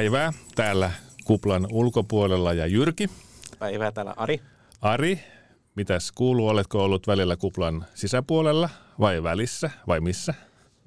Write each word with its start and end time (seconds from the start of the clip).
Päivää 0.00 0.32
täällä 0.54 0.90
kuplan 1.24 1.66
ulkopuolella 1.72 2.52
ja 2.52 2.66
Jyrki. 2.66 3.10
Päivää 3.58 3.92
täällä 3.92 4.14
Ari. 4.16 4.40
Ari, 4.80 5.20
mitäs 5.74 6.12
kuuluu? 6.12 6.48
Oletko 6.48 6.84
ollut 6.84 7.06
välillä 7.06 7.36
kuplan 7.36 7.84
sisäpuolella 7.94 8.68
vai 9.00 9.22
välissä 9.22 9.70
vai 9.86 10.00
missä? 10.00 10.34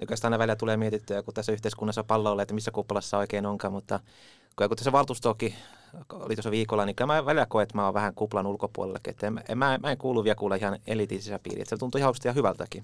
Oikeastaan 0.01 0.33
aina 0.33 0.39
välillä 0.39 0.55
tulee 0.55 0.77
mietittyä, 0.77 1.23
kun 1.23 1.33
tässä 1.33 1.51
yhteiskunnassa 1.51 2.03
palloilla, 2.03 2.41
että 2.41 2.53
missä 2.53 2.71
kuppalassa 2.71 3.17
oikein 3.17 3.45
onkaan, 3.45 3.73
mutta 3.73 3.99
kun 4.55 4.69
tässä 4.69 4.91
valtuustokin 4.91 5.55
oli 6.13 6.35
tuossa 6.35 6.51
viikolla, 6.51 6.85
niin 6.85 6.95
kyllä 6.95 7.13
mä 7.13 7.25
välillä 7.25 7.45
koen, 7.45 7.63
että 7.63 7.77
mä 7.77 7.85
oon 7.85 7.93
vähän 7.93 8.15
kuplan 8.15 8.47
ulkopuolellakin. 8.47 9.11
Että 9.11 9.27
en, 9.27 9.43
en, 9.49 9.57
mä, 9.57 9.79
mä 9.83 9.91
en 9.91 9.97
kuulu 9.97 10.23
vielä 10.23 10.35
kuule 10.35 10.57
ihan 10.57 10.79
elitin 10.87 11.21
sisäpiiriin. 11.21 11.61
Että 11.61 11.75
se 11.75 11.79
tuntuu 11.79 11.99
ihan 11.99 12.13
ja 12.23 12.33
hyvältäkin. 12.33 12.83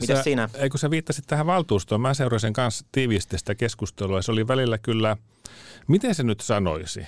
Mitäs 0.00 0.16
sä, 0.16 0.22
siinä? 0.22 0.48
Ei 0.54 0.70
kun 0.70 0.78
sä 0.78 0.90
viittasit 0.90 1.26
tähän 1.26 1.46
valtuustoon, 1.46 2.00
mä 2.00 2.14
seurasin 2.14 2.52
kanssa 2.52 2.86
tiiviisti 2.92 3.38
sitä 3.38 3.54
keskustelua. 3.54 4.22
Se 4.22 4.32
oli 4.32 4.48
välillä 4.48 4.78
kyllä, 4.78 5.16
miten 5.88 6.14
se 6.14 6.22
nyt 6.22 6.40
sanoisi? 6.40 7.06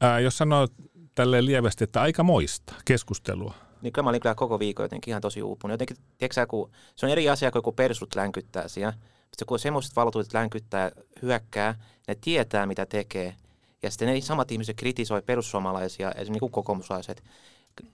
Ää, 0.00 0.20
jos 0.20 0.38
sanoo 0.38 0.68
tälleen 1.14 1.46
lievästi, 1.46 1.84
että 1.84 2.00
aika 2.00 2.22
moista 2.22 2.74
keskustelua. 2.84 3.54
Niin 3.82 3.92
kyllä 3.92 4.04
mä 4.04 4.10
olin 4.10 4.20
kyllä 4.20 4.34
koko 4.34 4.58
viikon 4.58 4.84
jotenkin 4.84 5.12
ihan 5.12 5.22
tosi 5.22 5.42
uupunut. 5.42 5.72
Jotenkin, 5.72 5.96
tiedätkö, 6.18 6.46
kun 6.46 6.70
se 6.96 7.06
on 7.06 7.12
eri 7.12 7.28
asia 7.28 7.50
kuin 7.50 7.62
kun 7.62 7.74
persut 7.74 8.14
länkyttää 8.14 8.68
siellä. 8.68 8.92
Sitten 9.22 9.46
kun 9.46 9.58
semmoiset 9.58 9.96
valtuutet 9.96 10.34
länkyttää, 10.34 10.90
hyökkää, 11.22 11.74
ne 12.08 12.14
tietää 12.14 12.66
mitä 12.66 12.86
tekee. 12.86 13.34
Ja 13.82 13.90
sitten 13.90 14.08
ne 14.08 14.20
samat 14.20 14.52
ihmiset 14.52 14.76
kritisoi 14.76 15.22
perussuomalaisia, 15.22 16.10
esimerkiksi 16.10 16.32
niin 16.32 16.52
kokoomuslaiset 16.52 17.22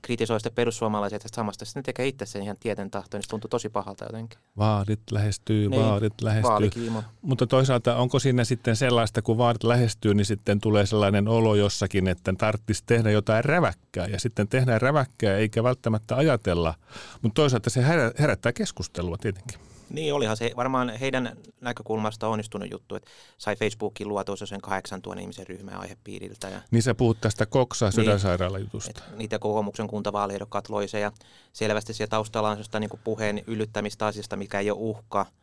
kritisoi 0.02 0.40
sitä 0.40 0.50
perussuomalaisia 0.50 1.18
tästä 1.18 1.36
samasta. 1.36 1.64
Sitten 1.64 1.80
ne 1.80 1.84
tekee 1.84 2.06
itse 2.06 2.26
sen 2.26 2.42
ihan 2.42 2.56
tieten 2.60 2.90
tahtoon, 2.90 3.18
niin 3.18 3.24
se 3.24 3.28
tuntuu 3.28 3.48
tosi 3.48 3.68
pahalta 3.68 4.04
jotenkin. 4.04 4.38
Vaadit 4.58 5.00
lähestyy, 5.10 5.68
niin, 5.68 5.82
vaadit 5.82 6.20
lähestyy. 6.22 6.92
Mutta 7.22 7.46
toisaalta 7.46 7.96
onko 7.96 8.18
siinä 8.18 8.44
sitten 8.44 8.76
sellaista, 8.76 9.22
kun 9.22 9.38
vaadit 9.38 9.64
lähestyy, 9.64 10.14
niin 10.14 10.24
sitten 10.24 10.60
tulee 10.60 10.86
sellainen 10.86 11.28
olo 11.28 11.54
jossakin, 11.54 12.08
että 12.08 12.34
tarvitsisi 12.38 12.82
tehdä 12.86 13.10
jotain 13.10 13.44
räväkkää. 13.44 14.06
Ja 14.06 14.20
sitten 14.20 14.48
tehdään 14.48 14.80
räväkkää 14.80 15.36
eikä 15.36 15.62
välttämättä 15.62 16.16
ajatella. 16.16 16.74
Mutta 17.22 17.42
toisaalta 17.42 17.70
se 17.70 17.84
herättää 18.18 18.52
keskustelua 18.52 19.16
tietenkin. 19.16 19.60
Niin 19.90 20.14
olihan 20.14 20.36
se 20.36 20.50
varmaan 20.56 20.88
heidän 20.88 21.36
näkökulmasta 21.60 22.28
onnistunut 22.28 22.70
juttu, 22.70 22.94
että 22.94 23.10
sai 23.38 23.56
Facebookin 23.56 24.08
luotua 24.08 24.36
sen 24.36 24.60
8000 24.60 25.20
ihmisen 25.20 25.46
ryhmän 25.46 25.80
aihepiiriltä. 25.80 26.48
Ja 26.48 26.60
niin 26.70 26.82
sä 26.82 26.94
puhut 26.94 27.20
tästä 27.20 27.46
Koksa 27.46 27.90
sydänsairaalajutusta. 27.90 29.02
Niin, 29.08 29.18
niitä 29.18 29.38
kokoomuksen 29.38 29.88
kuntavaaliehdokkaat 29.88 30.68
loi 30.68 30.88
se 30.88 31.00
ja 31.00 31.12
selvästi 31.52 31.94
siellä 31.94 32.10
taustalla 32.10 32.50
on 32.50 32.58
niin 32.80 32.90
puheen 33.04 33.42
yllyttämistä 33.46 34.06
asiasta, 34.06 34.36
mikä 34.36 34.60
ei 34.60 34.70
ole 34.70 34.78
uhka– 34.80 35.26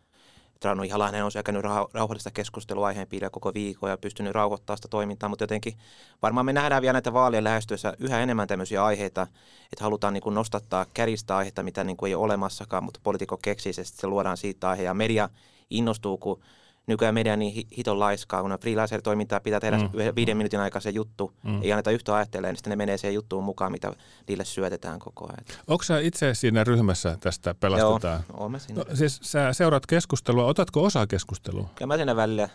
Rauno 0.63 0.83
Ihalainen 0.83 1.23
on 1.23 1.31
käynyt 1.45 1.63
rauhallista 1.93 2.31
keskustelua 2.31 2.87
aiheen 2.87 3.07
piiriä 3.07 3.29
koko 3.29 3.53
viikon 3.53 3.89
ja 3.89 3.97
pystynyt 3.97 4.33
rauhoittamaan 4.33 4.77
sitä 4.77 4.87
toimintaa, 4.87 5.29
mutta 5.29 5.43
jotenkin 5.43 5.77
varmaan 6.21 6.45
me 6.45 6.53
nähdään 6.53 6.81
vielä 6.81 6.93
näitä 6.93 7.13
vaalien 7.13 7.43
lähestyessä 7.43 7.93
yhä 7.99 8.19
enemmän 8.19 8.47
tämmöisiä 8.47 8.85
aiheita, 8.85 9.27
että 9.73 9.83
halutaan 9.83 10.13
niin 10.13 10.21
kuin 10.21 10.35
nostattaa 10.35 10.85
käristä 10.93 11.37
aiheita, 11.37 11.63
mitä 11.63 11.83
niin 11.83 11.97
kuin 11.97 12.07
ei 12.07 12.15
ole 12.15 12.23
olemassakaan, 12.23 12.83
mutta 12.83 12.99
poliitikko 13.03 13.37
keksii 13.37 13.73
se, 13.73 13.83
se 13.83 14.07
luodaan 14.07 14.37
siitä 14.37 14.69
aihe 14.69 14.83
ja 14.83 14.93
media 14.93 15.29
innostuu, 15.69 16.17
kun 16.17 16.41
nykyään 16.87 17.13
media 17.13 17.35
niin 17.35 17.67
hiton 17.77 17.99
laiskaa, 17.99 18.41
kun 18.41 18.57
freelancer-toimintaa 18.61 19.39
pitää 19.39 19.59
tehdä 19.59 19.77
mm. 19.77 19.89
viiden 20.15 20.37
minuutin 20.37 20.59
aikaa 20.59 20.81
se 20.81 20.89
juttu, 20.89 21.33
mm. 21.43 21.61
ei 21.61 21.71
anneta 21.71 21.91
yhtä 21.91 22.15
ajattelemaan, 22.15 22.51
niin 22.51 22.57
sitten 22.57 22.71
ne 22.71 22.75
menee 22.75 22.97
siihen 22.97 23.13
juttuun 23.13 23.43
mukaan, 23.43 23.71
mitä 23.71 23.93
niille 24.27 24.45
syötetään 24.45 24.99
koko 24.99 25.25
ajan. 25.25 25.59
Onko 25.67 25.83
sä 25.83 25.99
itse 25.99 26.33
siinä 26.33 26.63
ryhmässä 26.63 27.17
tästä 27.19 27.55
pelastetaan? 27.55 28.23
Joo, 28.29 28.39
oon 28.39 28.51
mä 28.51 28.59
siinä. 28.59 28.83
No, 28.89 28.95
siis 28.95 29.19
sä 29.23 29.53
seuraat 29.53 29.85
keskustelua, 29.85 30.45
otatko 30.45 30.83
osaa 30.83 31.07
keskustelua? 31.07 31.69
Ja 31.79 31.87
mä 31.87 31.95
siinä 31.95 32.15
välillä. 32.15 32.49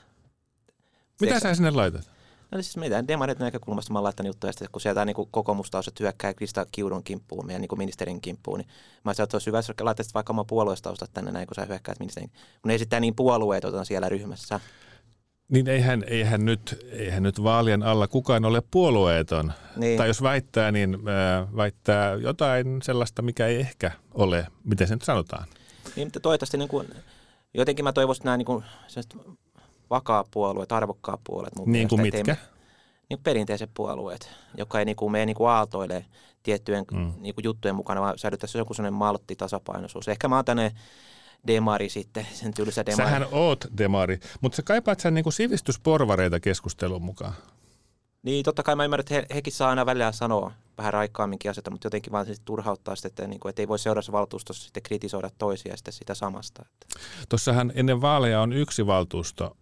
Mitä 1.20 1.40
sä 1.40 1.54
sinne 1.54 1.70
laitat? 1.70 2.10
No 2.52 2.62
siis 2.62 2.76
meidän 2.76 3.08
demarit 3.08 3.38
näkökulmasta 3.38 3.92
mä 3.92 3.98
oon 3.98 4.04
laittanut 4.04 4.28
juttuja, 4.28 4.50
että 4.50 4.66
kun 4.72 4.80
sieltä 4.80 5.04
niin 5.04 5.16
kokoomustausat 5.30 6.00
hyökkää 6.00 6.34
Krista 6.34 6.66
Kiurun 6.72 7.04
kimppuun, 7.04 7.46
meidän 7.46 7.62
niin 7.62 7.78
ministerin 7.78 8.20
kimppuun, 8.20 8.58
niin 8.58 8.68
mä 8.68 9.10
ajattelin, 9.10 9.26
että 9.26 9.36
olisi 9.36 9.46
hyvä, 9.46 9.58
jos 9.58 9.72
laittaisit 9.80 10.14
vaikka 10.14 10.32
oma 10.32 10.44
puolueestaustat 10.44 11.10
tänne 11.12 11.32
näin, 11.32 11.46
kun 11.46 11.54
sä 11.54 11.64
hyökkäät 11.64 11.98
ministerin. 11.98 12.30
Kun 12.30 12.68
ne 12.68 12.74
esittää 12.74 13.00
niin 13.00 13.14
puolueetonta 13.14 13.84
siellä 13.84 14.08
ryhmässä. 14.08 14.60
Niin 15.48 15.68
eihän, 15.68 16.04
eihän, 16.06 16.44
nyt, 16.44 16.86
eihän 16.90 17.22
nyt 17.22 17.42
vaalien 17.42 17.82
alla 17.82 18.08
kukaan 18.08 18.44
ole 18.44 18.62
puolueeton. 18.70 19.52
Niin. 19.76 19.98
Tai 19.98 20.08
jos 20.08 20.22
väittää, 20.22 20.72
niin 20.72 20.94
äh, 20.94 21.56
väittää 21.56 22.14
jotain 22.14 22.82
sellaista, 22.82 23.22
mikä 23.22 23.46
ei 23.46 23.60
ehkä 23.60 23.90
ole, 24.14 24.46
miten 24.64 24.88
se 24.88 24.94
nyt 24.94 25.02
sanotaan. 25.02 25.48
Niin, 25.96 26.06
mutta 26.06 26.20
toivottavasti 26.20 26.58
niin 26.58 26.68
kuin, 26.68 26.88
jotenkin 27.54 27.84
mä 27.84 27.92
toivoisin 27.92 28.24
nämä 28.24 28.36
niin 28.36 28.46
kuin, 28.46 28.64
vakaa 29.92 30.24
puolueet, 30.30 30.72
arvokkaat 30.72 31.20
puolueet. 31.24 31.56
Mun 31.56 31.72
niin 31.72 31.88
kuin 31.88 32.02
mitkä? 32.02 32.36
niin 33.08 33.20
perinteiset 33.24 33.70
puolueet, 33.74 34.30
joka 34.56 34.78
ei 34.78 34.84
niin 34.84 34.96
kuin, 34.96 35.12
mene 35.12 35.26
niin 35.26 35.36
kuin 35.36 35.50
aaltoille 35.50 36.04
tiettyjen 36.42 36.84
mm. 36.92 37.12
niin 37.20 37.34
kuin 37.34 37.44
juttujen 37.44 37.76
mukana, 37.76 38.00
vaan 38.00 38.18
säilyttäisi 38.18 38.58
joku 38.58 38.74
sellainen 38.74 38.98
maltti, 38.98 39.36
tasapainoisuus. 39.36 40.08
Ehkä 40.08 40.28
mä 40.28 40.36
oon 40.36 40.44
tänne 40.44 40.72
demari 41.46 41.88
sitten, 41.88 42.26
sen 42.32 42.54
tyylisä 42.54 42.86
demari. 42.86 43.08
Sähän 43.08 43.26
oot 43.32 43.64
demari, 43.78 44.20
mutta 44.40 44.56
sä 44.56 44.62
kaipaat 44.62 45.00
sen 45.00 45.14
niin 45.14 45.22
kuin 45.22 45.32
sivistysporvareita 45.32 46.40
keskustelun 46.40 47.02
mukaan. 47.02 47.34
Niin, 48.22 48.44
totta 48.44 48.62
kai 48.62 48.76
mä 48.76 48.84
ymmärrän, 48.84 49.02
että 49.02 49.14
he, 49.14 49.26
hekin 49.34 49.52
saa 49.52 49.70
aina 49.70 49.86
välillä 49.86 50.12
sanoa 50.12 50.52
vähän 50.78 50.92
raikkaamminkin 50.92 51.50
asioita, 51.50 51.70
mutta 51.70 51.86
jotenkin 51.86 52.12
vaan 52.12 52.26
sitten 52.26 52.44
turhauttaa 52.44 52.96
sitä, 52.96 53.08
että, 53.08 53.26
niin 53.26 53.40
kuin, 53.40 53.50
että 53.50 53.62
ei 53.62 53.68
voi 53.68 53.78
seuraavassa 53.78 54.12
valtuustossa 54.12 54.64
sitten 54.64 54.82
kritisoida 54.82 55.30
toisia 55.38 55.76
sitten 55.76 55.94
sitä 55.94 56.14
samasta. 56.14 56.64
Tuossahan 57.28 57.72
ennen 57.74 58.00
vaaleja 58.00 58.40
on 58.40 58.52
yksi 58.52 58.86
valtuusto, 58.86 59.56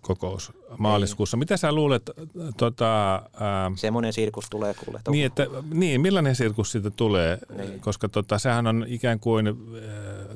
kokous 0.00 0.52
maaliskuussa. 0.78 1.36
Ei. 1.36 1.38
Mitä 1.38 1.56
sä 1.56 1.72
luulet? 1.72 2.10
Tota, 2.56 3.12
ää, 3.40 3.72
Semmoinen 3.76 4.12
sirkus 4.12 4.46
tulee 4.50 4.74
kuule. 4.74 5.00
Niin, 5.10 5.26
että, 5.26 5.46
niin, 5.72 6.00
millainen 6.00 6.34
sirkus 6.34 6.72
siitä 6.72 6.90
tulee? 6.90 7.38
Niin. 7.56 7.80
Koska 7.80 8.08
tota, 8.08 8.38
sehän 8.38 8.66
on 8.66 8.84
ikään 8.88 9.20
kuin, 9.20 9.46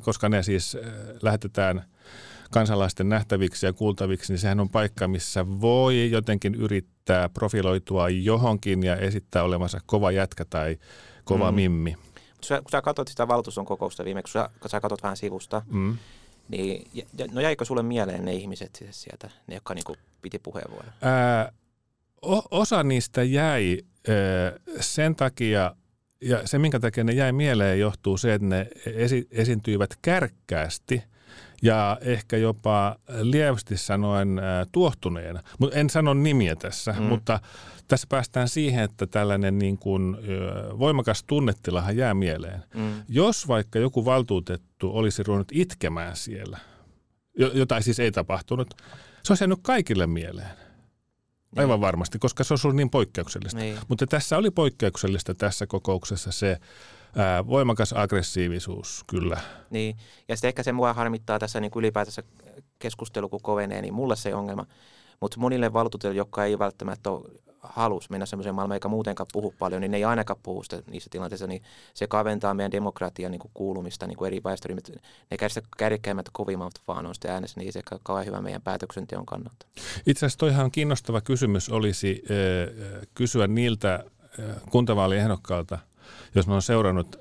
koska 0.02 0.28
ne 0.28 0.42
siis 0.42 0.76
lähetetään 1.22 1.84
kansalaisten 2.50 3.08
nähtäviksi 3.08 3.66
ja 3.66 3.72
kuultaviksi, 3.72 4.32
niin 4.32 4.38
sehän 4.38 4.60
on 4.60 4.68
paikka, 4.68 5.08
missä 5.08 5.46
voi 5.60 6.10
jotenkin 6.10 6.54
yrittää 6.54 7.28
profiloitua 7.28 8.08
johonkin 8.08 8.82
ja 8.82 8.96
esittää 8.96 9.42
olevansa 9.42 9.80
kova 9.86 10.10
jätkä 10.10 10.44
tai 10.44 10.78
kova 11.24 11.50
mm. 11.50 11.54
mimmi. 11.54 11.96
Kun 12.48 12.70
sä 12.70 12.82
katsot 12.82 13.08
sitä 13.08 13.28
valtuuston 13.28 13.66
kokousta 13.66 14.04
viimeksi, 14.04 14.32
kun 14.32 14.42
sä, 14.42 14.50
kun 14.60 14.70
sä 14.70 14.80
katsot 14.80 15.02
vähän 15.02 15.16
sivusta, 15.16 15.62
mm 15.70 15.96
niin, 16.50 16.90
no 17.32 17.40
jäikö 17.40 17.64
sulle 17.64 17.82
mieleen 17.82 18.24
ne 18.24 18.32
ihmiset 18.32 18.76
siis 18.76 19.02
sieltä, 19.02 19.30
ne 19.46 19.54
jotka 19.54 19.74
niin 19.74 19.98
piti 20.22 20.38
puheenvuoron? 20.38 20.92
Ää, 21.02 21.52
osa 22.50 22.82
niistä 22.82 23.22
jäi 23.22 23.78
ää, 24.08 24.76
sen 24.80 25.14
takia, 25.14 25.74
ja 26.20 26.46
se 26.46 26.58
minkä 26.58 26.80
takia 26.80 27.04
ne 27.04 27.12
jäi 27.12 27.32
mieleen 27.32 27.80
johtuu 27.80 28.16
se, 28.16 28.34
että 28.34 28.46
ne 28.46 28.66
esi- 28.86 29.28
esiintyivät 29.30 29.90
kärkkäästi 30.02 31.02
ja 31.62 31.98
ehkä 32.00 32.36
jopa 32.36 32.96
lievästi 33.20 33.76
sanoen 33.76 34.38
ää, 34.38 34.66
tuohtuneena. 34.72 35.42
Mut 35.58 35.74
en 35.74 35.90
sano 35.90 36.14
nimiä 36.14 36.56
tässä, 36.56 36.92
mm. 36.92 37.02
mutta 37.02 37.40
tässä 37.90 38.06
päästään 38.10 38.48
siihen, 38.48 38.84
että 38.84 39.06
tällainen 39.06 39.58
niin 39.58 39.78
kuin, 39.78 40.16
voimakas 40.78 41.24
tunnetilahan 41.26 41.96
jää 41.96 42.14
mieleen. 42.14 42.62
Mm. 42.74 43.02
Jos 43.08 43.48
vaikka 43.48 43.78
joku 43.78 44.04
valtuutettu 44.04 44.90
olisi 44.96 45.22
ruvennut 45.22 45.48
itkemään 45.52 46.16
siellä, 46.16 46.58
jotain 47.54 47.82
siis 47.82 48.00
ei 48.00 48.12
tapahtunut, 48.12 48.74
se 49.22 49.32
olisi 49.32 49.44
jäänyt 49.44 49.58
kaikille 49.62 50.06
mieleen. 50.06 50.48
Niin. 50.50 51.60
Aivan 51.60 51.74
niin. 51.74 51.80
varmasti, 51.80 52.18
koska 52.18 52.44
se 52.44 52.54
on 52.54 52.58
ollut 52.64 52.76
niin 52.76 52.90
poikkeuksellista. 52.90 53.58
Niin. 53.58 53.78
Mutta 53.88 54.06
tässä 54.06 54.38
oli 54.38 54.50
poikkeuksellista 54.50 55.34
tässä 55.34 55.66
kokouksessa 55.66 56.32
se 56.32 56.56
ää, 57.16 57.46
voimakas 57.46 57.92
aggressiivisuus, 57.92 59.04
kyllä. 59.06 59.40
Niin, 59.70 59.96
ja 60.28 60.36
sitten 60.36 60.48
ehkä 60.48 60.62
se 60.62 60.72
mua 60.72 60.92
harmittaa 60.92 61.38
tässä 61.38 61.60
niin 61.60 61.72
ylipäätänsä 61.76 62.22
keskustelu, 62.78 63.28
kun 63.28 63.42
kovenee, 63.42 63.82
niin 63.82 63.94
mulle 63.94 64.16
se 64.16 64.34
ongelma. 64.34 64.66
Mutta 65.20 65.40
monille 65.40 65.72
valtuuteille, 65.72 66.16
jotka 66.16 66.44
ei 66.44 66.58
välttämättä 66.58 67.10
ole 67.10 67.30
halus 67.62 68.10
mennä 68.10 68.26
semmoiseen 68.26 68.54
maailmaan, 68.54 68.76
eikä 68.76 68.88
muutenkaan 68.88 69.26
puhu 69.32 69.54
paljon, 69.58 69.80
niin 69.80 69.90
ne 69.90 69.96
ei 69.96 70.04
ainakaan 70.04 70.40
puhu 70.42 70.62
sitä, 70.62 70.82
niissä 70.90 71.10
tilanteissa, 71.10 71.46
niin 71.46 71.62
se 71.94 72.06
kaventaa 72.06 72.54
meidän 72.54 72.72
demokratian 72.72 73.32
niin 73.32 73.40
kuulumista 73.54 74.06
niin 74.06 74.16
kuin 74.16 74.26
eri 74.26 74.40
väestöryhmät. 74.44 74.90
Ne 75.30 75.36
käy 75.36 75.48
sitä 75.48 75.68
kärkkäimmät 75.76 76.26
kovimmat 76.32 76.72
vaan 76.88 77.06
on 77.06 77.14
sitten 77.14 77.30
äänessä, 77.30 77.60
niin 77.60 77.72
se 77.72 77.82
kauhean 78.02 78.26
hyvä 78.26 78.40
meidän 78.40 78.62
päätöksenteon 78.62 79.26
kannalta. 79.26 79.66
Itse 80.06 80.26
asiassa 80.26 80.38
toihan 80.38 80.70
kiinnostava 80.70 81.20
kysymys 81.20 81.68
olisi 81.68 82.22
äh, 82.30 83.08
kysyä 83.14 83.46
niiltä 83.46 83.94
äh, 83.94 84.56
kuntavaaliehdokkailta, 84.70 85.78
jos 86.34 86.46
mä 86.46 86.52
oon 86.52 86.62
seurannut 86.62 87.20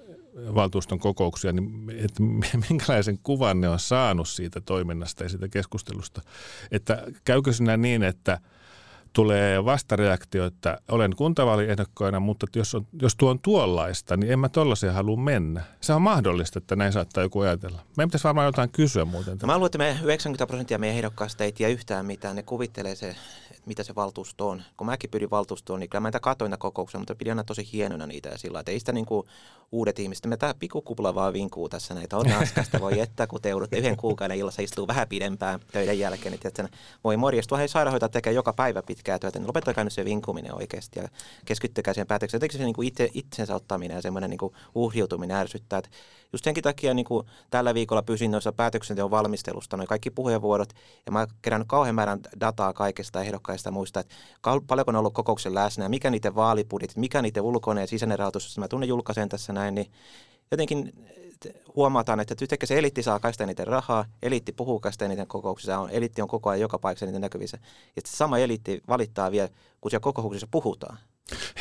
valtuuston 0.56 1.00
kokouksia, 1.00 1.52
niin 1.52 1.90
että 1.90 2.24
minkälaisen 2.70 3.20
kuvan 3.24 3.62
ne 3.62 3.70
on 3.70 3.80
saanut 3.80 4.30
siitä 4.30 4.62
toiminnasta 4.62 5.24
ja 5.24 5.30
siitä 5.30 5.48
keskustelusta. 5.48 6.22
Että 6.72 7.04
käykö 7.24 7.54
sinä 7.54 7.78
niin, 7.78 8.04
että– 8.04 8.40
tulee 9.14 9.66
vastareaktio, 9.66 10.46
että 10.46 10.78
olen 10.88 11.16
kuntavaaliehdokkaana, 11.16 12.20
mutta 12.20 12.48
jos, 12.56 12.76
on, 12.76 12.88
jos 13.02 13.16
tuo 13.16 13.30
on 13.30 13.40
tuollaista, 13.40 14.18
niin 14.18 14.32
en 14.32 14.40
mä 14.40 14.50
tollaiseen 14.50 14.94
halua 14.94 15.18
mennä. 15.18 15.62
Se 15.82 15.94
on 15.94 16.02
mahdollista, 16.02 16.60
että 16.60 16.76
näin 16.76 16.94
saattaa 16.94 17.24
joku 17.24 17.40
ajatella. 17.40 17.82
Meidän 17.98 18.10
pitäisi 18.10 18.24
varmaan 18.24 18.46
jotain 18.46 18.70
kysyä 18.70 19.06
muuten. 19.06 19.38
Mä 19.46 19.54
luulen, 19.54 19.66
että 19.66 19.78
me 19.78 19.98
90 20.04 20.48
prosenttia 20.48 20.80
meidän 20.80 20.98
ehdokkaista 20.98 21.44
ei 21.44 21.52
tiedä 21.52 21.74
yhtään 21.74 22.06
mitään. 22.06 22.36
Ne 22.36 22.44
kuvittelee 22.44 22.96
se, 22.96 23.16
mitä 23.70 23.84
se 23.84 23.96
valtuusto 23.96 24.50
on. 24.50 24.64
Kun 24.78 24.88
mäkin 24.88 25.10
pyrin 25.10 25.30
valtuustoon, 25.30 25.80
niin 25.80 25.90
kyllä 25.90 26.02
mä 26.02 26.08
niitä 26.08 26.20
katoin 26.20 26.56
kokouksia, 26.60 27.00
mutta 27.00 27.16
pidin 27.16 27.32
aina 27.32 27.44
tosi 27.44 27.70
hienona 27.74 28.08
niitä 28.08 28.30
ja 28.30 28.38
sillä 28.38 28.60
että 28.60 28.72
ei 28.72 28.80
sitä 28.80 28.92
niin 28.92 29.06
kuin 29.06 29.28
uudet 29.72 30.00
ihmiset, 30.00 30.26
me 30.26 30.38
tämä 30.38 30.54
pikkukupla 30.54 31.16
vaan 31.16 31.34
vinkuu 31.34 31.70
tässä 31.70 31.94
näitä 31.94 32.18
on 32.18 32.26
naskasta, 32.26 32.80
voi 32.82 32.98
jättää 32.98 33.28
kun 33.28 33.42
te 33.42 33.50
joudutte 33.50 33.78
yhden 33.78 33.98
kuukauden 33.98 34.38
illassa 34.38 34.62
istuu 34.62 34.88
vähän 34.88 35.08
pidempään 35.08 35.60
töiden 35.72 36.00
jälkeen, 36.00 36.32
niin 36.32 36.48
että 36.48 36.70
voi 37.04 37.18
morjestua, 37.18 37.58
hei 37.58 37.68
sairaanhoitaja 37.68 38.10
tekee 38.10 38.34
joka 38.34 38.54
päivä 38.54 38.84
pitkää 38.84 39.20
työtä, 39.20 39.40
niin 39.40 39.48
lopettakaa 39.48 39.84
nyt 39.84 39.94
se 39.94 40.06
vinkuminen 40.06 40.56
oikeasti 40.56 41.00
ja 41.00 41.08
keskittykää 41.46 41.94
siihen 41.94 42.08
päätökseen. 42.08 42.38
Jotenkin 42.38 42.60
se 42.60 42.64
niin 42.64 42.76
kuin 42.76 42.88
itse, 42.88 43.10
itsensä 43.14 43.56
ottaminen 43.56 43.96
ja 43.96 44.02
semmoinen 44.02 44.30
niin 44.30 44.38
kuin 44.38 44.54
uhriutuminen 44.76 45.38
ärsyttää, 45.38 45.80
että 45.80 45.90
just 46.34 46.44
senkin 46.44 46.64
takia 46.64 46.94
niin 46.94 47.06
kuin 47.06 47.28
tällä 47.50 47.74
viikolla 47.74 48.02
pysin 48.02 48.32
noissa 48.32 48.52
päätöksenteon 48.52 49.12
valmistelusta, 49.12 49.78
noin 49.78 49.88
kaikki 49.88 50.10
puheenvuorot, 50.10 50.74
ja 51.06 51.12
mä 51.12 51.28
kerännyt 51.42 51.68
kauhean 51.68 51.96
määrän 51.96 52.20
dataa 52.40 52.74
kaikista 52.74 53.22
ehdokkaista 53.22 53.59
muista, 53.72 54.00
että 54.00 54.16
paljonko 54.68 54.92
on 54.92 54.96
ollut 54.96 55.14
kokouksen 55.14 55.54
läsnä, 55.54 55.86
ja 55.86 55.90
mikä 55.90 56.10
niiden 56.10 56.36
vaalibudjetit, 56.36 56.98
mikä 56.98 57.22
niiden 57.22 57.44
ulkoinen 57.44 57.82
ja 57.82 57.88
sisäinen 57.88 58.20
rahoitus, 58.20 58.46
jos 58.46 58.58
mä 58.58 58.68
tunne 58.68 58.86
julkaisen 58.86 59.30
tässä 59.30 59.54
näin, 59.54 59.76
niin 59.76 59.92
jotenkin 60.52 60.94
huomataan, 61.76 62.20
että 62.20 62.36
yhtäkkiä 62.42 62.68
se 62.68 62.78
eliitti 62.78 63.04
saa 63.04 63.20
kaikista 63.20 63.44
eniten 63.44 63.68
rahaa, 63.68 64.06
eliitti 64.22 64.52
puhuu 64.52 64.80
kaikista 64.80 65.06
eniten 65.06 65.28
kokouksissa, 65.28 65.80
on, 65.80 65.90
eliitti 65.90 66.22
on 66.22 66.28
koko 66.28 66.50
ajan 66.50 66.62
joka 66.62 66.80
paikassa 66.80 67.06
eniten 67.06 67.22
näkyvissä. 67.22 67.58
Ja 67.96 68.02
sama 68.06 68.38
eliitti 68.38 68.84
valittaa 68.88 69.32
vielä, 69.32 69.50
kun 69.82 69.92
siellä 69.92 70.04
kokouksissa 70.04 70.48
puhutaan. 70.52 70.98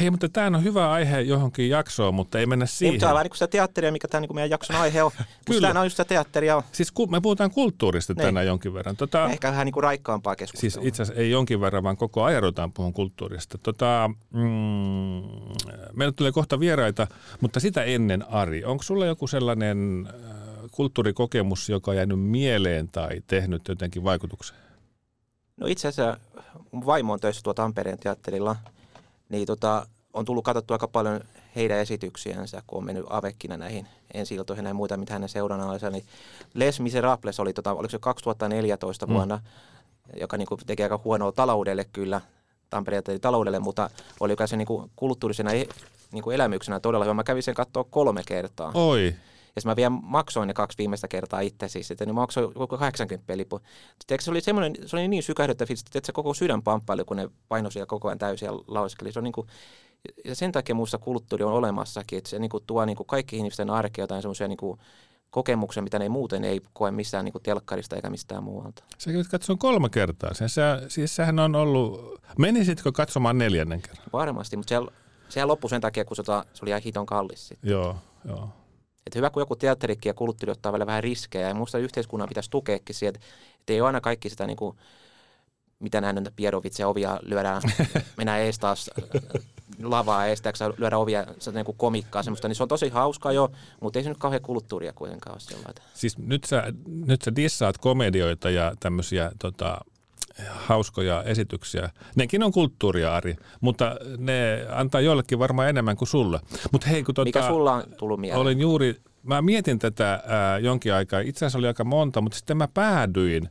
Hei, 0.00 0.10
mutta 0.10 0.28
tämä 0.28 0.56
on 0.56 0.64
hyvä 0.64 0.90
aihe 0.90 1.20
johonkin 1.20 1.68
jaksoon, 1.68 2.14
mutta 2.14 2.38
ei 2.38 2.46
mennä 2.46 2.66
siihen. 2.66 2.92
Ei, 2.92 2.98
tämä 2.98 3.10
on 3.10 3.14
vähän 3.14 3.24
niin 3.24 3.30
kuin 3.30 3.38
sitä 3.38 3.46
teatteria, 3.46 3.92
mikä 3.92 4.08
tämä 4.08 4.20
niin 4.20 4.34
meidän 4.34 4.50
jakson 4.50 4.76
aihe 4.76 5.02
on. 5.02 5.10
Kyllä. 5.46 5.68
Tämä 5.68 5.80
on 5.80 5.86
just 5.86 5.96
sitä 5.96 6.08
teatteria. 6.08 6.62
Siis 6.72 6.92
ku, 6.92 7.06
me 7.06 7.20
puhutaan 7.20 7.50
kulttuurista 7.50 8.12
niin. 8.12 8.22
tänään 8.22 8.46
jonkin 8.46 8.74
verran. 8.74 8.96
Tota, 8.96 9.30
Ehkä 9.30 9.50
vähän 9.50 9.64
niin 9.64 9.72
kuin 9.72 9.82
raikkaampaa 9.82 10.36
keskustelua. 10.36 10.70
Siis 10.70 10.86
itse 10.86 11.02
asiassa 11.02 11.22
ei 11.22 11.30
jonkin 11.30 11.60
verran, 11.60 11.82
vaan 11.82 11.96
koko 11.96 12.22
ajan 12.22 12.42
ruvetaan 12.42 12.72
puhun 12.72 12.92
kulttuurista. 12.92 13.58
Tota, 13.58 14.10
mm, 14.30 14.40
meillä 15.92 16.12
tulee 16.16 16.32
kohta 16.32 16.60
vieraita, 16.60 17.06
mutta 17.40 17.60
sitä 17.60 17.82
ennen 17.82 18.30
Ari, 18.30 18.64
onko 18.64 18.82
sulla 18.82 19.06
joku 19.06 19.26
sellainen 19.26 20.08
äh, 20.08 20.14
kulttuurikokemus, 20.70 21.68
joka 21.68 21.90
on 21.90 21.96
jäänyt 21.96 22.20
mieleen 22.20 22.88
tai 22.88 23.22
tehnyt 23.26 23.68
jotenkin 23.68 24.04
vaikutuksen? 24.04 24.56
No 25.56 25.66
itse 25.66 25.88
asiassa 25.88 26.20
mun 26.70 26.86
vaimo 26.86 27.12
on 27.12 27.20
töissä 27.20 27.42
tuo 27.42 27.54
Tampereen 27.54 27.98
teatterilla– 27.98 28.56
niin 29.28 29.46
tota, 29.46 29.86
on 30.12 30.24
tullut 30.24 30.44
katsottua 30.44 30.74
aika 30.74 30.88
paljon 30.88 31.20
heidän 31.56 31.78
esityksiänsä, 31.78 32.62
kun 32.66 32.78
on 32.78 32.84
mennyt 32.84 33.06
avekkina 33.10 33.56
näihin 33.56 33.86
ensi 34.14 34.34
ja 34.34 34.74
muita, 34.74 34.96
mitä 34.96 35.12
hänen 35.12 35.28
seurannallaan. 35.28 35.92
Niin 35.92 36.04
Les 36.54 36.80
Miserables 36.80 37.40
oli, 37.40 37.52
tota, 37.52 37.72
oliko 37.72 37.90
se 37.90 37.98
2014 37.98 39.06
mm. 39.06 39.14
vuonna, 39.14 39.40
joka 40.20 40.36
niin 40.36 40.48
kuin, 40.48 40.60
teki 40.66 40.82
aika 40.82 41.00
huonoa 41.04 41.32
taloudelle 41.32 41.84
kyllä, 41.92 42.20
Tampereen 42.70 43.02
taloudelle, 43.20 43.58
mutta 43.58 43.90
oli 44.20 44.36
se 44.46 44.56
niin 44.56 44.66
kuin, 44.66 44.90
kulttuurisena 44.96 45.50
niin 46.12 46.22
kuin 46.22 46.34
elämyksenä 46.34 46.80
todella 46.80 47.04
hyvä. 47.04 47.14
Mä 47.14 47.24
kävin 47.24 47.42
sen 47.42 47.54
katsoa 47.54 47.84
kolme 47.84 48.22
kertaa. 48.26 48.70
Oi. 48.74 49.14
Ja 49.56 49.62
mä 49.64 49.76
vielä 49.76 49.90
maksoin 49.90 50.46
ne 50.46 50.54
kaksi 50.54 50.78
viimeistä 50.78 51.08
kertaa 51.08 51.40
itse 51.40 51.68
siis, 51.68 51.90
että 51.90 52.06
ne 52.06 52.12
maksoi 52.12 52.52
koko 52.54 52.78
80 52.78 53.36
lipu. 53.36 53.60
se 54.20 54.30
oli 54.30 54.40
semmoinen, 54.40 54.74
se 54.86 54.96
oli 54.96 55.08
niin 55.08 55.22
sykähdyttävä 55.22 55.74
että 55.94 56.06
se 56.06 56.12
koko 56.12 56.34
sydän 56.34 56.62
pamppaili, 56.62 57.04
kun 57.04 57.16
ne 57.16 57.28
painoi 57.48 57.72
siellä 57.72 57.86
koko 57.86 58.08
ajan 58.08 58.18
täysiä 58.18 58.50
lauskeli. 58.52 59.12
Se 59.12 59.18
on 59.18 59.24
niin 59.24 59.32
kuin, 59.32 59.46
ja 60.24 60.34
sen 60.34 60.52
takia 60.52 60.74
muussa 60.74 60.98
kulttuuri 60.98 61.44
on 61.44 61.52
olemassakin, 61.52 62.18
että 62.18 62.30
se 62.30 62.38
niin 62.38 62.50
kuin 62.50 62.64
tuo 62.66 62.84
niin 62.84 62.96
kuin 62.96 63.06
kaikki 63.06 63.36
ihmisten 63.36 63.70
arkea 63.70 64.02
jotain 64.02 64.22
semmoisia 64.22 64.48
niin 64.48 64.56
kuin 64.56 64.80
kokemuksia, 65.30 65.82
mitä 65.82 65.98
ne 65.98 66.08
muuten 66.08 66.44
ei 66.44 66.60
koe 66.72 66.90
missään 66.90 67.24
niin 67.24 67.34
telkkarista 67.42 67.96
eikä 67.96 68.10
mistään 68.10 68.42
muualta. 68.42 68.84
Sä 68.98 69.12
kävit 69.12 69.28
katsomaan 69.28 69.58
kolme 69.58 69.88
kertaa. 69.88 70.34
Sen, 70.34 70.48
sä, 70.48 70.82
siis 70.88 71.16
sehän 71.16 71.38
on 71.38 71.54
ollut, 71.54 72.20
menisitkö 72.38 72.92
katsomaan 72.92 73.38
neljännen 73.38 73.82
kerran? 73.82 74.06
Varmasti, 74.12 74.56
mutta 74.56 74.68
se, 74.68 74.92
sehän 75.28 75.48
loppui 75.48 75.70
sen 75.70 75.80
takia, 75.80 76.04
kun 76.04 76.16
se, 76.16 76.22
se 76.22 76.64
oli 76.64 76.70
ihan 76.70 76.82
hiton 76.82 77.06
kallis. 77.06 77.48
Sitten. 77.48 77.70
Joo, 77.70 77.96
joo. 78.24 78.48
Että 79.08 79.18
hyvä, 79.18 79.30
kun 79.30 79.42
joku 79.42 79.56
teatterikin 79.56 80.10
ja 80.10 80.14
kulttuuri 80.14 80.52
ottaa 80.52 80.72
vielä 80.72 80.86
vähän 80.86 81.04
riskejä. 81.04 81.48
Ja 81.48 81.54
minusta 81.54 81.78
yhteiskunnan 81.78 82.28
pitäisi 82.28 82.50
tukeekin 82.50 82.94
sieltä, 82.94 83.20
että 83.60 83.72
ei 83.72 83.80
ole 83.80 83.86
aina 83.86 84.00
kaikki 84.00 84.30
sitä 84.30 84.46
niin 84.46 84.56
kuin, 84.56 84.76
mitä 85.78 86.00
näin 86.00 86.18
että 86.18 86.32
Pierovitsia 86.36 86.88
ovia 86.88 87.18
lyödään, 87.22 87.62
mennään 88.16 88.40
ees 88.40 88.58
taas 88.58 88.90
lavaa 89.82 90.26
estääksä 90.26 90.70
lyödä 90.78 90.98
ovia 90.98 91.26
niin 91.52 91.64
kuin 91.64 91.76
komikkaa 91.76 92.22
semmoista, 92.22 92.48
niin 92.48 92.56
se 92.56 92.62
on 92.62 92.68
tosi 92.68 92.88
hauskaa 92.88 93.32
jo, 93.32 93.52
mutta 93.80 93.98
ei 93.98 94.02
se 94.02 94.08
nyt 94.08 94.18
kauhean 94.18 94.42
kulttuuria 94.42 94.92
kuitenkaan 94.92 95.34
ole 95.34 95.40
sellaista. 95.40 95.82
Siis 95.94 96.18
nyt 96.18 96.44
sä, 96.44 96.72
nyt 96.86 97.22
sä 97.22 97.36
dissaat 97.36 97.78
komedioita 97.78 98.50
ja 98.50 98.72
tämmöisiä 98.80 99.32
tota, 99.38 99.80
hauskoja 100.46 101.22
esityksiä. 101.22 101.90
Nekin 102.16 102.42
on 102.42 102.52
kulttuuria, 102.52 103.14
Ari, 103.14 103.36
mutta 103.60 103.96
ne 104.18 104.66
antaa 104.72 105.00
joillekin 105.00 105.38
varmaan 105.38 105.68
enemmän 105.68 105.96
kuin 105.96 106.08
sulle. 106.08 106.40
Mut 106.72 106.86
hei, 106.86 107.02
kun, 107.02 107.14
tota, 107.14 107.28
Mikä 107.28 107.46
sulla 107.46 107.74
on 107.74 107.82
tullut 107.98 108.20
mieleen? 108.20 108.40
Olin 108.40 108.60
juuri, 108.60 108.96
mä 109.22 109.42
mietin 109.42 109.78
tätä 109.78 110.22
ää, 110.26 110.58
jonkin 110.58 110.94
aikaa, 110.94 111.20
itse 111.20 111.38
asiassa 111.38 111.58
oli 111.58 111.66
aika 111.66 111.84
monta, 111.84 112.20
mutta 112.20 112.38
sitten 112.38 112.56
mä 112.56 112.68
päädyin 112.74 113.48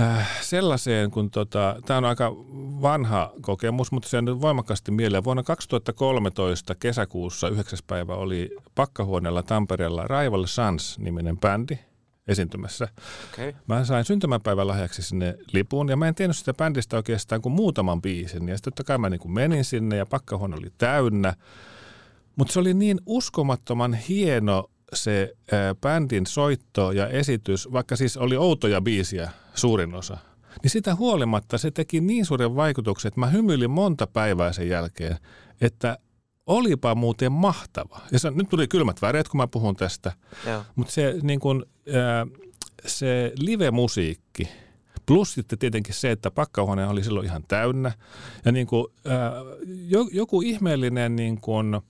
äh, 0.00 0.40
sellaiseen, 0.40 1.10
kun 1.10 1.30
tota, 1.30 1.76
tämä 1.86 1.98
on 1.98 2.04
aika 2.04 2.32
vanha 2.82 3.32
kokemus, 3.40 3.92
mutta 3.92 4.08
se 4.08 4.18
on 4.18 4.24
nyt 4.24 4.40
voimakkaasti 4.40 4.90
mieleen. 4.90 5.24
Vuonna 5.24 5.42
2013 5.42 6.74
kesäkuussa 6.74 7.48
9. 7.48 7.78
päivä 7.86 8.14
oli 8.14 8.50
pakkahuoneella 8.74 9.42
Tampereella 9.42 10.04
Rival 10.06 10.46
Sons-niminen 10.46 11.38
bändi– 11.40 11.78
esiintymässä. 12.28 12.88
Okay. 13.32 13.52
Mä 13.66 13.84
sain 13.84 14.04
syntymäpäivän 14.04 14.68
lahjaksi 14.68 15.02
sinne 15.02 15.34
lipun 15.52 15.88
ja 15.88 15.96
mä 15.96 16.08
en 16.08 16.14
tiennyt 16.14 16.36
sitä 16.36 16.54
bändistä 16.54 16.96
oikeastaan 16.96 17.42
kuin 17.42 17.52
muutaman 17.52 18.02
biisin. 18.02 18.48
Ja 18.48 18.56
sitten 18.56 18.72
totta 18.72 18.84
kai 18.84 18.98
mä 18.98 19.10
niin 19.10 19.20
kuin 19.20 19.32
menin 19.32 19.64
sinne 19.64 19.96
ja 19.96 20.06
pakkahuone 20.06 20.56
oli 20.56 20.72
täynnä. 20.78 21.34
Mutta 22.36 22.52
se 22.52 22.60
oli 22.60 22.74
niin 22.74 23.00
uskomattoman 23.06 23.94
hieno 23.94 24.70
se 24.92 25.34
ää, 25.52 25.74
bändin 25.74 26.26
soitto 26.26 26.92
ja 26.92 27.08
esitys, 27.08 27.72
vaikka 27.72 27.96
siis 27.96 28.16
oli 28.16 28.36
outoja 28.36 28.80
biisiä 28.80 29.30
suurin 29.54 29.94
osa. 29.94 30.16
Niin 30.62 30.70
sitä 30.70 30.94
huolimatta 30.94 31.58
se 31.58 31.70
teki 31.70 32.00
niin 32.00 32.26
suuren 32.26 32.56
vaikutuksen, 32.56 33.08
että 33.08 33.20
mä 33.20 33.26
hymyilin 33.26 33.70
monta 33.70 34.06
päivää 34.06 34.52
sen 34.52 34.68
jälkeen, 34.68 35.16
että 35.60 35.98
olipa 36.46 36.94
muuten 36.94 37.32
mahtava. 37.32 38.00
Ja 38.12 38.18
se, 38.18 38.30
nyt 38.30 38.48
tuli 38.48 38.68
kylmät 38.68 39.02
väreet, 39.02 39.28
kun 39.28 39.38
mä 39.38 39.46
puhun 39.46 39.76
tästä. 39.76 40.12
Mutta 40.74 40.92
se, 40.92 41.14
niin 41.22 41.40
kun, 41.40 41.66
ää, 41.94 42.26
se 42.86 43.32
live-musiikki, 43.38 44.48
plus 45.06 45.34
sitten 45.34 45.58
tietenkin 45.58 45.94
se, 45.94 46.10
että 46.10 46.30
pakkahuone 46.30 46.86
oli 46.86 47.04
silloin 47.04 47.26
ihan 47.26 47.44
täynnä. 47.48 47.92
Ja 48.44 48.52
niin 48.52 48.66
kun, 48.66 48.92
ää, 49.06 49.32
joku 50.12 50.42
ihmeellinen, 50.42 51.16
niin 51.16 51.40
kun, 51.40 51.82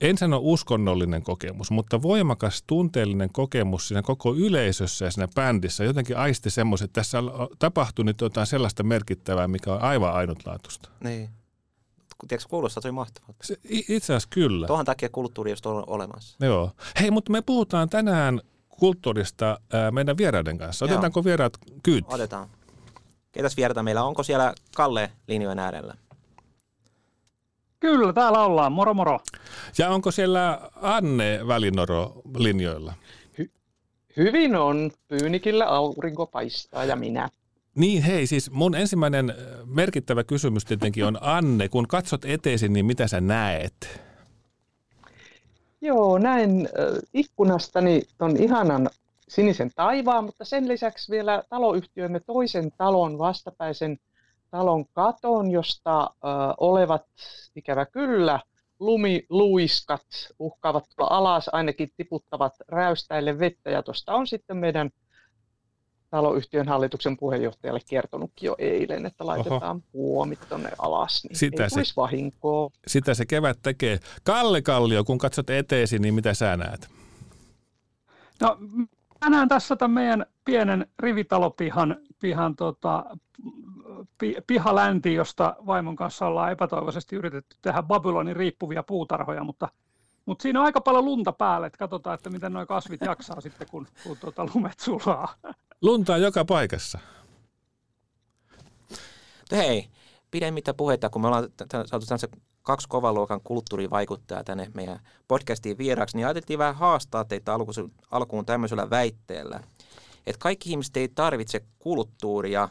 en 0.00 0.18
sano 0.18 0.40
uskonnollinen 0.42 1.22
kokemus, 1.22 1.70
mutta 1.70 2.02
voimakas 2.02 2.62
tunteellinen 2.66 3.30
kokemus 3.32 3.88
siinä 3.88 4.02
koko 4.02 4.34
yleisössä 4.34 5.04
ja 5.04 5.10
siinä 5.10 5.28
bändissä. 5.34 5.84
Jotenkin 5.84 6.16
aisti 6.16 6.50
semmoisen, 6.50 6.84
että 6.84 7.00
tässä 7.00 7.18
on 7.18 7.48
tapahtunut 7.58 8.20
jotain 8.20 8.46
sellaista 8.46 8.82
merkittävää, 8.82 9.48
mikä 9.48 9.72
on 9.72 9.82
aivan 9.82 10.12
ainutlaatuista. 10.12 10.88
Niin 11.04 11.30
tiedätkö, 12.26 12.48
kuulostaa 12.50 12.80
tosi 12.80 12.92
mahtavalta. 12.92 13.34
Se, 13.42 13.56
itse 13.68 13.96
asiassa 13.96 14.28
kyllä. 14.30 14.66
Tuohon 14.66 14.84
takia 14.84 15.08
kulttuuri 15.08 15.54
on 15.64 15.84
olemassa. 15.86 16.46
Joo. 16.46 16.70
Hei, 17.00 17.10
mutta 17.10 17.32
me 17.32 17.42
puhutaan 17.42 17.88
tänään 17.88 18.40
kulttuurista 18.68 19.60
ää, 19.72 19.90
meidän 19.90 20.16
vieraiden 20.16 20.58
kanssa. 20.58 20.84
Otetaanko 20.84 21.18
Joo. 21.20 21.24
vieraat 21.24 21.52
kyyti? 21.82 22.14
Otetaan. 22.14 22.48
Ketäs 23.32 23.56
vieraita 23.56 23.82
meillä 23.82 24.04
Onko 24.04 24.22
siellä 24.22 24.54
Kalle 24.76 25.12
linjojen 25.28 25.58
äärellä? 25.58 25.94
Kyllä, 27.80 28.12
täällä 28.12 28.44
ollaan. 28.44 28.72
Moro 28.72 28.94
moro. 28.94 29.20
Ja 29.78 29.90
onko 29.90 30.10
siellä 30.10 30.70
Anne 30.82 31.40
Välinoro 31.48 32.12
linjoilla? 32.38 32.94
Hy- 33.40 33.50
hyvin 34.16 34.56
on. 34.56 34.90
Pyynikillä 35.08 35.66
aurinko 35.66 36.26
paistaa 36.26 36.84
ja 36.84 36.96
minä. 36.96 37.28
Niin 37.78 38.02
hei, 38.02 38.26
siis 38.26 38.50
mun 38.50 38.74
ensimmäinen 38.74 39.30
äh, 39.30 39.36
merkittävä 39.66 40.24
kysymys 40.24 40.64
tietenkin 40.64 41.04
on 41.04 41.18
Anne, 41.20 41.68
kun 41.68 41.88
katsot 41.88 42.24
eteesi, 42.24 42.68
niin 42.68 42.86
mitä 42.86 43.08
sä 43.08 43.20
näet? 43.20 44.00
Joo, 45.80 46.18
näen 46.18 46.50
äh, 46.50 46.98
ikkunastani 47.14 48.02
ton 48.18 48.36
ihanan 48.36 48.90
sinisen 49.28 49.70
taivaan, 49.74 50.24
mutta 50.24 50.44
sen 50.44 50.68
lisäksi 50.68 51.12
vielä 51.12 51.42
taloyhtiömme 51.50 52.20
toisen 52.20 52.70
talon 52.78 53.18
vastapäisen 53.18 53.98
talon 54.50 54.84
katon, 54.92 55.50
josta 55.50 56.00
äh, 56.00 56.08
olevat 56.60 57.06
ikävä 57.56 57.86
kyllä 57.86 58.40
lumiluiskat 58.80 60.06
uhkaavat 60.38 60.84
alas, 60.98 61.50
ainakin 61.52 61.90
tiputtavat 61.96 62.54
räystäille 62.68 63.38
vettä 63.38 63.70
ja 63.70 63.82
tuosta 63.82 64.14
on 64.14 64.26
sitten 64.26 64.56
meidän 64.56 64.90
taloyhtiön 66.10 66.68
hallituksen 66.68 67.16
puheenjohtajalle 67.16 67.80
kertonutkin 67.88 68.46
jo 68.46 68.54
eilen, 68.58 69.06
että 69.06 69.26
laitetaan 69.26 69.76
Oho. 69.76 69.86
puomit 69.92 70.38
tuonne 70.48 70.70
alas, 70.78 71.24
niin 71.24 71.36
sitä 71.36 71.64
ei 71.64 71.70
se, 71.70 71.82
vahinkoa. 71.96 72.70
Sitä 72.86 73.14
se 73.14 73.26
kevät 73.26 73.58
tekee. 73.62 73.98
Kalle 74.24 74.62
Kallio, 74.62 75.04
kun 75.04 75.18
katsot 75.18 75.50
eteesi, 75.50 75.98
niin 75.98 76.14
mitä 76.14 76.34
sä 76.34 76.56
näet? 76.56 76.88
No, 78.40 78.58
mä 79.24 79.30
näen 79.30 79.48
tässä 79.48 79.76
tämän 79.76 79.94
meidän 79.94 80.26
pienen 80.44 80.86
rivitalopihan 80.98 81.96
pihan 82.20 82.56
tota, 82.56 83.04
pihalänti, 84.46 85.14
josta 85.14 85.56
vaimon 85.66 85.96
kanssa 85.96 86.26
ollaan 86.26 86.52
epätoivoisesti 86.52 87.16
yritetty 87.16 87.56
tehdä 87.62 87.82
Babylonin 87.82 88.36
riippuvia 88.36 88.82
puutarhoja, 88.82 89.44
mutta, 89.44 89.68
mutta 90.26 90.42
siinä 90.42 90.60
on 90.60 90.66
aika 90.66 90.80
paljon 90.80 91.04
lunta 91.04 91.32
päälle, 91.32 91.66
että 91.66 91.78
katsotaan, 91.78 92.14
että 92.14 92.30
miten 92.30 92.52
nuo 92.52 92.66
kasvit 92.66 93.00
jaksaa 93.00 93.40
sitten, 93.40 93.66
kun, 93.70 93.86
kun 94.04 94.16
tuota 94.20 94.46
lumet 94.54 94.80
sulaa. 94.80 95.34
Lunta 95.82 96.14
on 96.14 96.22
joka 96.22 96.44
paikassa. 96.44 96.98
Hei, 99.52 99.88
pidemmittä 100.30 100.74
puheita, 100.74 101.10
kun 101.10 101.22
me 101.22 101.26
ollaan 101.28 101.48
saatu 101.86 102.06
tässä 102.06 102.28
kaksi 102.62 102.88
kovan 102.88 103.14
luokan 103.14 103.40
kulttuurivaikuttajaa 103.40 104.44
tänne 104.44 104.70
meidän 104.74 105.00
podcastiin 105.28 105.78
vieraksi, 105.78 106.16
niin 106.16 106.26
ajateltiin 106.26 106.58
vähän 106.58 106.74
haastaa 106.74 107.24
teitä 107.24 107.52
alkuun 108.10 108.46
tämmöisellä 108.46 108.90
väitteellä, 108.90 109.60
että 110.26 110.40
kaikki 110.40 110.70
ihmiset 110.70 110.96
ei 110.96 111.08
tarvitse 111.08 111.64
kulttuuria. 111.78 112.68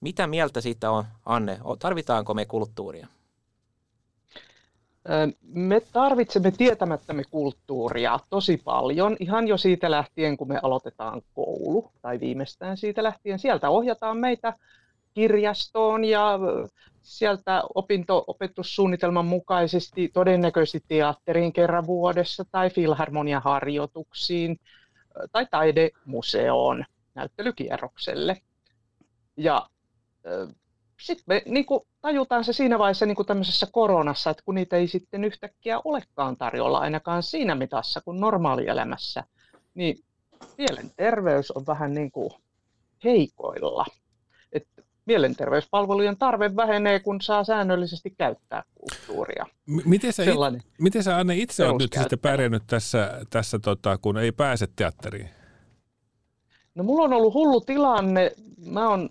Mitä 0.00 0.26
mieltä 0.26 0.60
siitä 0.60 0.90
on, 0.90 1.04
Anne? 1.26 1.60
Tarvitaanko 1.78 2.34
me 2.34 2.46
kulttuuria? 2.46 3.06
Me 5.42 5.82
tarvitsemme 5.92 6.50
tietämättämme 6.50 7.22
kulttuuria 7.30 8.18
tosi 8.30 8.60
paljon, 8.64 9.16
ihan 9.20 9.48
jo 9.48 9.56
siitä 9.56 9.90
lähtien, 9.90 10.36
kun 10.36 10.48
me 10.48 10.60
aloitetaan 10.62 11.22
koulu, 11.34 11.90
tai 12.02 12.20
viimeistään 12.20 12.76
siitä 12.76 13.02
lähtien. 13.02 13.38
Sieltä 13.38 13.70
ohjataan 13.70 14.16
meitä 14.16 14.54
kirjastoon 15.14 16.04
ja 16.04 16.38
sieltä 17.02 17.62
opinto-opetussuunnitelman 17.74 19.26
mukaisesti 19.26 20.08
todennäköisesti 20.08 20.84
teatteriin 20.88 21.52
kerran 21.52 21.86
vuodessa 21.86 22.44
tai 22.50 22.70
filharmoniaharjoituksiin 22.70 24.60
tai 25.32 25.46
taidemuseoon 25.50 26.84
näyttelykierrokselle. 27.14 28.40
Ja 29.36 29.66
sitten 31.02 31.24
me 31.26 31.42
niin 31.46 31.66
kuin, 31.66 31.80
tajutaan 32.00 32.44
se 32.44 32.52
siinä 32.52 32.78
vaiheessa 32.78 33.06
niin 33.06 33.16
kuin 33.16 33.26
tämmöisessä 33.26 33.66
koronassa, 33.72 34.30
että 34.30 34.42
kun 34.44 34.54
niitä 34.54 34.76
ei 34.76 34.88
sitten 34.88 35.24
yhtäkkiä 35.24 35.80
olekaan 35.84 36.36
tarjolla 36.36 36.78
ainakaan 36.78 37.22
siinä 37.22 37.54
mitassa 37.54 38.00
kuin 38.00 38.20
normaalielämässä, 38.20 39.24
niin 39.74 39.98
mielenterveys 40.58 41.50
on 41.50 41.66
vähän 41.66 41.94
niin 41.94 42.10
kuin 42.10 42.30
heikoilla 43.04 43.86
mielenterveyspalvelujen 45.06 46.16
tarve 46.16 46.56
vähenee, 46.56 47.00
kun 47.00 47.20
saa 47.20 47.44
säännöllisesti 47.44 48.10
käyttää 48.18 48.62
kulttuuria. 48.74 49.46
Miten 49.66 50.12
sä, 50.12 50.22
it, 50.22 50.62
miten 50.78 51.02
sä 51.02 51.16
Anne 51.16 51.36
itse 51.36 51.64
olet 51.64 51.82
nyt 51.82 51.92
sitten 52.00 52.18
pärjännyt 52.18 52.62
tässä, 52.66 53.20
tässä 53.30 53.58
tota, 53.58 53.98
kun 53.98 54.18
ei 54.18 54.32
pääse 54.32 54.68
teatteriin? 54.76 55.28
No 56.74 56.84
mulla 56.84 57.04
on 57.04 57.12
ollut 57.12 57.34
hullu 57.34 57.60
tilanne. 57.60 58.32
Mä 58.66 58.88
oon 58.88 59.10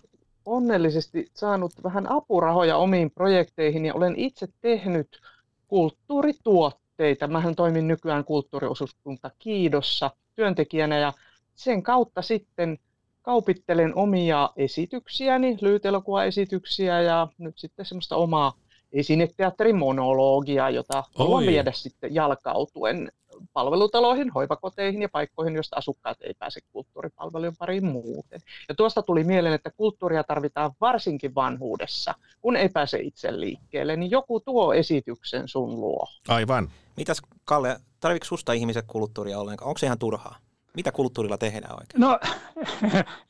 onnellisesti 0.52 1.32
saanut 1.34 1.72
vähän 1.84 2.12
apurahoja 2.12 2.78
omiin 2.78 3.12
projekteihin 3.12 3.86
ja 3.86 3.94
olen 3.94 4.16
itse 4.16 4.48
tehnyt 4.62 5.22
kulttuurituotteita. 5.68 7.28
Mähän 7.28 7.56
toimin 7.56 7.88
nykyään 7.88 8.26
kulttuuriosuuskunta 8.26 9.32
Kiidossa 9.40 10.12
työntekijänä 10.36 11.00
ja 11.00 11.14
sen 11.56 11.84
kautta 11.84 12.22
sitten– 12.22 12.78
kaupittelen 13.22 13.96
omia 13.96 14.50
esityksiäni, 14.56 15.58
lyhytelokuvaesityksiä 15.62 17.02
ja 17.02 17.28
nyt 17.38 17.58
sitten 17.58 17.86
semmoista 17.86 18.16
omaa 18.16 18.54
esineteatterin 18.94 19.76
monologia, 19.76 20.70
jota 20.70 21.04
haluan 21.16 21.46
viedä 21.46 21.72
sitten 21.72 22.16
jalkautuen 22.16 23.12
palvelutaloihin, 23.54 24.30
hoivakoteihin 24.30 25.02
ja 25.02 25.10
paikkoihin, 25.10 25.56
joista 25.56 25.76
asukkaat 25.76 26.18
ei 26.22 26.34
pääse 26.40 26.60
kulttuuripalvelujen 26.72 27.56
pariin 27.60 27.86
muuten. 27.86 28.42
Ja 28.70 28.76
tuosta 28.76 29.02
tuli 29.02 29.24
mieleen, 29.24 29.54
että 29.54 29.72
kulttuuria 29.72 30.24
tarvitaan 30.24 30.72
varsinkin 30.82 31.36
vanhuudessa, 31.36 32.14
kun 32.42 32.56
ei 32.56 32.70
pääse 32.70 33.00
itse 33.00 33.40
liikkeelle, 33.40 33.96
niin 33.96 34.12
joku 34.12 34.40
tuo 34.40 34.74
esityksen 34.74 35.48
sun 35.48 35.82
luo. 35.82 36.08
Aivan. 36.28 36.72
Mitäs 36.98 37.22
Kalle, 37.46 37.80
tarvitsetko 38.00 38.26
susta 38.26 38.54
ihmiset 38.54 38.86
kulttuuria 38.88 39.40
ollenkaan? 39.40 39.68
Onko 39.68 39.78
se 39.78 39.86
ihan 39.86 40.00
turhaa? 40.00 40.36
Mitä 40.76 40.92
kulttuurilla 40.92 41.38
tehdään 41.38 41.74
oikein? 41.74 42.02
No, 42.02 42.20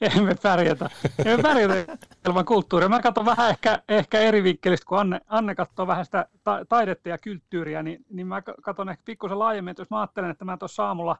emme 0.17 0.35
pärjätä. 0.43 0.89
Emme 1.25 1.43
pärjätä 1.43 1.97
ilman 2.27 2.45
kulttuuria. 2.45 2.89
Mä 2.89 2.99
katson 2.99 3.25
vähän 3.25 3.49
ehkä, 3.49 3.81
ehkä 3.89 4.19
eri 4.19 4.43
vinkkelistä, 4.43 4.85
kun 4.85 4.99
Anne, 4.99 5.21
Anne 5.27 5.55
katsoo 5.55 5.87
vähän 5.87 6.05
sitä 6.05 6.25
ta- 6.43 6.65
taidetta 6.69 7.09
ja 7.09 7.17
kulttuuria, 7.17 7.83
niin, 7.83 8.05
niin 8.09 8.27
mä 8.27 8.41
katson 8.41 8.89
ehkä 8.89 9.01
pikkusen 9.05 9.39
laajemmin, 9.39 9.71
että 9.71 9.81
jos 9.81 9.89
mä 9.89 9.99
ajattelen, 9.99 10.31
että 10.31 10.45
mä 10.45 10.57
tuossa 10.57 10.87
aamulla, 10.87 11.17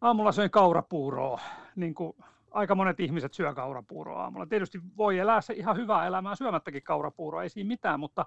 aamulla 0.00 0.32
söin 0.32 0.50
kaurapuuroa, 0.50 1.40
niin 1.76 1.94
kuin 1.94 2.16
aika 2.50 2.74
monet 2.74 3.00
ihmiset 3.00 3.34
syö 3.34 3.54
kaurapuuroa 3.54 4.22
aamulla. 4.22 4.46
Tietysti 4.46 4.80
voi 4.96 5.18
elää 5.18 5.40
se 5.40 5.54
ihan 5.54 5.76
hyvää 5.76 6.06
elämää 6.06 6.34
syömättäkin 6.34 6.82
kaurapuuroa, 6.82 7.42
ei 7.42 7.48
siinä 7.48 7.68
mitään, 7.68 8.00
mutta 8.00 8.26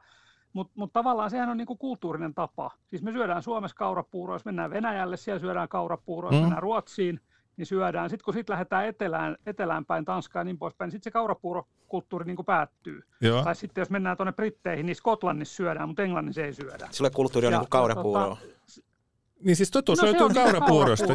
mutta 0.53 0.73
mut 0.75 0.93
tavallaan 0.93 1.29
sehän 1.29 1.49
on 1.49 1.57
niinku 1.57 1.75
kulttuurinen 1.75 2.33
tapa. 2.33 2.71
Siis 2.89 3.01
me 3.01 3.11
syödään 3.11 3.43
Suomessa 3.43 3.77
kaurapuuroa, 3.77 4.35
jos 4.35 4.45
mennään 4.45 4.71
Venäjälle, 4.71 5.17
siellä 5.17 5.39
syödään 5.39 5.69
kaurapuuroa, 5.69 6.31
jos 6.31 6.35
mm. 6.35 6.41
mennään 6.41 6.63
Ruotsiin, 6.63 7.19
niin 7.57 7.65
syödään. 7.65 8.09
Sitten 8.09 8.25
kun 8.25 8.33
sitten 8.33 8.53
lähdetään 8.53 8.85
etelään, 8.85 9.37
etelään 9.45 9.85
päin, 9.85 10.05
Tanskaan 10.05 10.41
ja 10.41 10.45
niin 10.45 10.57
poispäin, 10.57 10.87
niin 10.87 10.91
sitten 10.91 11.11
se 11.11 11.13
kaurapuurokulttuuri 11.13 12.25
niin 12.25 12.45
päättyy. 12.45 13.03
Joo. 13.21 13.43
Tai 13.43 13.55
sitten 13.55 13.81
jos 13.81 13.89
mennään 13.89 14.17
tuonne 14.17 14.31
Britteihin, 14.31 14.85
niin 14.85 14.95
Skotlannissa 14.95 15.55
syödään, 15.55 15.87
mutta 15.89 16.03
Englannissa 16.03 16.41
ei 16.41 16.53
syödä. 16.53 16.87
Sille 16.91 17.09
kulttuuri 17.09 17.47
on 17.47 17.53
ja, 17.53 17.59
niin 17.59 17.69
kaurapuuroa. 17.69 18.27
Tota, 18.27 18.41
niin 19.43 19.55
siis 19.55 19.71
totuus 19.71 20.01
no, 20.01 20.05
löytyy 20.05 20.29
kaurapuurosta. 20.33 21.13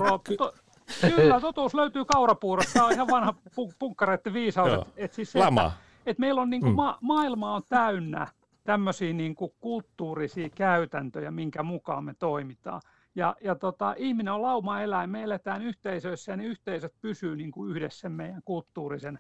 Kyllä, 1.16 1.40
totuus 1.40 1.74
löytyy 1.74 2.04
kaurapuurosta. 2.04 2.72
Tämä 2.72 2.86
on 2.86 2.92
ihan 2.92 3.08
vanha 3.10 3.34
punkkareiden 3.78 4.32
viisaus. 4.32 4.72
Et, 4.72 4.88
et 4.96 5.12
siis 5.12 5.32
se, 5.32 5.38
Lama. 5.38 5.66
Että, 5.66 5.78
et 6.06 6.18
meillä 6.18 6.40
on 6.40 6.50
niin 6.50 6.62
kuin, 6.62 6.72
mm. 6.72 6.76
ma- 6.76 6.98
maailma 7.00 7.54
on 7.54 7.62
täynnä 7.68 8.26
tämmöisiä 8.68 9.12
niin 9.12 9.34
kuin 9.34 9.52
kulttuurisia 9.60 10.48
käytäntöjä, 10.54 11.30
minkä 11.30 11.62
mukaan 11.62 12.04
me 12.04 12.14
toimitaan. 12.18 12.80
Ja, 13.14 13.36
ja 13.40 13.54
tota, 13.54 13.94
ihminen 13.96 14.32
on 14.32 14.42
lauma-eläin, 14.42 15.10
me 15.10 15.22
eletään 15.22 15.62
yhteisöissä 15.62 16.32
ja 16.32 16.36
ne 16.36 16.44
yhteisöt 16.44 16.94
pysyy 17.00 17.36
niin 17.36 17.50
kuin 17.50 17.70
yhdessä 17.70 18.08
meidän 18.08 18.42
kulttuurisen 18.44 19.18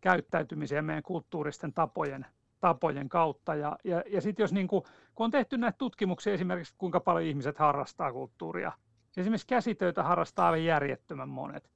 käyttäytymisen 0.00 0.76
ja 0.76 0.82
meidän 0.82 1.02
kulttuuristen 1.02 1.72
tapojen, 1.72 2.26
tapojen 2.60 3.08
kautta. 3.08 3.54
Ja, 3.54 3.78
ja, 3.84 4.02
ja 4.06 4.20
sitten 4.20 4.44
jos 4.44 4.52
niin 4.52 4.68
kuin, 4.68 4.82
kun 5.14 5.24
on 5.24 5.30
tehty 5.30 5.58
näitä 5.58 5.78
tutkimuksia 5.78 6.32
esimerkiksi, 6.32 6.74
kuinka 6.78 7.00
paljon 7.00 7.26
ihmiset 7.26 7.58
harrastaa 7.58 8.12
kulttuuria. 8.12 8.72
Esimerkiksi 9.16 9.46
käsitöitä 9.46 10.02
harrastaa 10.02 10.46
aivan 10.46 10.64
järjettömän 10.64 11.28
monet. 11.28 11.70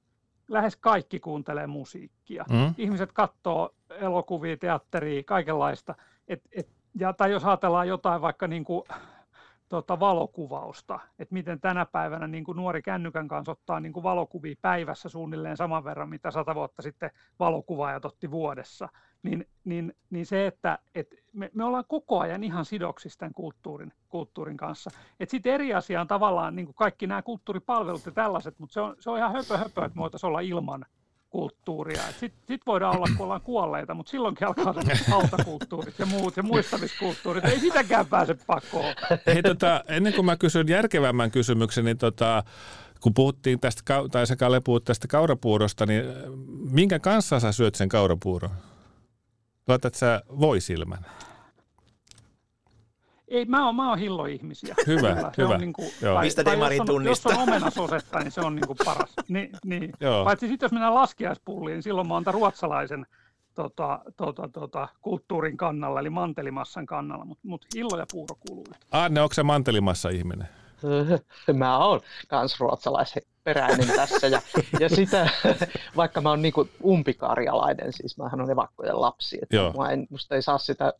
Lähes 0.47 0.75
kaikki 0.75 1.19
kuuntelee 1.19 1.67
musiikkia. 1.67 2.45
Mm. 2.49 2.73
Ihmiset 2.77 3.11
katsoo 3.11 3.75
elokuvia, 3.89 4.57
teatteria, 4.57 5.23
kaikenlaista. 5.23 5.95
Et, 6.27 6.41
et 6.51 6.67
ja, 6.99 7.13
tai 7.13 7.31
jos 7.31 7.45
ajatellaan 7.45 7.87
jotain 7.87 8.21
vaikka 8.21 8.47
niin 8.47 8.63
kuin, 8.63 8.83
tota, 9.69 9.99
valokuvausta, 9.99 10.99
että 11.19 11.33
miten 11.33 11.59
tänä 11.61 11.85
päivänä 11.85 12.27
niin 12.27 12.43
kuin 12.43 12.55
nuori 12.55 12.81
kännykän 12.81 13.27
kanssa 13.27 13.51
ottaa 13.51 13.79
niin 13.79 13.93
kuin 13.93 14.03
valokuvia 14.03 14.55
päivässä 14.61 15.09
suunnilleen 15.09 15.57
saman 15.57 15.83
verran, 15.83 16.09
mitä 16.09 16.31
sata 16.31 16.55
vuotta 16.55 16.81
sitten 16.81 17.11
valokuvaajat 17.39 18.05
otti 18.05 18.31
vuodessa, 18.31 18.89
niin, 19.23 19.47
niin, 19.65 19.95
niin 20.09 20.25
se, 20.25 20.47
että 20.47 20.79
et 20.95 21.07
me, 21.33 21.51
me 21.53 21.63
ollaan 21.63 21.83
koko 21.87 22.19
ajan 22.19 22.43
ihan 22.43 22.65
sidoksissa 22.65 23.19
tämän 23.19 23.33
kulttuurin, 23.33 23.93
kulttuurin 24.09 24.57
kanssa. 24.57 24.89
Sitten 25.27 25.53
eri 25.53 25.73
asia 25.73 26.01
on 26.01 26.07
tavallaan 26.07 26.55
niin 26.55 26.65
kuin 26.65 26.75
kaikki 26.75 27.07
nämä 27.07 27.21
kulttuuripalvelut 27.21 28.05
ja 28.05 28.11
tällaiset, 28.11 28.59
mutta 28.59 28.73
se 28.73 28.81
on, 28.81 28.95
se 28.99 29.09
on 29.09 29.17
ihan 29.17 29.33
höpö 29.33 29.57
höpö, 29.57 29.85
että 29.85 29.99
me 29.99 30.03
olla 30.23 30.39
ilman 30.39 30.85
kulttuuria. 31.33 32.01
Sitten 32.19 32.47
sit 32.47 32.61
voidaan 32.65 32.95
olla, 32.95 33.07
kun 33.17 33.23
ollaan 33.23 33.41
kuolleita, 33.41 33.93
mutta 33.93 34.09
silloinkin 34.09 34.47
alkaa 34.47 34.73
hautakulttuurit 35.07 35.99
ja 35.99 36.05
muut 36.05 36.37
ja 36.37 36.43
muistamiskulttuurit. 36.43 37.45
Ei 37.45 37.59
sitäkään 37.59 38.05
pääse 38.05 38.37
pakoon. 38.47 38.95
Hei, 39.27 39.43
tota, 39.43 39.83
ennen 39.87 40.13
kuin 40.13 40.25
mä 40.25 40.37
kysyn 40.37 40.67
järkevämmän 40.67 41.31
kysymyksen, 41.31 41.85
niin 41.85 41.97
tota, 41.97 42.43
kun 42.99 43.13
puhuttiin 43.13 43.59
tästä, 43.59 43.83
tai 44.11 44.27
sekä 44.27 44.39
Kalle 44.39 44.59
puhut 44.59 44.83
tästä 44.83 45.07
kaurapuurosta, 45.07 45.85
niin 45.85 46.03
minkä 46.69 46.99
kanssa 46.99 47.39
sä 47.39 47.51
syöt 47.51 47.75
sen 47.75 47.89
kaurapuuron? 47.89 48.51
Laitat 49.67 49.95
sä 49.95 50.21
voisilmän? 50.39 51.05
Ei, 53.33 53.45
mä 53.45 53.65
oon, 53.65 53.75
mä 53.75 53.89
oon 53.89 53.99
hilloihmisiä. 53.99 54.75
Hyvä, 54.87 55.15
Kyllä, 55.15 55.31
hyvä. 55.37 55.53
On 55.53 55.59
niin 55.59 55.73
kuin, 55.73 55.89
tai, 56.01 56.25
Mistä 56.25 56.45
Demari 56.45 56.79
tunnistaa? 56.85 57.31
Jos 57.31 57.41
on 57.41 57.43
omenasosetta, 57.43 58.19
niin 58.19 58.31
se 58.31 58.41
on 58.41 58.55
niin 58.55 58.67
kuin 58.67 58.77
paras. 58.85 59.13
Ni, 59.27 59.49
niin. 59.65 59.93
Joo. 59.99 60.23
Paitsi 60.23 60.47
sitten 60.47 60.65
jos 60.65 60.71
mennään 60.71 60.95
laskiaispulliin, 60.95 61.73
niin 61.73 61.83
silloin 61.83 62.07
mä 62.07 62.13
oon 62.13 62.23
ruotsalaisen 62.25 63.05
tota, 63.53 63.99
tota, 64.17 64.49
tota, 64.53 64.87
kulttuurin 65.01 65.57
kannalla, 65.57 65.99
eli 65.99 66.09
mantelimassan 66.09 66.85
kannalla, 66.85 67.25
mutta 67.25 67.47
mut 67.47 67.65
hillo 67.75 67.97
ja 67.97 68.05
puuro 68.11 68.35
kuuluu. 68.47 68.73
Anne, 68.91 69.21
onko 69.21 69.33
se 69.33 69.43
mantelimassa 69.43 70.09
ihminen? 70.09 70.47
Mä 71.53 71.77
oon 71.77 71.99
kans 72.27 72.59
ruotsalaisperäinen 72.59 73.87
tässä 73.95 74.27
ja, 74.27 74.41
ja 74.79 74.89
sitä, 74.89 75.29
vaikka 75.97 76.21
mä 76.21 76.29
oon 76.29 76.41
niinku 76.41 76.69
umpikarjalainen, 76.85 77.93
siis 77.93 78.17
mähän 78.17 78.41
on 78.41 78.51
evakkojen 78.51 79.01
lapsi, 79.01 79.39
että 79.41 79.55
Joo. 79.55 79.73
mä 79.73 79.91
en, 79.91 80.07
musta 80.09 80.35
ei 80.35 80.41
saa 80.41 80.57
sitä 80.57 80.93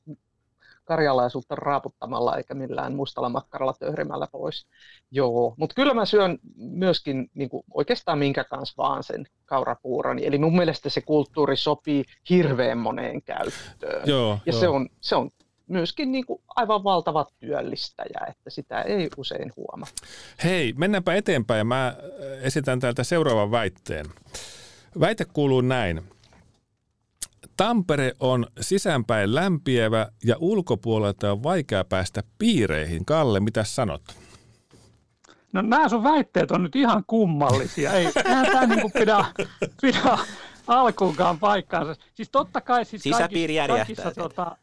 karjalaisuutta 0.84 1.56
raaputtamalla 1.56 2.38
eikä 2.38 2.54
millään 2.54 2.96
mustalla 2.96 3.30
makkaralla 3.30 3.74
töhrimällä 3.74 4.28
pois. 4.32 4.68
Joo, 5.12 5.54
mutta 5.58 5.74
kyllä 5.76 5.94
mä 5.94 6.06
syön 6.06 6.40
myöskin 6.56 7.30
niin 7.34 7.50
kuin 7.50 7.64
oikeastaan 7.74 8.20
minkä 8.20 8.44
kanssa 8.44 8.74
vaan 8.78 9.04
sen 9.04 9.26
kaurapuuroni. 9.46 10.26
Eli 10.26 10.38
mun 10.38 10.56
mielestä 10.56 10.90
se 10.90 11.02
kulttuuri 11.02 11.58
sopii 11.58 12.04
hirveän 12.30 12.78
moneen 12.78 13.22
käyttöön. 13.22 14.02
Joo, 14.06 14.40
ja 14.46 14.52
joo. 14.52 14.60
Se, 14.60 14.68
on, 14.68 14.90
se 15.02 15.16
on 15.16 15.30
myöskin 15.68 16.12
niin 16.12 16.26
kuin 16.26 16.42
aivan 16.56 16.84
valtava 16.84 17.26
työllistäjä, 17.40 18.26
että 18.30 18.50
sitä 18.50 18.82
ei 18.82 19.10
usein 19.18 19.52
huomaa. 19.56 19.90
Hei, 20.44 20.74
mennäänpä 20.78 21.16
eteenpäin. 21.16 21.68
Mä 21.68 21.96
esitän 22.42 22.80
täältä 22.80 23.04
seuraavan 23.04 23.52
väitteen. 23.52 24.06
Väite 25.00 25.26
kuuluu 25.26 25.62
näin. 25.62 26.13
Tampere 27.58 28.14
on 28.20 28.46
sisäänpäin 28.62 29.36
lämpiävä 29.36 30.08
ja 30.26 30.36
ulkopuolelta 30.40 31.32
on 31.32 31.44
vaikea 31.44 31.84
päästä 31.84 32.24
piireihin. 32.40 33.06
Kalle, 33.06 33.40
mitä 33.40 33.64
sanot? 33.64 34.02
No 35.54 35.62
nämä 35.62 35.90
sun 35.90 36.04
väitteet 36.04 36.52
on 36.52 36.64
nyt 36.64 36.76
ihan 36.76 37.04
kummallisia. 37.08 37.94
Ei, 37.94 38.08
eihän 38.26 38.46
tämä 38.46 38.66
niinku 38.66 38.90
pidä, 38.90 39.26
pidä 39.82 40.18
alkuunkaan 40.68 41.40
paikkaansa. 41.40 41.96
Siis 42.14 42.30
totta 42.30 42.62
kai 42.62 42.86
siis 42.86 43.04
Sisäpiiri 43.04 43.56
kaikissa, 43.68 44.12
tota, 44.12 44.58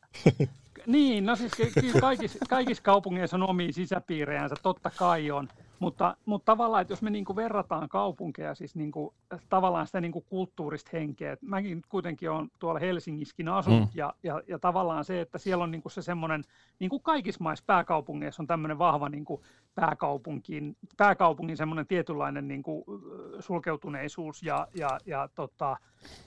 niin, 0.87 1.27
no 1.27 1.37
siis 1.37 1.53
kaikissa, 2.01 2.39
kaikissa 2.49 2.83
kaupungeissa 2.83 3.37
on 3.37 3.51
omia 3.51 3.73
sisäpiirejänsä, 3.73 4.55
totta 4.63 4.91
kai 4.91 5.31
on. 5.31 5.49
Mutta, 5.81 6.17
mutta 6.25 6.53
tavallaan, 6.53 6.83
että 6.83 6.93
jos 6.93 7.03
me 7.03 7.11
niinku 7.11 7.37
verrataan 7.37 7.89
kaupunkeja, 7.89 8.55
siis 8.55 8.77
niinku, 8.77 9.15
tavallaan 9.49 9.87
sitä 9.87 10.01
niinku 10.01 10.21
kulttuurista 10.21 10.91
henkeä, 10.93 11.33
että 11.33 11.47
mäkin 11.47 11.83
kuitenkin 11.89 12.31
olen 12.31 12.51
tuolla 12.59 12.81
Helsingissäkin 12.81 13.49
asunut, 13.49 13.81
Mm. 13.81 13.89
ja, 13.95 14.15
ja, 14.23 14.43
ja 14.49 14.59
tavallaan 14.59 15.05
se, 15.05 15.21
että 15.21 15.39
siellä 15.39 15.65
on 15.65 15.71
niinku 15.71 15.89
se 15.89 16.03
semmoinen, 16.03 16.45
niin 16.79 16.91
kuin 16.91 17.03
kaikissa 17.03 17.43
maissa 17.45 17.65
pääkaupungeissa 17.67 18.43
on 18.43 18.47
tämmöinen 18.47 18.79
vahva 18.79 19.09
niinku 19.09 19.43
pääkaupunkin, 19.75 20.77
pääkaupungin 20.97 21.57
semmoinen 21.57 21.87
tietynlainen 21.87 22.49
niinku, 22.49 22.85
ö, 22.89 23.43
sulkeutuneisuus 23.43 24.43
ja, 24.43 24.69
ja, 24.75 24.99
ja 25.07 25.29
tota, 25.35 25.77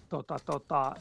tota, 0.09 0.35
tota, 0.45 0.91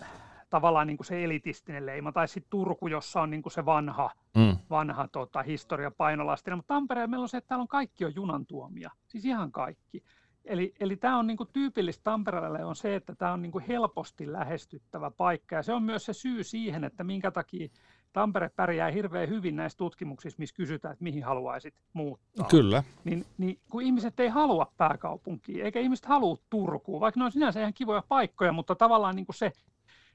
tavallaan 0.53 0.87
niinku 0.87 1.05
se 1.05 1.25
elitistinen 1.25 1.87
leima, 1.87 2.13
tai 2.13 2.29
sitten 2.29 2.51
Turku, 2.51 2.87
jossa 2.89 3.21
on 3.21 3.31
niinku 3.31 3.51
se 3.51 3.65
vanha, 3.65 4.11
Mm. 4.37 4.57
vanha 4.71 5.09
tota, 5.09 5.43
historia 5.43 5.91
painolastina, 5.91 6.57
mutta 6.57 6.75
Tampereella 6.75 7.11
meillä 7.11 7.23
on 7.23 7.29
se, 7.29 7.37
että 7.37 7.49
täällä 7.49 7.63
on 7.63 7.69
kaikki 7.69 8.05
on 8.05 8.15
junan 8.15 8.47
tuomia, 8.47 8.91
siis 9.09 9.25
ihan 9.25 9.53
kaikki. 9.53 10.03
Eli, 10.45 10.75
eli 10.81 10.97
tämä 10.97 11.19
on 11.19 11.27
niinku 11.27 11.45
tyypillistä 11.45 12.03
Tampereelle 12.05 12.65
on 12.65 12.77
se, 12.77 12.97
että 12.97 13.15
tämä 13.15 13.33
on 13.33 13.43
niinku 13.43 13.61
helposti 13.69 14.33
lähestyttävä 14.33 15.11
paikka, 15.11 15.57
ja 15.57 15.63
se 15.63 15.73
on 15.73 15.83
myös 15.83 16.05
se 16.05 16.13
syy 16.13 16.45
siihen, 16.45 16.85
että 16.85 17.05
minkä 17.05 17.31
takia 17.31 17.69
Tampere 18.13 18.51
pärjää 18.57 18.91
hirveän 18.91 19.29
hyvin 19.29 19.57
näissä 19.57 19.79
tutkimuksissa, 19.79 20.39
missä 20.39 20.57
kysytään, 20.57 20.93
että 20.93 21.05
mihin 21.05 21.25
haluaisit 21.25 21.75
muuttaa. 21.93 22.47
Kyllä. 22.51 22.83
Niin, 23.05 23.25
niin 23.39 23.59
kun 23.71 23.83
ihmiset 23.83 24.21
ei 24.21 24.29
halua 24.29 24.73
pääkaupunkiin, 24.77 25.65
eikä 25.65 25.81
ihmiset 25.81 26.07
halua 26.07 26.39
Turkuun, 26.51 27.01
vaikka 27.01 27.21
ne 27.21 27.25
on 27.25 27.33
sinänsä 27.33 27.61
ihan 27.61 27.75
kivoja 27.75 28.03
paikkoja, 28.09 28.53
mutta 28.53 28.75
tavallaan 28.75 29.17
niin 29.17 29.27
kuin 29.27 29.37
se, 29.37 29.53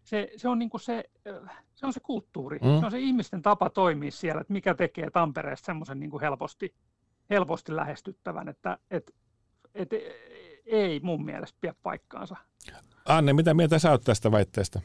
se, 0.07 0.29
se, 0.37 0.49
on 0.49 0.59
niin 0.59 0.69
kuin 0.69 0.81
se, 0.81 1.03
äh, 1.27 1.57
se 1.75 1.85
on 1.85 1.93
se 1.93 1.99
kulttuuri, 1.99 2.59
Mm. 2.59 2.79
se 2.79 2.85
on 2.85 2.91
se 2.91 2.99
ihmisten 2.99 3.41
tapa 3.41 3.69
toimia 3.69 4.11
siellä, 4.11 4.41
että 4.41 4.53
mikä 4.53 4.73
tekee 4.73 5.09
Tampereesta 5.09 5.65
semmoisen 5.65 5.99
niin 5.99 6.09
kuin 6.11 6.21
helposti, 6.21 6.73
helposti 7.29 7.75
lähestyttävän, 7.75 8.49
että 8.49 8.77
et, 8.91 9.11
et, 9.75 9.89
ei 10.65 10.99
mun 11.03 11.25
mielestä 11.25 11.57
pidä 11.61 11.73
paikkaansa. 11.83 12.35
Anne, 13.05 13.33
mitä 13.33 13.53
mieltä 13.53 13.79
sä 13.79 13.91
oot 13.91 14.01
tästä 14.03 14.31
väitteestä? 14.31 14.81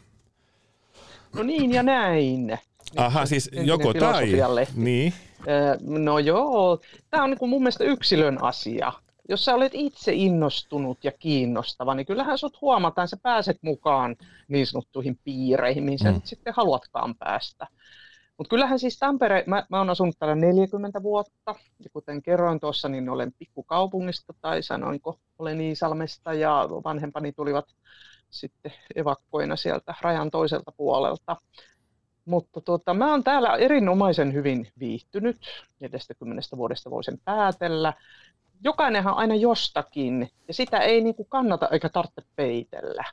No 1.34 1.42
niin 1.42 1.72
ja 1.72 1.82
näin. 1.82 2.58
Aha, 2.96 3.26
siis 3.26 3.50
joko 3.64 3.92
tai. 3.94 4.32
Niin. 4.74 5.12
Ö, 5.40 5.78
No 5.80 6.18
joo, 6.18 6.80
tämä 7.10 7.24
on 7.24 7.30
niin 7.30 7.38
kuin 7.38 7.48
mun 7.48 7.62
mielestä 7.62 7.84
yksilön 7.84 8.42
asia. 8.42 8.92
Jos 9.28 9.44
sä 9.44 9.54
olet 9.54 9.72
itse 9.74 10.12
innostunut 10.12 11.04
ja 11.04 11.12
kiinnostava, 11.12 11.94
niin 11.94 12.06
kyllähän 12.06 12.38
sut 12.38 12.60
huomataan, 12.60 13.08
sä 13.08 13.16
pääset 13.22 13.58
mukaan 13.62 14.16
niin 14.48 14.66
sanottuihin 14.66 15.18
piireihin, 15.24 15.84
mihin 15.84 15.98
sä 15.98 16.08
Mm. 16.08 16.14
nyt 16.14 16.26
sitten 16.26 16.54
haluatkaan 16.56 17.14
päästä. 17.14 17.66
Mutta 18.38 18.50
kyllähän 18.50 18.78
siis 18.78 18.98
Tampere, 18.98 19.44
mä, 19.46 19.66
mä 19.70 19.78
oon 19.78 19.90
asunut 19.90 20.16
täällä 20.18 20.34
40 20.34 21.02
vuotta, 21.02 21.54
ja 21.78 21.90
kuten 21.92 22.22
kerroin 22.22 22.60
tuossa, 22.60 22.88
niin 22.88 23.08
olen 23.08 23.32
pikkukaupungista, 23.38 24.34
tai 24.40 24.62
sanoinko, 24.62 25.18
olen 25.38 25.60
Iisalmesta, 25.60 26.34
ja 26.34 26.68
vanhempani 26.84 27.32
tulivat 27.32 27.64
sitten 28.30 28.72
evakkoina 28.96 29.56
sieltä 29.56 29.94
rajan 30.00 30.30
toiselta 30.30 30.72
puolelta. 30.76 31.36
Mutta 32.24 32.60
tuota, 32.60 32.94
mä 32.94 33.10
oon 33.10 33.24
täällä 33.24 33.56
erinomaisen 33.56 34.32
hyvin 34.32 34.68
viihtynyt, 34.78 35.36
40 35.80 36.56
vuodesta 36.56 36.90
voisin 36.90 37.18
päätellä. 37.24 37.92
Jokainenhan 38.64 39.14
aina 39.14 39.34
jostakin, 39.34 40.30
ja 40.48 40.54
sitä 40.54 40.78
ei 40.78 41.00
niinku 41.00 41.24
kannata 41.24 41.68
eikä 41.68 41.88
tarvitse 41.88 42.22
peitellä. 42.36 43.04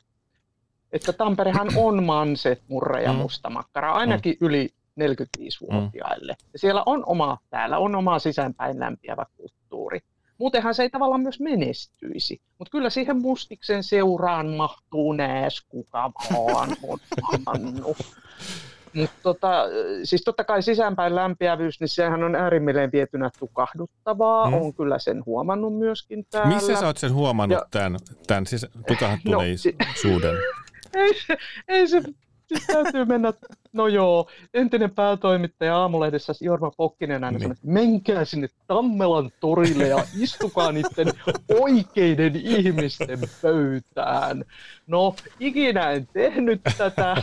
Että 0.91 1.13
Tamperehan 1.13 1.67
on 1.85 2.03
manse, 2.03 2.57
murre 2.67 3.03
ja 3.03 3.13
Mm. 3.13 3.19
mustamakkara, 3.19 3.93
ainakin 3.93 4.37
yli 4.41 4.69
45-vuotiaille. 4.99 6.35
Ja 6.53 6.59
siellä 6.59 6.83
on 6.85 7.03
oma, 7.05 7.37
täällä 7.49 7.77
on 7.77 7.95
oma 7.95 8.19
sisäänpäin 8.19 8.79
lämpiävä 8.79 9.25
kulttuuri. 9.37 9.99
Muutenhan 10.37 10.75
se 10.75 10.83
ei 10.83 10.89
tavallaan 10.89 11.21
myös 11.21 11.39
menestyisi. 11.39 12.41
Mutta 12.57 12.71
kyllä 12.71 12.89
siihen 12.89 13.21
mustiksen 13.21 13.83
seuraan 13.83 14.47
mahtuu 14.47 15.13
nääs 15.13 15.61
kuka 15.69 16.11
vaan 16.31 16.69
on. 16.83 16.99
Mutta 18.93 19.15
tota, 19.23 19.63
siis 20.03 20.21
totta 20.23 20.43
kai 20.43 20.63
sisäänpäin 20.63 21.15
lämpiävyys, 21.15 21.79
niin 21.79 21.87
sehän 21.87 22.23
on 22.23 22.35
äärimmilleen 22.35 22.91
vietynä 22.91 23.29
tukahduttavaa. 23.39 24.47
Mm. 24.49 24.53
On 24.53 24.73
kyllä 24.73 24.99
sen 24.99 25.25
huomannut 25.25 25.77
myöskin 25.77 26.25
täällä. 26.31 26.53
Missä 26.55 26.75
sä 26.75 26.85
oot 26.85 26.97
sen 26.97 27.13
huomannut, 27.13 27.57
Ja- 27.59 27.65
tämän, 27.71 27.99
tämän 28.27 28.45
siis 28.47 28.65
tukahtuneisuuden? 28.87 30.35
ei, 30.95 31.13
se- 31.27 31.37
ei 31.67 31.87
se, 31.87 32.01
siis 32.47 32.67
täytyy 32.67 33.05
mennä, 33.05 33.33
no 33.73 33.87
joo, 33.87 34.29
entinen 34.53 34.91
päätoimittaja 34.91 35.77
aamulehdessä 35.77 36.33
Jorma 36.41 36.71
Pokkinen 36.77 37.23
aina 37.23 37.31
Niin. 37.37 37.41
sanoi, 37.41 37.51
että 37.53 37.67
menkää 37.67 38.25
sinne 38.25 38.47
Tammelan 38.67 39.31
torille 39.39 39.87
ja 39.87 39.97
istukaa 40.19 40.71
niiden 40.71 41.07
oikeiden 41.59 42.35
ihmisten 42.35 43.19
pöytään. 43.41 44.43
No, 44.87 45.15
ikinä 45.39 45.91
en 45.91 46.07
tehnyt 46.13 46.61
tätä. 46.77 47.15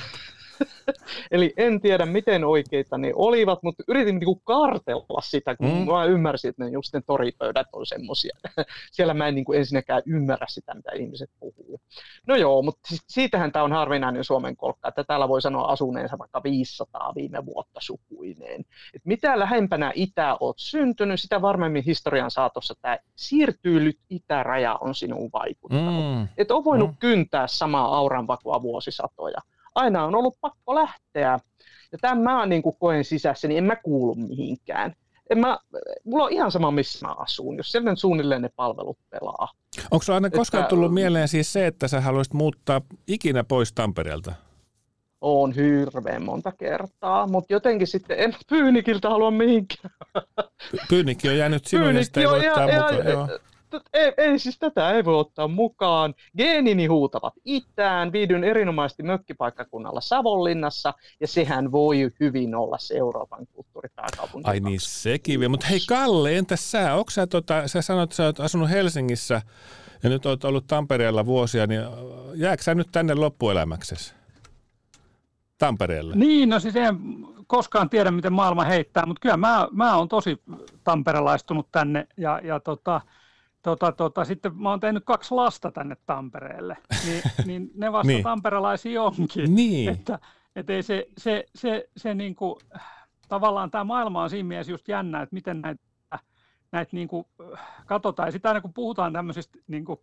Eli 1.31 1.53
en 1.57 1.81
tiedä, 1.81 2.07
miten 2.07 2.45
oikeita 2.45 2.99
ne 2.99 3.13
olivat, 3.15 3.63
mutta 3.63 3.85
yritin 3.89 4.15
niinku 4.15 4.41
kartella 4.45 5.21
sitä, 5.21 5.57
kun 5.57 5.67
Mm. 5.67 5.87
mä 5.93 6.05
ymmärsin, 6.05 6.49
että 6.49 6.65
ne 6.65 6.71
just 6.71 6.95
ne 6.95 7.01
toripöydät 7.07 7.67
on 7.73 7.87
semmoisia. 7.87 8.37
Siellä 8.93 9.15
mä 9.15 9.29
en 9.29 9.35
niinku 9.35 9.53
ensinnäkään 9.53 10.03
ymmärrä 10.07 10.47
sitä, 10.49 10.75
mitä 10.75 10.93
ihmiset 10.93 11.31
puhuu. 11.41 11.81
No 12.27 12.37
joo, 12.37 12.63
mutta 12.63 12.81
siitähän 13.07 13.53
tämä 13.53 13.65
on 13.65 13.73
harvinainen 13.73 14.25
Suomen 14.25 14.57
kolkka, 14.57 14.89
että 14.89 15.05
täällä 15.05 15.29
voi 15.29 15.43
sanoa 15.43 15.65
asuneensa 15.73 16.19
vaikka 16.19 16.43
500 16.43 17.13
viime 17.15 17.47
vuotta 17.47 17.81
sukuineen. 17.83 18.65
Et 18.95 19.03
mitä 19.05 19.39
lähempänä 19.39 19.93
itää 19.95 20.37
oot 20.41 20.59
syntynyt, 20.59 21.21
sitä 21.21 21.43
varmemmin 21.43 21.83
historian 21.87 22.31
saatossa 22.31 22.75
tämä 22.83 22.99
siirtyylyt 23.17 23.99
itäraja 24.11 24.79
on 24.81 24.95
sinuun 24.95 25.31
vaikuttanut. 25.33 26.17
Mm. 26.19 26.29
Et 26.39 26.51
on 26.51 26.65
voinut 26.65 26.91
mm. 26.91 26.97
kyntää 26.97 27.47
samaa 27.47 27.97
auranvakua 27.97 28.63
vuosisatoja. 28.63 29.39
Aina 29.77 30.05
on 30.05 30.15
ollut 30.15 30.35
pakko 30.41 30.75
lähteä. 30.75 31.39
Ja 31.93 31.99
tämän 32.01 32.19
mä 32.19 32.47
niin 32.47 32.63
koen 32.81 33.05
sisässä, 33.05 33.49
niin 33.49 33.59
en 33.59 33.65
mä 33.65 33.77
kuulu 33.77 34.15
mihinkään. 34.15 34.93
En 35.31 35.39
mä, 35.39 35.59
mulla 36.05 36.25
on 36.25 36.33
ihan 36.33 36.51
sama, 36.53 36.71
missä 36.71 37.07
mä 37.07 37.15
asun, 37.19 37.57
jos 37.57 37.73
siellä 37.73 37.91
nyt 37.91 37.99
suunnilleen 37.99 38.43
ne 38.43 38.51
palvelut 38.57 38.99
pelaa. 39.11 39.49
Onko 39.91 40.03
sulla 40.03 40.17
aina 40.17 40.31
koskaan 40.31 40.63
Että- 40.63 40.71
tullut 40.71 40.95
mieleen 40.95 41.29
siis 41.29 41.53
se, 41.53 41.67
että 41.67 41.89
sä 41.89 42.01
haluaisit 42.01 42.35
muuttaa 42.35 42.81
ikinä 43.09 43.45
pois 43.45 43.73
Tampereelta? 43.73 44.33
On 45.21 45.53
hirveän 45.53 46.23
monta 46.23 46.53
kertaa, 46.53 47.27
mutta 47.27 47.53
jotenkin 47.53 47.87
sitten 47.87 48.19
en 48.19 48.35
Pyynikiltä 48.51 49.11
halua 49.11 49.31
mihinkään. 49.31 49.95
Py- 50.19 50.87
Pyynikki 50.89 51.29
on 51.29 51.37
jäänyt 51.39 51.65
sinulle 51.67 51.95
ja 51.95 52.05
sitä 52.05 52.21
ei 52.21 52.27
voi 52.27 52.41
mukaan. 52.41 53.29
Ei, 53.93 54.13
ei, 54.17 54.39
siis 54.39 54.59
tätä 54.59 54.91
ei 54.91 55.05
voi 55.05 55.15
ottaa 55.15 55.49
mukaan. 55.49 56.15
Geenini 56.37 56.87
huutavat 56.87 57.35
itään, 57.45 58.13
viidyn 58.13 58.45
erinomaisesti 58.45 59.03
mökkipaikkakunnalla 59.03 60.01
Savonlinnassa, 60.01 60.95
ja 61.21 61.27
sehän 61.27 61.73
voi 61.73 62.11
hyvin 62.21 62.55
olla 62.55 62.79
se 62.79 62.97
Euroopan 62.97 63.47
kulttuuripääkaupunki. 63.53 64.51
Ai 64.51 64.61
niin, 64.61 64.81
sekin 64.81 65.41
vielä. 65.41 65.51
Mutta 65.51 65.67
hei 65.67 65.81
Kalle, 65.89 66.37
entäs 66.37 66.71
sä? 66.71 66.95
Onko 66.95 67.11
sä, 67.11 67.27
tota, 67.27 67.69
sä 67.69 67.83
sanoit, 67.83 68.07
että 68.07 68.17
sä 68.17 68.25
oot 68.25 68.41
asunut 68.41 68.71
Helsingissä 68.71 69.43
ja 70.03 70.11
nyt 70.11 70.27
oot 70.27 70.45
ollut 70.45 70.67
Tampereella 70.67 71.27
vuosia, 71.27 71.67
niin 71.67 71.81
jääkö 72.35 72.63
sä 72.63 72.75
nyt 72.75 72.89
tänne 72.93 73.15
loppuelämäksesi? 73.15 74.15
Tampereelle? 75.59 76.17
Niin, 76.17 76.49
no 76.49 76.61
siis 76.61 76.77
en 76.77 76.99
koskaan 77.47 77.91
tiedä, 77.91 78.11
miten 78.11 78.33
maailma 78.33 78.65
heittää, 78.65 79.07
mutta 79.07 79.21
kyllä 79.21 79.37
mä, 79.37 79.69
mä 79.73 79.97
oon 79.97 80.09
tosi 80.09 80.43
tamperelaistunut 80.85 81.69
tänne 81.73 82.07
ja, 82.17 82.41
ja 82.45 82.61
tota, 82.61 83.01
tota, 83.67 83.93
tota, 83.93 84.25
sitten 84.25 84.63
mä 84.63 84.71
oon 84.71 84.81
tehnyt 84.81 85.05
kaksi 85.05 85.35
lasta 85.35 85.71
tänne 85.71 85.97
Tampereelle, 86.07 86.77
niin, 87.07 87.23
niin 87.47 87.71
ne 87.75 87.93
vasta 87.93 88.07
Niin. 88.07 88.15
niin. 88.17 88.25
tamperelaisia 88.25 89.03
onkin. 89.03 89.55
Niin. 89.55 89.89
Että, 89.89 90.19
et 90.57 90.71
ei 90.71 90.83
se, 90.83 91.07
se, 91.19 91.45
se, 91.55 91.89
se 91.97 92.15
niinku, 92.15 92.59
tavallaan 93.29 93.71
tämä 93.71 93.85
maailma 93.85 94.23
on 94.23 94.31
siinä 94.31 94.49
mielessä 94.49 94.73
just 94.73 94.89
jännä, 94.89 95.23
että 95.23 95.35
miten 95.35 95.61
näitä 95.61 95.83
näitä 96.73 96.91
niin 96.93 97.09
kuin, 97.09 97.27
katsotaan. 97.87 98.27
Ja 98.27 98.33
sitten 98.33 98.49
aina 98.49 98.61
kun 98.61 98.73
puhutaan 98.73 99.13
tämmöisistä 99.13 99.59
niin 99.67 99.85
kuin 99.85 99.99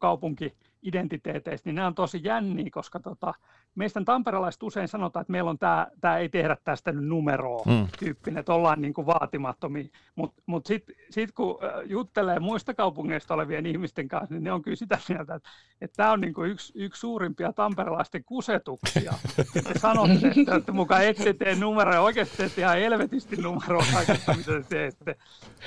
kaupunki-identiteeteistä, 0.84 1.70
niin 1.70 1.76
nämä 1.76 1.88
on 1.88 1.96
tosi 1.96 2.20
jänniä, 2.24 2.70
koska 2.72 3.00
tota, 3.00 3.34
meistä 3.76 4.02
tamperelaiset 4.06 4.64
usein 4.64 4.88
sanotaan, 4.88 5.22
että 5.22 5.32
meillä 5.32 5.50
on 5.50 5.60
tämä, 5.60 5.88
tämä 6.02 6.18
ei 6.18 6.30
tehdä 6.30 6.58
tästä 6.64 6.92
nyt 6.92 7.06
numeroa 7.06 7.64
mm. 7.66 7.88
tyyppinen, 8.00 8.40
että 8.40 8.54
ollaan 8.54 8.82
niin 8.82 8.94
kuin 8.94 9.08
vaatimattomia. 9.08 9.84
Mutta 9.84 9.98
mut, 10.16 10.34
mut 10.46 10.66
sitten 10.66 10.96
sit 11.10 11.32
kun 11.32 11.60
juttelee 11.86 12.40
muista 12.40 12.74
kaupungeista 12.74 13.34
olevien 13.34 13.66
ihmisten 13.66 14.08
kanssa, 14.08 14.34
niin 14.34 14.44
ne 14.44 14.52
on 14.52 14.62
kyllä 14.62 14.76
sitä 14.76 15.00
mieltä, 15.10 15.36
että, 15.36 15.50
että 15.82 15.96
tämä 15.98 16.12
on 16.12 16.22
niin 16.22 16.34
kuin 16.34 16.52
yksi, 16.52 16.74
yksi 16.76 17.00
suurimpia 17.00 17.54
tamperelaisten 17.54 18.24
kusetuksia. 18.24 19.14
että 19.56 19.80
sanotte, 19.80 20.28
että, 20.28 20.56
että 20.56 20.72
mukaan 20.72 21.06
ette 21.06 21.34
tee 21.34 21.56
numeroja, 21.56 22.02
oikeasti 22.02 22.38
teette 22.38 22.62
ihan 22.62 22.78
helvetisti 22.78 23.36
numeroa 23.36 23.86
kaikesta, 23.94 24.34
mitä 24.34 24.52
te 24.52 24.64
teette. 24.70 25.16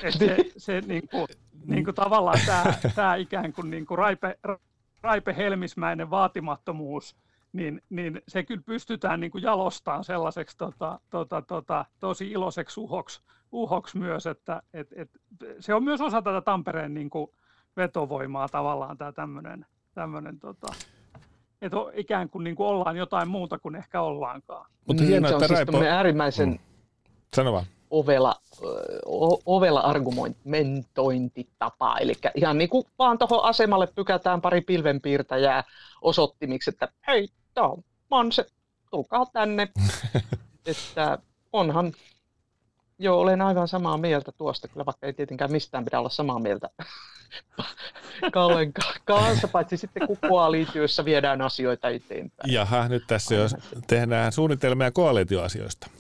Että 0.03 0.19
se, 0.19 0.37
se 0.57 0.81
niin 0.81 1.09
kuin, 1.09 1.27
niin 1.67 1.85
kuin 1.85 1.95
tavallaan 1.95 2.39
tämä, 2.47 2.75
tämä 2.95 3.15
ikään 3.17 3.53
kuin, 3.53 3.71
niin 3.71 3.87
kuin 3.87 3.99
raipe, 3.99 4.39
raipe 5.03 5.37
helmismäinen 5.37 6.11
vaatimattomuus, 6.11 7.17
niin, 7.53 7.83
niin 7.91 8.23
se 8.29 8.43
kyllä 8.43 8.63
pystytään 8.67 9.21
niin 9.21 9.31
kuin 9.31 9.43
jalostamaan 9.43 10.05
sellaiseksi 10.05 10.57
tota, 10.57 11.01
tota, 11.11 11.43
tota, 11.43 11.85
tosi 12.01 12.31
iloiseksi 12.31 12.81
uhoksi, 12.81 13.23
uhoksi 13.53 13.99
myös, 13.99 14.27
että 14.27 14.63
et, 14.75 14.89
et, 14.97 15.11
se 15.61 15.75
on 15.75 15.85
myös 15.85 16.01
osa 16.01 16.23
tätä 16.23 16.41
Tampereen 16.41 16.95
niin 16.95 17.11
kuin 17.11 17.31
vetovoimaa 17.77 18.49
tavallaan 18.49 18.99
tämä 18.99 19.13
tämmöinen, 19.13 19.67
tämmöinen 19.95 20.39
tota, 20.41 20.67
että 21.63 21.77
ikään 21.95 22.29
kuin, 22.29 22.45
niin 22.45 22.57
kuin 22.57 22.67
ollaan 22.67 22.97
jotain 22.97 23.29
muuta 23.29 23.59
kuin 23.59 23.75
ehkä 23.75 24.01
ollaankaan. 24.01 24.71
Mutta 24.87 25.03
mm, 25.03 25.09
hienoa, 25.09 25.29
se 25.29 25.35
on 25.35 25.43
että 25.43 25.57
siis 25.57 25.69
Raipo... 25.69 25.87
äärimmäisen 25.89 26.49
mm. 26.49 26.59
Sano 27.37 27.53
vaan. 27.53 27.65
Ovela, 27.91 28.35
o, 29.07 29.57
ovela 29.57 29.81
argumentointitapa. 29.81 31.99
Eli 31.99 32.15
ihan 32.35 32.59
niin 32.59 32.71
kuin 32.71 32.85
vaan 32.99 33.19
tuohon 33.19 33.45
asemalle 33.45 33.87
pykätään 33.87 34.41
pari 34.41 34.61
pilvenpiirtäjää 34.61 35.65
osoittimiksi, 36.03 36.71
että 36.71 36.89
hei, 37.07 37.29
tämä 37.55 37.69
on 38.11 38.33
se, 38.33 38.47
tulkaa 38.91 39.27
tänne. 39.33 39.69
että 40.67 41.19
onhan, 41.53 41.93
joo, 42.99 43.21
olen 43.21 43.43
aivan 43.43 43.69
samaa 43.69 43.99
mieltä 43.99 44.33
tuosta, 44.33 44.69
kyllä 44.69 44.87
vaikka 44.87 45.07
ei 45.07 45.13
tietenkään 45.13 45.53
mistään 45.53 45.85
pidä 45.85 45.99
olla 45.99 46.09
samaa 46.09 46.39
mieltä 46.39 46.71
Kallen 48.33 48.73
kanssa, 49.05 49.49
paitsi 49.49 49.77
sitten 49.77 50.07
kun 50.07 50.19
koalitioissa 50.29 51.05
viedään 51.05 51.43
asioita 51.43 51.89
eteenpäin. 51.89 52.53
Jaha, 52.53 52.89
nyt 52.89 53.05
tässä 53.07 53.35
jo 53.35 53.49
tehdään 53.87 54.33
suunnitelmia 54.33 54.91
koalitioasioista. 54.91 55.91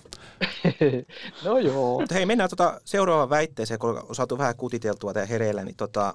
No 1.45 1.59
joo. 1.59 2.01
Mutta 2.01 2.15
hei, 2.15 2.27
mennään 2.27 2.51
tuota 2.51 2.81
seuraavaan 2.85 3.31
väitteeseen, 3.31 3.81
kun 3.81 4.05
on 4.09 4.15
saatu 4.15 4.39
vähän 4.39 4.57
kutiteltua 4.57 5.13
tämä 5.13 5.27
hereillä, 5.27 5.65
niin 5.65 5.77
tota, 5.77 6.15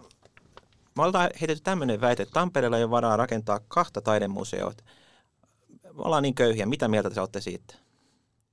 me 0.97 1.03
ollaan 1.03 1.29
heitetty 1.41 1.63
tämmöinen 1.63 2.01
väite, 2.01 2.23
että 2.23 2.33
Tampereella 2.33 2.77
ei 2.77 2.83
ole 2.83 2.91
varaa 2.91 3.17
rakentaa 3.17 3.59
kahta 3.67 4.01
taidemuseoita. 4.01 4.83
Me 5.83 6.03
ollaan 6.03 6.23
niin 6.23 6.35
köyhiä. 6.35 6.65
Mitä 6.65 6.87
mieltä 6.87 7.09
te 7.09 7.19
olette 7.19 7.41
siitä? 7.41 7.75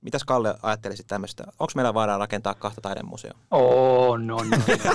Mitäs 0.01 0.23
Kalle 0.23 0.55
ajattelisit 0.61 1.07
tämmöistä? 1.07 1.43
Onko 1.43 1.71
meillä 1.75 1.93
varaa 1.93 2.17
rakentaa 2.17 2.53
kahta 2.53 2.81
taidemuseoa? 2.81 3.37
On, 3.51 4.31
on, 4.31 4.31
on. 4.31 4.49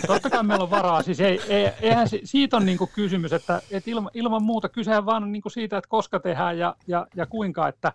Totta 0.06 0.30
kai 0.30 0.42
meillä 0.42 0.62
on 0.62 0.70
varaa. 0.70 1.02
Siis 1.02 1.20
ei, 1.20 1.40
ei, 1.48 1.70
eihän 1.80 2.08
se, 2.08 2.20
siitä 2.24 2.56
on 2.56 2.66
niinku 2.66 2.86
kysymys, 2.86 3.32
että, 3.32 3.62
että 3.70 3.90
ilman, 3.90 4.10
ilman 4.14 4.42
muuta 4.42 4.68
kysehän 4.68 5.06
vaan 5.06 5.22
on 5.22 5.32
niinku 5.32 5.50
siitä, 5.50 5.78
että 5.78 5.88
koska 5.88 6.20
tehdään 6.20 6.58
ja, 6.58 6.76
ja, 6.86 7.06
ja 7.16 7.26
kuinka. 7.26 7.68
Että, 7.68 7.92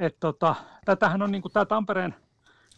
et 0.00 0.16
tota, 0.20 0.54
tätähän 0.84 1.22
on 1.22 1.32
niinku, 1.32 1.48
tämä 1.48 1.64
Tampereen 1.64 2.14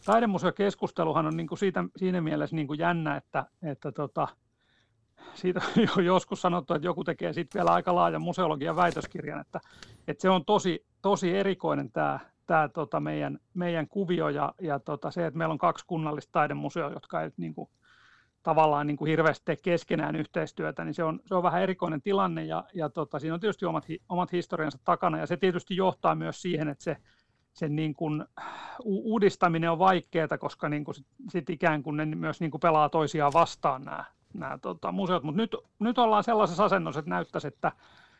taidemuseokeskusteluhan 0.05 1.25
on 1.25 1.37
niinku 1.37 1.55
siitä, 1.55 1.83
siinä 1.97 2.21
mielessä 2.21 2.55
niinku 2.55 2.73
jännä, 2.73 3.15
että, 3.15 3.45
että 3.63 3.91
tota, 3.91 4.27
siitä 5.33 5.61
on 5.97 6.05
joskus 6.05 6.41
sanottu, 6.41 6.73
että 6.73 6.87
joku 6.87 7.03
tekee 7.03 7.33
sitten 7.33 7.59
vielä 7.59 7.73
aika 7.73 7.95
laajan 7.95 8.21
museologian 8.21 8.75
väitöskirjan, 8.75 9.41
että, 9.41 9.59
että 10.07 10.21
se 10.21 10.29
on 10.29 10.45
tosi, 10.45 10.85
tosi 11.01 11.37
erikoinen 11.37 11.91
tämä, 11.91 12.19
tämä 12.45 12.69
tota 12.69 12.99
meidän, 12.99 13.39
meidän 13.53 13.87
kuvio 13.87 14.29
ja, 14.29 14.53
ja 14.61 14.79
tota 14.79 15.11
se, 15.11 15.25
että 15.25 15.37
meillä 15.37 15.51
on 15.51 15.57
kaksi 15.57 15.85
kunnallista 15.87 16.31
taidemuseoa, 16.31 16.91
jotka 16.91 17.21
ei 17.21 17.31
niin 17.37 17.55
kuin, 17.55 17.69
tavallaan 18.43 18.87
niin 18.87 18.97
kuin 18.97 19.09
hirveästi 19.09 19.45
tee 19.45 19.55
keskenään 19.55 20.15
yhteistyötä, 20.15 20.85
niin 20.85 20.93
se 20.93 21.03
on, 21.03 21.19
se 21.25 21.35
on 21.35 21.43
vähän 21.43 21.61
erikoinen 21.61 22.01
tilanne 22.01 22.45
ja, 22.45 22.63
ja 22.73 22.89
tota, 22.89 23.19
siinä 23.19 23.33
on 23.33 23.39
tietysti 23.39 23.65
omat, 23.65 23.85
omat 24.09 24.31
historiansa 24.31 24.79
takana 24.85 25.17
ja 25.17 25.27
se 25.27 25.37
tietysti 25.37 25.75
johtaa 25.75 26.15
myös 26.15 26.41
siihen, 26.41 26.67
että 26.67 26.83
se, 26.83 26.97
sen 27.53 27.75
niin 27.75 27.93
kuin 27.93 28.25
uudistaminen 28.83 29.71
on 29.71 29.79
vaikeaa, 29.79 30.37
koska 30.39 30.69
niin 30.69 30.83
kuin 30.85 30.95
sit, 30.95 31.07
sit 31.29 31.49
ikään 31.49 31.83
kuin 31.83 31.97
ne 31.97 32.05
myös 32.05 32.39
niin 32.39 32.51
kuin 32.51 32.61
pelaa 32.61 32.89
toisiaan 32.89 33.33
vastaan 33.33 33.83
nämä, 33.83 34.05
nämä 34.33 34.57
tota, 34.57 34.91
museot, 34.91 35.23
mutta 35.23 35.41
nyt, 35.41 35.55
nyt 35.79 35.97
ollaan 35.97 36.23
sellaisessa 36.23 36.65
asennossa, 36.65 36.99
että 36.99 37.09
näyttäisi, 37.09 37.47
että, 37.47 37.71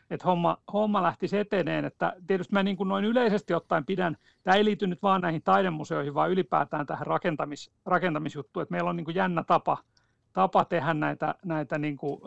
että 0.10 0.28
homma, 0.28 0.58
homma 0.74 1.04
lähtisi 1.04 1.38
eteneen, 1.38 1.86
että 1.86 2.14
tietysti 2.28 2.54
mä 2.54 2.64
niin 2.64 2.78
kuin 2.78 2.88
noin 2.88 3.06
yleisesti 3.06 3.54
ottaen 3.54 3.86
pidän, 3.86 4.18
tämä 4.44 4.58
ei 4.58 4.66
liity 4.66 4.88
nyt 4.88 5.02
vaan 5.02 5.22
näihin 5.22 5.42
taidemuseoihin, 5.42 6.14
vaan 6.14 6.32
ylipäätään 6.32 6.86
tähän 6.86 7.08
rakentamis, 7.08 7.72
rakentamisjuttuun, 7.86 8.62
että 8.62 8.72
meillä 8.72 8.90
on 8.90 8.96
niin 8.96 9.06
kuin 9.06 9.16
jännä 9.16 9.44
tapa– 9.44 9.78
tapa 10.34 10.66
tehdä 10.66 10.94
näitä, 10.94 11.36
näitä 11.46 11.78
niin 11.78 11.98
kuin 11.98 12.22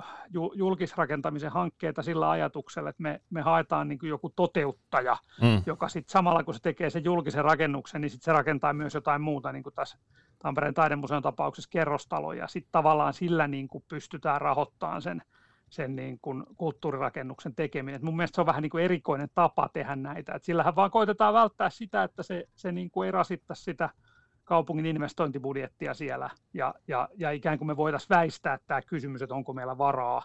julkisrakentamisen 0.55 1.53
hankkeita 1.53 2.03
sillä 2.03 2.31
ajatuksella, 2.31 2.91
että 2.91 3.03
me, 3.03 3.21
me 3.31 3.43
haetaan 3.43 3.89
niin 3.89 3.99
kuin 3.99 4.11
joku 4.11 4.33
toteuttaja, 4.37 5.17
mm. 5.43 5.63
joka 5.67 5.89
sitten 5.89 6.13
samalla 6.13 6.45
kun 6.45 6.55
se 6.55 6.61
tekee 6.63 6.91
sen 6.91 7.05
julkisen 7.05 7.45
rakennuksen, 7.45 8.01
niin 8.01 8.11
sitten 8.11 8.25
se 8.25 8.33
rakentaa 8.33 8.73
myös 8.73 8.95
jotain 8.95 9.23
muuta, 9.23 9.53
niin 9.53 9.63
kuin 9.63 9.75
tässä 9.75 9.99
Tampereen 10.39 10.75
taidemuseon 10.75 11.23
tapauksessa 11.23 11.71
kerrostaloja. 11.71 12.49
Sitten 12.49 12.73
tavallaan 12.73 13.15
sillä 13.15 13.49
niin 13.49 13.69
kuin 13.69 13.85
pystytään 13.89 14.41
rahoittamaan 14.41 15.03
sen, 15.03 15.23
sen 15.71 15.97
niin 15.97 16.19
kuin 16.23 16.45
kulttuurirakennuksen 16.57 17.55
tekeminen. 17.55 17.97
Et 17.97 18.03
mun 18.03 18.17
mielestä 18.17 18.35
se 18.35 18.41
on 18.41 18.47
vähän 18.47 18.63
niin 18.63 18.71
kuin 18.71 18.85
erikoinen 18.85 19.29
tapa 19.35 19.69
tehdä 19.73 19.97
näitä. 19.97 20.35
Et 20.35 20.45
sillähän 20.45 20.77
vaan 20.77 20.91
koitetaan 20.91 21.35
välttää 21.35 21.71
sitä, 21.71 22.03
että 22.03 22.23
se, 22.23 22.49
se 22.55 22.73
niin 22.73 22.91
kuin 22.91 23.07
ei 23.07 23.13
rasittaisi 23.13 23.63
sitä– 23.63 23.91
kaupungin 24.47 24.87
investointibudjettia 24.87 25.95
siellä. 25.95 26.31
Ja, 26.55 26.75
ja, 26.89 27.09
ja 27.17 27.31
ikään 27.31 27.59
kuin 27.59 27.69
me 27.69 27.77
voitaisiin 27.77 28.17
väistää 28.17 28.59
tämä 28.67 28.83
kysymys, 28.83 29.23
että 29.23 29.35
onko 29.35 29.53
meillä 29.53 29.79
varaa, 29.79 30.23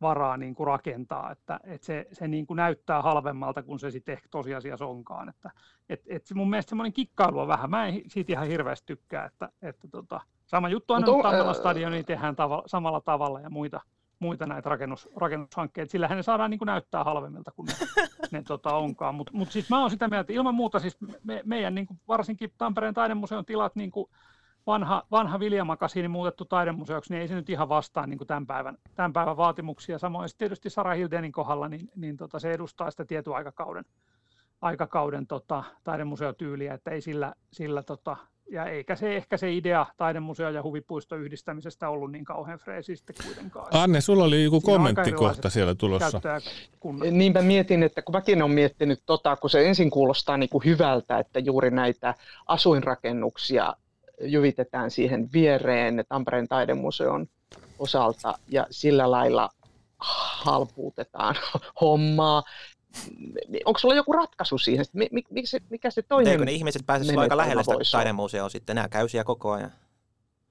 varaa 0.00 0.36
niin 0.36 0.54
kuin 0.54 0.66
rakentaa, 0.66 1.30
että, 1.30 1.60
että 1.64 1.86
se, 1.86 2.06
se 2.12 2.28
niin 2.28 2.46
kuin 2.46 2.56
näyttää 2.56 3.02
halvemmalta 3.02 3.62
kuin 3.62 3.78
se 3.78 3.90
sitten 3.90 4.12
ehkä 4.12 4.28
tosiasiassa 4.30 4.86
onkaan. 4.86 5.28
Että, 5.28 5.50
et, 5.88 6.02
et 6.06 6.26
mun 6.34 6.50
mielestä 6.50 6.68
semmoinen 6.68 6.92
kikkailu 6.92 7.38
on 7.38 7.48
vähän, 7.48 7.70
mä 7.70 7.86
en 7.86 8.02
siitä 8.06 8.32
ihan 8.32 8.46
hirveästi 8.46 8.86
tykkää, 8.86 9.24
että, 9.24 9.48
että 9.62 9.88
tota, 9.88 10.20
sama 10.46 10.68
juttu 10.68 10.92
on, 10.92 11.00
että 11.00 11.22
Tammela 11.22 11.54
stadioni 11.54 12.04
tehdään 12.04 12.36
tava, 12.36 12.62
samalla 12.66 13.00
tavalla 13.00 13.40
ja 13.40 13.50
muita, 13.50 13.80
muita 14.20 14.46
näitä 14.46 14.68
rakennus, 14.68 15.08
rakennushankkeita. 15.16 15.90
Sillähän 15.90 16.16
ne 16.16 16.22
saadaan 16.22 16.50
niin 16.50 16.58
kuin 16.58 16.66
näyttää 16.66 17.04
halvemmilta 17.04 17.50
kuin 17.50 17.66
ne, 17.66 17.74
ne 18.32 18.42
tota 18.42 18.74
onkaan. 18.74 19.14
Mutta 19.14 19.32
mut 19.34 19.50
siis 19.50 19.70
mä 19.70 19.80
oon 19.80 19.90
sitä 19.90 20.08
mieltä, 20.08 20.20
että 20.20 20.32
ilman 20.32 20.54
muuta 20.54 20.78
siis 20.78 20.96
me, 21.24 21.42
meidän 21.44 21.74
niin 21.74 21.86
kuin 21.86 22.00
varsinkin 22.08 22.52
Tampereen 22.58 22.94
taidemuseon 22.94 23.44
tilat 23.44 23.76
niin 23.76 23.90
kuin 23.90 24.10
vanha, 24.66 25.02
vanha 25.10 25.40
Viljamakasiini 25.40 26.08
muutettu 26.08 26.44
taidemuseoksi, 26.44 27.12
niin 27.12 27.20
ei 27.20 27.28
se 27.28 27.34
nyt 27.34 27.50
ihan 27.50 27.68
vastaa 27.68 28.06
niin 28.06 28.18
kuin 28.18 28.28
tämän, 28.28 28.46
päivän, 28.46 28.78
tämän 28.94 29.12
päivän 29.12 29.36
vaatimuksia. 29.36 29.98
Samoin 29.98 30.28
tietysti 30.38 30.70
Sara 30.70 30.94
Hildenin 30.94 31.32
kohdalla, 31.32 31.68
niin, 31.68 31.90
niin 31.96 32.16
tota, 32.16 32.38
se 32.38 32.52
edustaa 32.52 32.90
sitä 32.90 33.04
tietyn 33.04 33.34
aikakauden, 33.34 33.84
aikakauden 34.60 35.26
tota, 35.26 35.64
taidemuseotyyliä, 35.84 36.74
että 36.74 36.90
ei 36.90 37.00
sillä, 37.00 37.34
sillä 37.52 37.82
tota, 37.82 38.16
ja 38.50 38.64
eikä 38.64 38.96
se 38.96 39.16
ehkä 39.16 39.36
se 39.36 39.52
idea 39.52 39.86
taidemuseo 39.96 40.50
ja 40.50 40.62
huvipuisto 40.62 41.16
yhdistämisestä 41.16 41.88
ollut 41.88 42.12
niin 42.12 42.24
kauhean 42.24 42.58
freesi 42.58 42.96
sitten 42.96 43.16
kuitenkaan. 43.24 43.68
Anne, 43.70 44.00
sulla 44.00 44.24
oli 44.24 44.44
joku 44.44 44.60
kommenttikohta 44.60 45.50
siellä 45.50 45.74
tulossa. 45.74 46.20
Kun... 46.80 47.02
Niinpä 47.10 47.42
mietin, 47.42 47.82
että 47.82 48.02
kun 48.02 48.14
mäkin 48.14 48.42
olen 48.42 48.54
miettinyt, 48.54 49.02
tota, 49.06 49.36
kun 49.36 49.50
se 49.50 49.68
ensin 49.68 49.90
kuulostaa 49.90 50.36
niin 50.36 50.50
kuin 50.50 50.64
hyvältä, 50.64 51.18
että 51.18 51.38
juuri 51.38 51.70
näitä 51.70 52.14
asuinrakennuksia 52.46 53.74
jyvitetään 54.20 54.90
siihen 54.90 55.28
viereen 55.32 56.04
Tampereen 56.08 56.48
taidemuseon 56.48 57.26
osalta 57.78 58.38
ja 58.48 58.66
sillä 58.70 59.10
lailla 59.10 59.50
halpuutetaan 59.98 61.34
hommaa, 61.80 62.42
onko 63.64 63.78
sulla 63.78 63.94
joku 63.94 64.12
ratkaisu 64.12 64.58
siihen? 64.58 64.84
Mikä 65.30 65.46
se, 65.46 65.60
mikä 65.70 65.90
se 65.90 66.02
toinen 66.02 66.32
Eikö 66.32 66.44
ne 66.44 66.52
ihmiset 66.52 66.82
pääsisivät 66.86 67.20
aika 67.20 67.36
lähellä 67.36 67.62
sitä 67.62 67.76
taidemuseoa 67.92 68.48
sitten? 68.48 68.76
Nämä 68.76 68.88
käy 68.88 69.08
siellä 69.08 69.24
koko 69.24 69.52
ajan. 69.52 69.72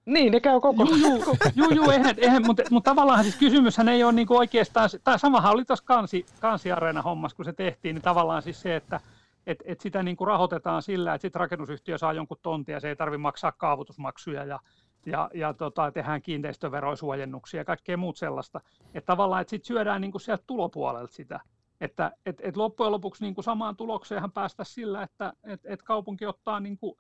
Niin, 0.06 0.32
ne 0.32 0.40
käy 0.40 0.60
koko 0.60 0.84
ajan. 0.84 1.02
Joo, 1.02 1.38
joo, 1.56 1.70
joo 1.72 1.92
eihän, 1.92 2.16
eihän, 2.18 2.46
mutta, 2.46 2.64
mutta 2.72 2.92
tavallaan 2.92 3.24
siis 3.24 3.36
kysymyshän 3.36 3.90
ei 3.90 4.04
ole 4.04 4.12
niinku 4.12 4.38
oikeastaan, 4.38 4.90
tai 5.04 5.20
samahan 5.20 5.54
oli 5.54 5.66
tuossa 5.66 5.86
kansi, 5.86 6.26
kansiareena 6.40 7.02
hommassa, 7.02 7.36
kun 7.36 7.46
se 7.46 7.54
tehtiin, 7.54 7.94
niin 7.96 8.04
tavallaan 8.04 8.42
siis 8.42 8.62
se, 8.62 8.76
että 8.76 9.00
et, 9.48 9.64
et 9.66 9.82
sitä 9.82 10.04
niinku 10.04 10.26
rahoitetaan 10.26 10.82
sillä, 10.82 11.14
että 11.14 11.22
sitten 11.22 11.40
rakennusyhtiö 11.40 11.98
saa 11.98 12.14
jonkun 12.14 12.38
tontin 12.42 12.74
ja 12.74 12.80
se 12.80 12.90
ei 12.90 12.96
tarvitse 12.96 13.22
maksaa 13.22 13.52
kaavoitusmaksuja 13.52 14.46
ja, 14.46 14.60
ja, 15.06 15.30
ja 15.34 15.54
tota, 15.54 15.92
tehdään 15.92 16.22
kiinteistöveroisuojennuksia 16.22 17.60
ja 17.60 17.66
kaikkea 17.66 17.98
muut 17.98 18.18
sellaista. 18.18 18.62
Että 18.94 19.08
tavallaan, 19.08 19.42
että 19.42 19.50
sitten 19.50 19.68
syödään 19.68 20.02
niinku 20.02 20.20
sieltä 20.20 20.44
tulopuolelta 20.48 21.14
sitä. 21.14 21.40
Että 21.82 22.12
et, 22.26 22.42
et 22.44 22.58
loppujen 22.58 22.92
lopuksi 22.92 23.24
niin 23.24 23.36
kuin 23.36 23.46
samaan 23.46 23.76
tulokseen 23.76 24.32
päästä 24.32 24.64
sillä, 24.64 25.04
että 25.04 25.34
et, 25.44 25.62
et 25.64 25.84
kaupunki 25.84 26.26
ottaa 26.26 26.60
niin 26.60 26.78
kuin 26.78 26.96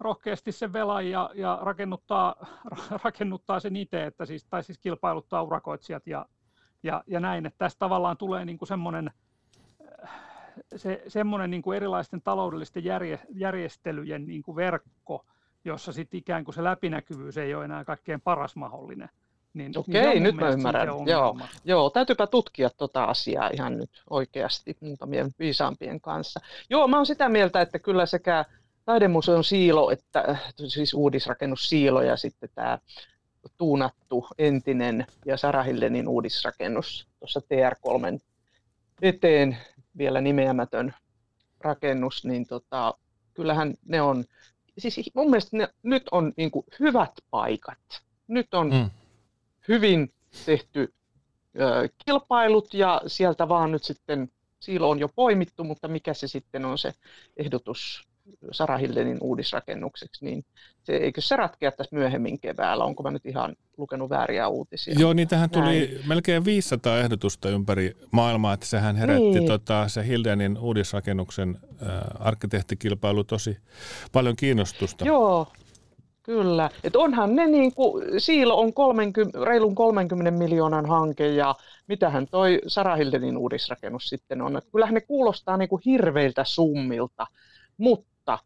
rohkeasti 0.00 0.52
sen 0.52 0.72
velan 0.72 1.10
ja, 1.10 1.30
ja 1.34 1.58
rakennuttaa, 1.62 2.46
rakennuttaa 3.04 3.60
sen 3.60 3.76
itse, 3.76 4.06
että 4.06 4.26
siis, 4.26 4.44
tai 4.44 4.62
siis 4.62 4.78
kilpailuttaa 4.78 5.42
urakoitsijat 5.42 6.06
ja, 6.06 6.26
ja, 6.82 7.04
ja 7.06 7.20
näin, 7.20 7.46
että 7.46 7.58
tästä 7.58 7.78
tavallaan 7.78 8.16
tulee 8.16 8.44
niin 8.44 8.58
kuin 8.58 8.68
semmoinen, 8.68 9.10
se, 10.76 11.02
semmoinen 11.08 11.50
niin 11.50 11.62
kuin 11.62 11.76
erilaisten 11.76 12.22
taloudellisten 12.22 12.84
järje, 12.84 13.20
järjestelyjen 13.30 14.26
niin 14.26 14.42
kuin 14.42 14.56
verkko, 14.56 15.26
jossa 15.64 15.92
sitten 15.92 16.18
ikään 16.18 16.44
kuin 16.44 16.54
se 16.54 16.64
läpinäkyvyys 16.64 17.38
ei 17.38 17.54
ole 17.54 17.64
enää 17.64 17.84
kaikkein 17.84 18.20
paras 18.20 18.56
mahdollinen. 18.56 19.08
Niin, 19.54 19.78
Okei, 19.78 20.04
niin 20.04 20.22
nyt 20.22 20.34
mä 20.34 20.48
ymmärrän. 20.48 20.88
Joo, 21.06 21.38
joo, 21.64 21.90
täytyypä 21.90 22.26
tutkia 22.26 22.70
tuota 22.70 23.04
asiaa 23.04 23.50
ihan 23.52 23.78
nyt 23.78 23.90
oikeasti 24.10 24.76
muutamien 24.80 25.30
viisaampien 25.38 26.00
kanssa. 26.00 26.40
Joo, 26.70 26.88
mä 26.88 26.96
oon 26.96 27.06
sitä 27.06 27.28
mieltä, 27.28 27.60
että 27.60 27.78
kyllä 27.78 28.06
sekä 28.06 28.44
taidemuseon 28.84 29.44
siilo, 29.44 29.90
että, 29.90 30.38
siis 30.68 30.94
uudisrakennus 30.94 31.68
siilo 31.68 32.02
ja 32.02 32.16
sitten 32.16 32.48
tämä 32.54 32.78
tuunattu 33.58 34.26
entinen 34.38 35.06
ja 35.26 35.36
Sarahillenin 35.36 36.08
uudisrakennus 36.08 37.08
tuossa 37.18 37.40
TR3 37.40 38.20
eteen 39.02 39.58
vielä 39.98 40.20
nimeämätön 40.20 40.94
rakennus, 41.60 42.24
niin 42.24 42.46
tota, 42.46 42.94
kyllähän 43.34 43.74
ne 43.84 44.02
on, 44.02 44.24
siis 44.78 45.10
mun 45.14 45.30
mielestä 45.30 45.56
ne, 45.56 45.68
nyt 45.82 46.02
on 46.10 46.32
niin 46.36 46.50
kuin 46.50 46.66
hyvät 46.80 47.12
paikat. 47.30 47.78
Nyt 48.28 48.54
on 48.54 48.70
mm. 48.70 48.90
Hyvin 49.68 50.12
tehty 50.46 50.94
ö, 51.60 51.88
kilpailut 52.06 52.74
ja 52.74 53.02
sieltä 53.06 53.48
vaan 53.48 53.72
nyt 53.72 53.84
sitten 53.84 54.30
siilo 54.60 54.90
on 54.90 54.98
jo 54.98 55.08
poimittu, 55.08 55.64
mutta 55.64 55.88
mikä 55.88 56.14
se 56.14 56.28
sitten 56.28 56.64
on 56.64 56.78
se 56.78 56.92
ehdotus 57.36 58.08
Sarahillenin 58.52 59.18
uudisrakennukseksi, 59.20 60.24
niin 60.24 60.44
se, 60.82 60.96
eikö 60.96 61.20
se 61.20 61.36
ratkea 61.36 61.72
tässä 61.72 61.96
myöhemmin 61.96 62.40
keväällä? 62.40 62.84
Onko 62.84 63.02
mä 63.02 63.10
nyt 63.10 63.26
ihan 63.26 63.56
lukenut 63.76 64.10
vääriä 64.10 64.48
uutisia? 64.48 64.94
Joo, 64.98 65.12
niin 65.12 65.28
tähän 65.28 65.50
tuli 65.50 65.64
Näin. 65.64 66.08
melkein 66.08 66.44
500 66.44 66.98
ehdotusta 66.98 67.50
ympäri 67.50 67.96
maailmaa, 68.10 68.52
että 68.52 68.66
sehän 68.66 68.96
herätti 68.96 69.22
niin. 69.22 69.46
tota, 69.46 69.88
se 69.88 70.06
Hildenin 70.06 70.58
uudisrakennuksen 70.58 71.58
äh, 71.82 71.88
arkkitehtikilpailu 72.18 73.24
tosi 73.24 73.56
paljon 74.12 74.36
kiinnostusta. 74.36 75.04
Joo, 75.04 75.52
Kyllä. 76.28 76.70
Et 76.84 76.96
onhan 76.96 77.36
ne 77.36 77.46
niin 77.46 77.74
kuin, 77.74 78.04
Siilo 78.20 78.60
on 78.60 78.72
30, 78.72 79.44
reilun 79.44 79.74
30 79.74 80.30
miljoonan 80.30 80.86
hanke 80.86 81.28
ja 81.28 81.54
mitähän 81.86 82.26
toi 82.30 82.60
Sarahildenin 82.66 83.36
uudisrakennus 83.36 84.08
sitten 84.08 84.42
on. 84.42 84.56
Et 84.56 84.64
kyllähän 84.72 84.94
ne 84.94 85.00
kuulostaa 85.00 85.56
niin 85.56 85.68
kuin 85.68 85.82
hirveiltä 85.84 86.44
summilta, 86.44 87.26
mutta 87.76 88.38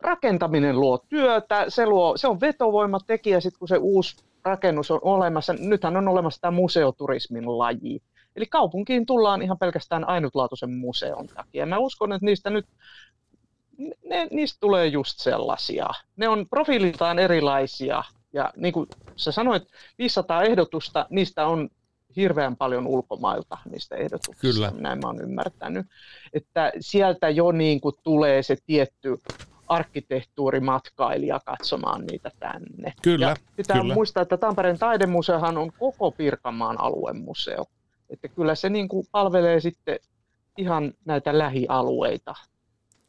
rakentaminen 0.00 0.80
luo 0.80 0.98
työtä, 1.08 1.64
se, 1.68 1.86
luo, 1.86 2.16
se 2.16 2.28
on 2.28 2.40
vetovoimatekijä 2.40 3.40
sitten 3.40 3.58
kun 3.58 3.68
se 3.68 3.76
uusi 3.76 4.16
rakennus 4.44 4.90
on 4.90 5.00
olemassa. 5.02 5.52
Nythän 5.58 5.96
on 5.96 6.08
olemassa 6.08 6.40
tämä 6.40 6.50
museoturismin 6.50 7.58
laji. 7.58 8.02
Eli 8.36 8.46
kaupunkiin 8.46 9.06
tullaan 9.06 9.42
ihan 9.42 9.58
pelkästään 9.58 10.08
ainutlaatuisen 10.08 10.70
museon 10.70 11.26
takia. 11.26 11.66
Mä 11.66 11.78
uskon, 11.78 12.12
että 12.12 12.26
niistä 12.26 12.50
nyt 12.50 12.66
ne, 14.04 14.28
niistä 14.30 14.60
tulee 14.60 14.86
just 14.86 15.18
sellaisia. 15.18 15.86
Ne 16.16 16.28
on 16.28 16.46
profiililtaan 16.50 17.18
erilaisia. 17.18 18.04
Ja 18.32 18.52
niin 18.56 18.72
kuin 18.72 18.88
sä 19.16 19.32
sanoit, 19.32 19.62
500 19.98 20.42
ehdotusta, 20.42 21.06
niistä 21.10 21.46
on 21.46 21.68
hirveän 22.16 22.56
paljon 22.56 22.86
ulkomailta 22.86 23.58
niistä 23.70 23.96
ehdotuksista. 23.96 24.40
Kyllä. 24.40 24.72
Näin 24.78 24.98
mä 24.98 25.06
oon 25.06 25.22
ymmärtänyt. 25.22 25.86
Että 26.32 26.72
sieltä 26.80 27.28
jo 27.28 27.52
niin 27.52 27.80
kuin 27.80 27.94
tulee 28.02 28.42
se 28.42 28.56
tietty 28.66 29.18
arkkitehtuurimatkailija 29.68 31.40
katsomaan 31.44 32.06
niitä 32.06 32.30
tänne. 32.38 32.92
Kyllä, 33.02 33.26
ja 33.26 33.36
pitää 33.56 33.80
kyllä. 33.80 33.94
muistaa, 33.94 34.22
että 34.22 34.36
Tampereen 34.36 34.78
taidemuseohan 34.78 35.58
on 35.58 35.72
koko 35.78 36.10
Pirkanmaan 36.10 36.80
aluemuseo. 36.80 37.64
Että 38.10 38.28
kyllä 38.28 38.54
se 38.54 38.68
niin 38.68 38.88
kuin 38.88 39.06
palvelee 39.12 39.60
sitten 39.60 39.98
ihan 40.56 40.92
näitä 41.04 41.38
lähialueita. 41.38 42.34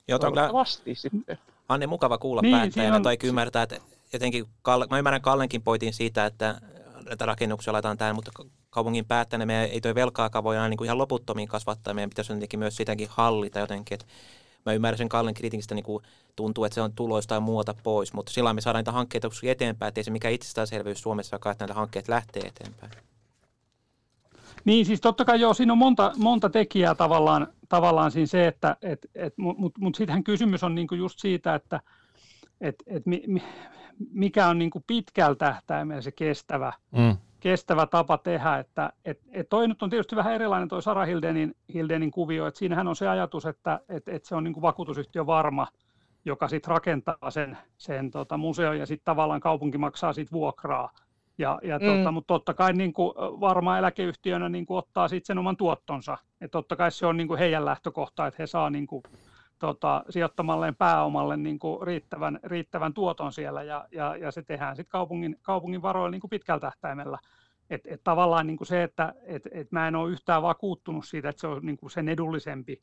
Joo, 0.10 0.19
on 0.24 0.32
kyllä 0.32 0.50
sitten. 0.93 1.38
Anne, 1.69 1.88
mukava 1.88 2.17
kuulla 2.17 2.41
niin, 2.41 2.58
päättäjänä 2.58 2.95
on... 2.95 3.04
tai 3.04 3.17
ymmärtää, 3.24 3.63
että 3.63 3.80
jotenkin, 4.13 4.45
mä 4.89 4.98
ymmärrän 4.98 5.22
Kallenkin 5.22 5.62
poitin 5.62 5.93
siitä, 5.93 6.26
että 6.26 6.62
että 7.10 7.26
rakennuksia 7.26 7.74
laitetaan 7.74 7.98
tähän, 7.98 8.15
mutta 8.15 8.32
kaupungin 8.69 9.06
päättäjänä 9.06 9.45
me 9.45 9.63
ei 9.63 9.82
toi 9.82 9.95
velkaakaan 9.95 10.43
voi 10.43 10.58
aina 10.58 10.69
niin 10.69 10.78
kuin 10.78 10.86
ihan 10.86 10.98
loputtomiin 10.98 11.48
kasvattaa. 11.48 11.93
Meidän 11.93 12.10
pitäisi 12.10 12.34
jotenkin 12.34 12.60
myös 12.60 12.76
sitäkin 12.76 13.08
hallita 13.12 13.60
jotenkin, 13.60 13.95
että 13.95 14.06
mä 14.65 14.74
ymmärrän 14.74 14.98
sen 14.98 15.10
Kallen 15.10 15.34
kritiikistä, 15.34 15.76
niin 15.76 15.84
kuin 15.84 16.04
tuntuu, 16.36 16.63
että 16.63 16.76
se 16.76 16.82
on 16.82 16.93
tuloista 16.93 17.34
ja 17.34 17.39
muuta 17.39 17.76
pois, 17.84 18.13
mutta 18.13 18.34
silloin 18.34 18.56
me 18.56 18.62
saadaan 18.62 18.80
niitä 18.80 18.91
hankkeita 18.91 19.30
eteenpäin, 19.43 19.88
ettei 19.88 20.04
se 20.04 20.12
mikä 20.12 20.30
itsestäänselvyys 20.30 21.02
Suomessa, 21.02 21.36
että 21.36 21.56
näitä 21.60 21.74
hankkeet 21.74 22.08
lähtee 22.08 22.43
eteenpäin. 22.48 22.91
Niin, 24.65 24.86
siis 24.86 25.02
totta 25.02 25.26
kai 25.26 25.41
joo, 25.41 25.54
siinä 25.54 25.74
on 25.74 25.78
monta, 25.78 26.12
monta 26.17 26.50
tekijää 26.50 26.95
tavallaan, 26.95 27.48
tavallaan 27.69 28.12
siinä 28.12 28.26
se, 28.26 28.48
että 28.48 28.78
et, 28.82 29.08
et, 29.15 29.38
mutta 29.38 29.62
mut, 29.62 29.78
mut 29.78 29.95
sittenhän 29.95 30.24
kysymys 30.24 30.63
on 30.63 30.76
niinku 30.76 30.95
just 30.95 31.19
siitä, 31.19 31.56
että 31.56 31.80
et, 32.62 32.84
et 32.88 33.06
mi, 33.06 33.24
mi, 33.28 33.43
mikä 34.12 34.48
on 34.48 34.60
niinku 34.60 34.84
pitkällä 34.88 35.36
tähtäimellä 35.36 36.02
se 36.02 36.12
kestävä, 36.12 36.74
mm 36.91 37.17
kestävä 37.39 37.86
tapa 37.86 38.17
tehdä, 38.17 38.58
että 38.58 38.93
et, 39.06 39.19
et 39.32 39.50
toi 39.50 39.67
nyt 39.67 39.84
on 39.84 39.89
tietysti 39.89 40.15
vähän 40.15 40.34
erilainen 40.34 40.69
toi 40.69 40.82
Sara 40.82 41.06
Hildenin, 41.06 41.56
Hildenin 41.74 42.12
kuvio, 42.12 42.48
että 42.48 42.58
siinähän 42.58 42.88
on 42.88 42.95
se 42.95 43.08
ajatus, 43.08 43.45
että 43.45 43.80
et, 43.89 44.08
et 44.08 44.26
se 44.26 44.36
on 44.36 44.43
niin 44.43 44.54
kuin 44.54 44.62
vakuutusyhtiö 44.62 45.26
varma, 45.26 45.67
joka 46.26 46.48
sitten 46.48 46.72
rakentaa 46.72 47.32
sen, 47.32 47.58
sen 47.78 48.12
tota, 48.12 48.38
museon 48.38 48.80
ja 48.80 48.86
sitten 48.86 49.06
tavallaan 49.06 49.39
kaupunki 49.39 49.78
maksaa 49.78 50.13
siitä 50.13 50.32
vuokraa. 50.32 50.89
Ja, 51.39 51.60
ja 51.63 51.80
mm. 51.80 51.86
tota, 51.86 52.12
mutta 52.12 52.34
totta 52.34 52.54
kai 52.54 52.73
niin 52.73 52.93
kuin 52.93 53.13
varma 53.17 53.78
eläkeyhtiönä 53.78 54.49
niin 54.49 54.65
kuin 54.65 54.78
ottaa 54.78 55.08
sitten 55.08 55.25
sen 55.25 55.38
oman 55.38 55.58
tuottonsa. 55.58 56.17
Et 56.41 56.52
totta 56.52 56.75
kai 56.75 56.91
se 56.91 57.06
on 57.06 57.17
niin 57.17 57.28
kuin 57.28 57.39
heidän 57.39 57.65
lähtökohta, 57.65 58.28
että 58.28 58.43
he 58.43 58.47
saa 58.47 58.69
niin 58.69 58.88
kuin 58.88 59.04
tota, 59.60 60.04
sijoittamalleen 60.10 60.75
pääomalle 60.75 61.38
niin 61.38 61.60
kuin 61.60 61.88
riittävän, 61.88 62.39
riittävän 62.43 62.93
tuoton 62.93 63.34
siellä 63.34 63.63
ja, 63.63 63.88
ja, 63.91 64.15
ja 64.15 64.32
se 64.32 64.41
tehdään 64.41 64.75
sitten 64.75 64.91
kaupungin, 64.91 65.38
kaupungin 65.41 65.82
varoilla 65.82 66.12
niin 66.12 66.21
kuin 66.21 66.30
pitkällä 66.30 66.60
tähtäimellä. 66.60 67.17
Et, 67.69 67.82
et 67.86 68.02
tavallaan 68.04 68.47
niin 68.47 68.58
kuin 68.58 68.67
se, 68.67 68.84
että 68.84 69.13
et, 69.23 69.47
et 69.52 69.71
mä 69.71 69.88
en 69.88 69.95
ole 69.95 70.12
yhtään 70.12 70.41
vakuuttunut 70.41 71.06
siitä, 71.06 71.30
että 71.30 71.39
se 71.39 71.47
on 71.47 71.65
niin 71.65 71.78
kuin 71.78 71.91
sen 71.91 72.10
edullisempi, 72.10 72.82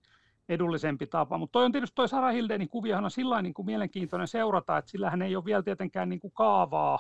edullisempi 0.49 1.07
tapa. 1.07 1.39
Mutta 1.39 1.53
toi 1.53 1.65
on 1.65 1.73
tietysti 1.73 1.95
toi 1.95 2.09
Sara 2.09 2.31
Hildenin 2.31 2.69
kuviohan 2.69 3.05
on 3.05 3.11
sillä 3.11 3.43
niin 3.43 3.55
kuin 3.55 3.67
mielenkiintoinen 3.67 4.29
seurata, 4.29 4.79
että 4.79 4.91
sillähän 4.91 5.23
ei 5.23 5.37
ole 5.37 5.45
vielä 5.45 5.63
tietenkään 5.63 6.09
niin 6.09 6.21
kuin 6.21 6.33
kaavaa, 6.33 6.99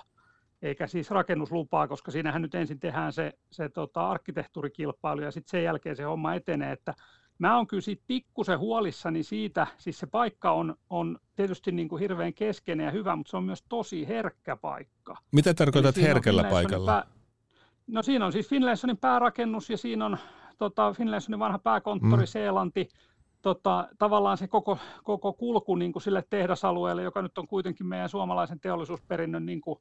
eikä 0.62 0.87
siis 0.87 1.11
rakennuslupaa, 1.11 1.88
koska 1.88 2.11
siinähän 2.11 2.42
nyt 2.42 2.55
ensin 2.55 2.81
tehdään 2.81 3.12
se, 3.12 3.33
se 3.51 3.69
tota, 3.69 4.11
arkkitehtuurikilpailu 4.11 5.21
ja 5.21 5.31
sitten 5.31 5.51
sen 5.51 5.64
jälkeen 5.64 5.97
se 5.97 6.03
homma 6.03 6.35
etenee, 6.35 6.73
että 6.73 6.95
Mä 7.38 7.57
oon 7.57 7.66
kyllä 7.66 7.81
siitä 7.81 8.03
pikkusen 8.07 8.59
huolissani 8.59 9.23
siitä, 9.23 9.66
siis 9.79 9.99
se 9.99 10.07
paikka 10.07 10.53
on, 10.53 10.77
on 10.90 11.19
tietysti 11.37 11.73
niin 11.73 11.88
kuin 11.88 12.01
hirveän 12.01 12.35
keskeinen 12.35 12.85
ja 12.85 12.90
hyvä, 12.90 13.16
mutta 13.16 13.31
se 13.31 13.37
on 13.37 13.45
myös 13.45 13.64
tosi 13.69 14.09
herkkä 14.09 14.57
paikka. 14.57 15.16
Mitä 15.33 15.55
tarkoitat 15.55 15.97
herkällä 15.97 16.45
paikalla? 16.45 16.92
Pää, 16.92 17.07
no 17.87 18.03
siinä 18.03 18.27
on 18.27 18.33
siis 18.33 18.49
Finlaysonin 18.49 18.97
päärakennus 18.97 19.71
ja 19.71 19.77
siinä 19.77 20.07
on 20.07 20.19
tota, 20.59 20.92
Finlaysonin 20.92 21.38
vanha 21.38 21.59
pääkonttori 21.59 22.23
mm. 22.23 22.27
Seelanti, 22.27 22.88
tota, 23.42 23.88
tavallaan 23.99 24.38
se 24.38 24.49
koko, 24.49 24.79
koko 25.05 25.33
kulku 25.33 25.75
niin 25.75 25.92
kuin 25.92 26.03
sille 26.03 26.25
tehdasalueelle, 26.31 27.03
joka 27.03 27.23
nyt 27.23 27.38
on 27.38 27.49
kuitenkin 27.49 27.87
meidän 27.87 28.09
suomalaisen 28.09 28.61
teollisuusperinnön 28.61 29.47
niin 29.47 29.61
kuin, 29.61 29.79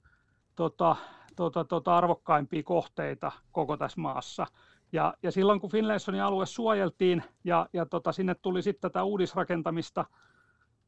tota, 0.56 0.96
tota, 1.36 1.63
tota, 1.63 1.98
arvokkaimpia 1.98 2.63
kohteita 2.63 3.32
koko 3.52 3.78
tässä 3.78 4.02
maassa. 4.02 4.48
Ja, 4.91 5.13
ja 5.24 5.32
silloin 5.32 5.60
kun 5.60 5.72
Finlaysonin 5.72 6.24
alue 6.24 6.46
suojeltiin 6.46 7.24
ja, 7.44 7.70
ja 7.74 7.86
tota, 7.86 8.12
sinne 8.12 8.36
tuli 8.36 8.62
sitten 8.62 8.91
tätä 8.91 9.04
uudisrakentamista, 9.04 10.06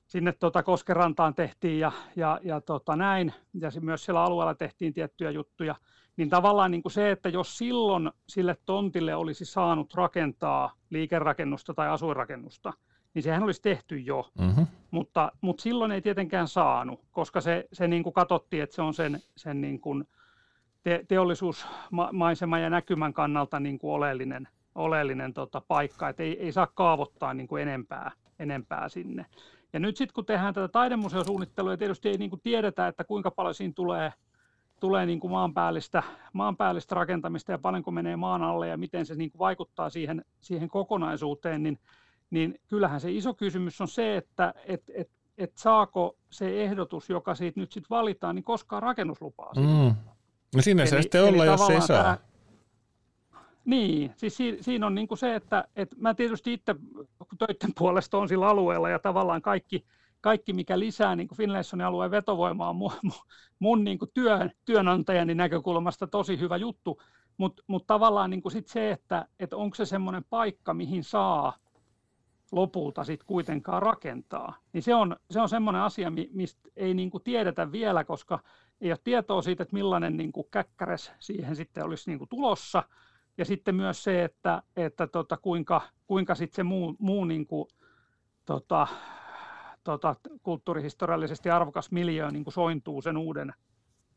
sinne 0.07 0.31
tota 0.31 0.63
Koskerantaan 0.63 1.35
tehtiin 1.35 1.79
ja, 1.79 1.91
ja, 2.15 2.39
ja 2.43 2.61
tota 2.61 2.95
näin, 2.95 3.33
ja 3.61 3.69
myös 3.81 4.05
siellä 4.05 4.23
alueella 4.23 4.55
tehtiin 4.55 4.93
tiettyjä 4.93 5.31
juttuja, 5.31 5.75
niin 6.17 6.29
tavallaan 6.29 6.71
niin 6.71 6.81
kuin 6.81 6.91
se, 6.91 7.11
että 7.11 7.29
jos 7.29 7.57
silloin 7.57 8.11
sille 8.29 8.57
tontille 8.65 9.15
olisi 9.15 9.45
saanut 9.45 9.93
rakentaa 9.93 10.71
liikerakennusta 10.89 11.73
tai 11.73 11.87
asuinrakennusta, 11.89 12.73
niin 13.17 13.23
sehän 13.23 13.43
olisi 13.43 13.61
tehty 13.61 13.99
jo, 13.99 14.29
mm-hmm. 14.39 14.67
mutta, 14.91 15.31
mutta 15.41 15.61
silloin 15.61 15.91
ei 15.91 16.01
tietenkään 16.01 16.47
saanut, 16.47 16.99
koska 17.11 17.41
se, 17.41 17.67
se 17.73 17.87
niin 17.87 18.03
kuin 18.03 18.13
katsottiin, 18.13 18.63
että 18.63 18.75
se 18.75 18.81
on 18.81 18.93
sen, 18.93 19.19
sen 19.35 19.61
niin 19.61 19.79
kuin 19.79 20.07
te- 20.83 21.05
teollisuusmaisema 21.07 22.59
ja 22.59 22.69
näkymän 22.69 23.13
kannalta 23.13 23.59
niin 23.59 23.79
kuin 23.79 23.93
oleellinen, 23.93 24.47
oleellinen 24.75 25.33
tota, 25.33 25.61
paikka, 25.67 26.09
että 26.09 26.23
ei, 26.23 26.39
ei 26.39 26.51
saa 26.51 26.67
kaavoittaa 26.67 27.33
niin 27.33 27.47
kuin 27.47 27.61
enempää, 27.61 28.11
enempää 28.39 28.89
sinne. 28.89 29.25
Ja 29.73 29.79
nyt 29.79 29.97
sitten 29.97 30.13
kun 30.13 30.25
tehdään 30.25 30.53
tätä 30.53 30.67
taidemuseosuunnittelua, 30.67 31.71
ja 31.73 31.77
tietysti 31.77 32.09
ei 32.09 32.17
niin 32.17 32.29
kuin 32.29 32.41
tiedetä, 32.41 32.87
että 32.87 33.03
kuinka 33.03 33.31
paljon 33.31 33.55
siinä 33.55 33.73
tulee, 33.75 34.13
tulee 34.79 35.05
niin 35.05 35.19
kuin 35.19 35.31
maanpäällistä, 35.31 36.03
maanpäällistä 36.33 36.95
rakentamista 36.95 37.51
ja 37.51 37.57
paljonko 37.57 37.91
menee 37.91 38.15
maan 38.15 38.43
alle 38.43 38.67
ja 38.67 38.77
miten 38.77 39.05
se 39.05 39.15
niin 39.15 39.31
kuin 39.31 39.39
vaikuttaa 39.39 39.89
siihen, 39.89 40.25
siihen 40.39 40.69
kokonaisuuteen, 40.69 41.63
niin, 41.63 41.79
niin 42.29 42.59
kyllähän 42.67 43.01
se 43.01 43.11
iso 43.11 43.33
kysymys 43.33 43.81
on 43.81 43.87
se, 43.87 44.17
että 44.17 44.53
et, 44.65 44.83
et 44.93 45.09
et 45.37 45.57
saako 45.57 46.17
se 46.29 46.63
ehdotus, 46.63 47.09
joka 47.09 47.35
siitä 47.35 47.59
nyt 47.59 47.71
sitten 47.71 47.89
valitaan, 47.89 48.35
niin 48.35 48.43
koskaan 48.43 48.83
rakennuslupaa. 48.83 49.53
Mm. 49.55 49.95
No 50.55 50.61
siinä 50.61 50.85
se 50.85 51.01
sitten 51.01 51.23
olla, 51.23 51.45
jos 51.45 51.69
ei 51.69 51.81
saa. 51.81 52.03
Tämä, 52.03 52.17
niin, 53.65 54.13
siis 54.17 54.37
siinä, 54.37 54.57
siinä 54.61 54.85
on 54.85 54.95
niin 54.95 55.07
kuin 55.07 55.17
se, 55.17 55.35
että, 55.35 55.67
että 55.75 55.95
mä 55.99 56.13
tietysti 56.13 56.53
itse 56.53 56.75
töiden 57.39 57.73
puolesta 57.77 58.17
on 58.17 58.29
sillä 58.29 58.47
alueella 58.47 58.89
ja 58.89 58.99
tavallaan 58.99 59.41
kaikki, 59.41 59.85
kaikki 60.21 60.53
mikä 60.53 60.79
lisää 60.79 61.15
niin 61.15 61.27
kuin 61.27 61.37
Finlaysonin 61.37 61.85
alueen 61.85 62.11
vetovoimaa 62.11 62.69
on 62.69 62.75
mun, 62.75 62.91
mun 63.59 63.83
niin 63.83 63.99
kuin 63.99 64.11
työn, 64.13 64.51
työnantajani 64.65 65.35
näkökulmasta 65.35 66.07
tosi 66.07 66.39
hyvä 66.39 66.57
juttu, 66.57 67.01
mutta 67.37 67.63
mut 67.67 67.87
tavallaan 67.87 68.29
niin 68.29 68.41
kuin 68.41 68.51
sit 68.51 68.67
se, 68.67 68.91
että, 68.91 69.27
että 69.39 69.57
onko 69.57 69.75
se 69.75 69.85
semmoinen 69.85 70.23
paikka, 70.29 70.73
mihin 70.73 71.03
saa 71.03 71.53
lopulta 72.51 73.03
sit 73.03 73.23
kuitenkaan 73.23 73.81
rakentaa, 73.81 74.57
niin 74.73 74.83
se 74.83 74.95
on, 74.95 75.15
se 75.31 75.41
on 75.41 75.49
semmoinen 75.49 75.81
asia, 75.81 76.11
mistä 76.31 76.69
ei 76.75 76.93
niin 76.93 77.09
kuin 77.09 77.23
tiedetä 77.23 77.71
vielä, 77.71 78.03
koska 78.03 78.39
ei 78.81 78.91
ole 78.91 78.99
tietoa 79.03 79.41
siitä, 79.41 79.63
että 79.63 79.73
millainen 79.73 80.17
niin 80.17 80.31
kuin 80.31 80.47
käkkäres 80.51 81.11
siihen 81.19 81.55
sitten 81.55 81.85
olisi 81.85 82.09
niin 82.09 82.17
kuin 82.17 82.29
tulossa, 82.29 82.83
ja 83.37 83.45
sitten 83.45 83.75
myös 83.75 84.03
se, 84.03 84.23
että, 84.23 84.63
että 84.75 85.07
tota, 85.07 85.37
kuinka, 85.37 85.81
kuinka 86.07 86.35
sitten 86.35 86.55
se 86.55 86.63
muu, 86.63 86.95
muu 86.99 87.25
niin 87.25 87.47
kuin, 87.47 87.67
tota, 88.45 88.87
tota, 89.83 90.15
kulttuurihistoriallisesti 90.43 91.49
arvokas 91.49 91.91
miljöö 91.91 92.31
niin 92.31 92.43
kuin 92.43 92.53
sointuu 92.53 93.01
sen 93.01 93.17
uuden, 93.17 93.53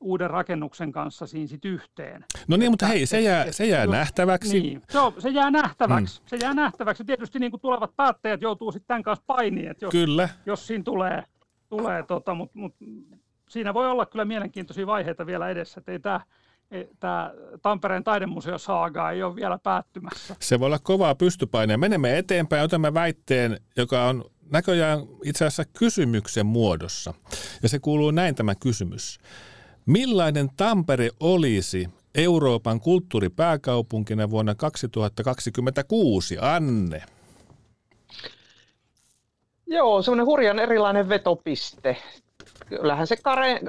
uuden 0.01 0.31
rakennuksen 0.31 0.93
kanssa 0.93 1.27
siinä 1.27 1.47
sit 1.47 1.65
yhteen. 1.65 2.25
No 2.49 2.57
niin, 2.57 2.73
mutta 2.73 2.87
hei, 2.87 3.07
se 3.07 3.21
jää, 3.21 3.53
se 3.53 3.67
jää 3.67 3.87
nähtäväksi. 3.87 4.61
Niin, 4.61 4.83
se, 4.91 4.99
on, 4.99 5.13
se 5.19 5.29
jää 5.29 5.51
nähtäväksi. 5.51 6.21
Mm. 6.21 6.27
Se 6.27 6.37
jää 6.37 6.55
nähtäväksi. 6.55 7.05
Tietysti 7.05 7.39
niin 7.39 7.51
kuin 7.51 7.61
tulevat 7.61 7.97
päättäjät 7.97 8.43
joutuu 8.43 8.73
sitten 8.73 8.89
tämän 8.89 9.03
kanssa 9.03 9.25
painiin, 9.27 9.75
jos, 9.81 9.91
Kyllä. 9.91 10.29
jos 10.47 10.67
siinä 10.67 10.85
tulee, 10.85 11.25
tulee 11.69 12.03
tota, 12.03 12.35
mutta 12.35 12.59
mut, 12.59 12.75
siinä 13.49 13.75
voi 13.75 13.91
olla 13.91 14.07
kyllä 14.07 14.25
mielenkiintoisia 14.25 14.87
vaiheita 14.87 15.27
vielä 15.27 15.49
edessä, 15.49 15.81
että 15.81 15.93
ei 15.93 15.99
tämä 15.99 16.21
tämä 17.01 17.33
Tampereen 17.63 18.05
taidemuseo 18.05 18.59
saaga 18.59 19.11
ei 19.11 19.23
ole 19.23 19.37
vielä 19.37 19.59
päättymässä. 19.59 20.37
Se 20.41 20.61
voi 20.61 20.67
olla 20.67 20.79
kovaa 20.79 21.15
pystypainea. 21.15 21.79
Menemme 21.79 22.19
eteenpäin, 22.19 22.65
otamme 22.65 22.95
väitteen, 22.95 23.61
joka 23.77 24.05
on 24.05 24.25
näköjään 24.51 24.99
itse 25.25 25.45
asiassa 25.45 25.73
kysymyksen 25.79 26.47
muodossa. 26.47 27.15
Ja 27.63 27.69
se 27.69 27.79
kuuluu 27.79 28.11
näin 28.11 28.35
tämä 28.35 28.55
kysymys. 28.55 29.19
Millainen 29.87 30.49
Tampere 30.57 31.11
olisi 31.21 31.89
Euroopan 32.15 32.81
kulttuuripääkaupunkina 32.81 34.31
vuonna 34.31 34.55
2026, 34.55 36.37
Anne? 36.41 37.03
Joo, 39.67 40.03
semmoinen 40.03 40.27
hurjan 40.27 40.59
erilainen 40.59 41.09
vetopiste. 41.09 41.97
Kyllähän 42.69 43.07
se 43.07 43.17
kare, 43.17 43.61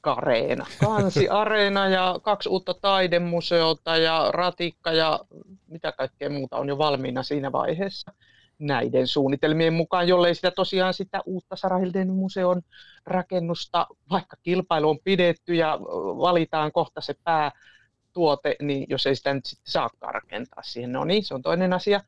Kareena, 0.00 0.66
Kansi-areena 0.80 1.88
ja 1.88 2.18
kaksi 2.22 2.48
uutta 2.48 2.74
taidemuseota 2.74 3.96
ja 3.96 4.30
ratikka 4.30 4.92
ja 4.92 5.20
mitä 5.68 5.92
kaikkea 5.92 6.30
muuta 6.30 6.56
on 6.56 6.68
jo 6.68 6.78
valmiina 6.78 7.22
siinä 7.22 7.52
vaiheessa 7.52 8.12
näiden 8.58 9.06
suunnitelmien 9.06 9.72
mukaan, 9.72 10.08
jollei 10.08 10.34
sitä 10.34 10.50
tosiaan 10.50 10.94
sitä 10.94 11.20
uutta 11.26 11.56
Sarahilden 11.56 12.10
museon 12.10 12.62
rakennusta, 13.06 13.86
vaikka 14.10 14.36
kilpailu 14.42 14.90
on 14.90 14.98
pidetty 15.04 15.54
ja 15.54 15.78
valitaan 16.18 16.72
kohta 16.72 17.00
se 17.00 17.14
päätuote, 17.24 18.56
niin 18.62 18.86
jos 18.88 19.06
ei 19.06 19.16
sitä 19.16 19.34
nyt 19.34 19.46
sitten 19.46 19.72
saakaan 19.72 20.14
rakentaa 20.14 20.62
siihen, 20.62 20.92
no 20.92 21.04
niin, 21.04 21.24
se 21.24 21.34
on 21.34 21.42
toinen 21.42 21.72
asia. 21.72 22.00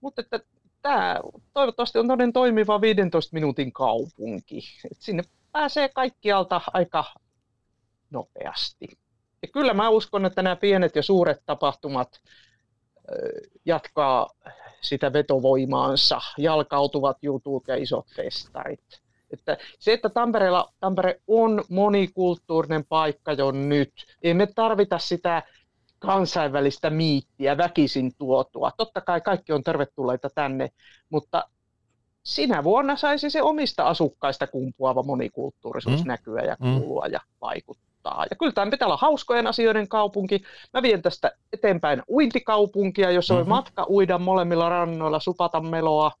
Mutta 0.00 0.20
että 0.20 0.40
tämä 0.82 1.20
toivottavasti 1.52 1.98
on 1.98 2.08
toden 2.08 2.32
toimiva 2.32 2.80
15 2.80 3.34
minuutin 3.34 3.72
kaupunki. 3.72 4.58
Et 4.90 4.98
sinne 5.00 5.22
pääsee 5.52 5.88
kaikkialta 5.88 6.60
aika 6.72 7.04
nopeasti. 8.10 8.86
Ja 9.42 9.48
kyllä 9.52 9.74
mä 9.74 9.88
uskon, 9.88 10.26
että 10.26 10.42
nämä 10.42 10.56
pienet 10.56 10.96
ja 10.96 11.02
suuret 11.02 11.42
tapahtumat 11.46 12.20
jatkaa 13.64 14.28
sitä 14.80 15.12
vetovoimaansa, 15.12 16.20
jalkautuvat 16.38 17.16
jutut 17.22 17.68
ja 17.68 17.76
isot 17.76 18.06
festarit. 18.16 19.00
Että 19.30 19.56
se, 19.78 19.92
että 19.92 20.08
Tampereella, 20.08 20.72
Tampere 20.80 21.20
on 21.26 21.64
monikulttuurinen 21.68 22.84
paikka 22.84 23.32
jo 23.32 23.50
nyt, 23.50 23.92
ei 24.22 24.34
me 24.34 24.46
tarvita 24.46 24.98
sitä 24.98 25.42
kansainvälistä 25.98 26.90
miittiä 26.90 27.56
väkisin 27.56 28.12
tuotua. 28.18 28.72
Totta 28.76 29.00
kai 29.00 29.20
kaikki 29.20 29.52
on 29.52 29.62
tervetulleita 29.62 30.30
tänne, 30.34 30.68
mutta 31.10 31.48
sinä 32.22 32.64
vuonna 32.64 32.96
saisi 32.96 33.30
se 33.30 33.42
omista 33.42 33.88
asukkaista 33.88 34.46
kumpuava 34.46 35.02
monikulttuurisuus 35.02 36.04
mm. 36.04 36.08
näkyä 36.08 36.42
ja 36.42 36.56
mm. 36.60 36.80
kuulua 36.80 37.06
mm. 37.06 37.12
ja 37.12 37.20
vaikuttaa 37.40 37.87
auttaa. 38.04 38.26
Ja 38.30 38.36
kyllä 38.36 38.52
tämä 38.52 38.70
pitää 38.70 38.86
olla 38.86 38.96
hauskojen 38.96 39.46
asioiden 39.46 39.88
kaupunki. 39.88 40.42
Mä 40.74 40.82
vien 40.82 41.02
tästä 41.02 41.32
eteenpäin 41.52 42.02
uintikaupunkia, 42.08 43.10
jossa 43.10 43.34
mm-hmm. 43.34 43.50
voi 43.50 43.56
matka 43.56 43.86
uida 43.88 44.18
molemmilla 44.18 44.68
rannoilla, 44.68 45.20
supata 45.20 45.60
meloa. 45.60 46.12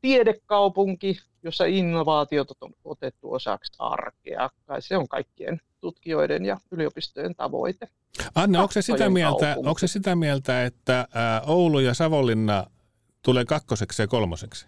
Tiedekaupunki, 0.00 1.18
jossa 1.42 1.64
innovaatiot 1.64 2.48
on 2.60 2.70
otettu 2.84 3.32
osaksi 3.32 3.72
arkea. 3.78 4.50
Kai 4.66 4.82
se 4.82 4.96
on 4.96 5.08
kaikkien 5.08 5.60
tutkijoiden 5.80 6.44
ja 6.44 6.56
yliopistojen 6.70 7.34
tavoite. 7.34 7.88
Anne, 8.34 8.58
onko 8.58 8.72
se, 8.72 8.82
sitä 8.82 9.10
mieltä, 9.10 9.54
onko 9.56 9.78
se 9.78 9.86
sitä 9.86 10.16
mieltä, 10.16 10.64
että 10.64 11.08
Oulu 11.46 11.80
ja 11.80 11.94
Savonlinna 11.94 12.66
tulee 13.22 13.44
kakkoseksi 13.44 14.02
ja 14.02 14.06
kolmoseksi? 14.06 14.66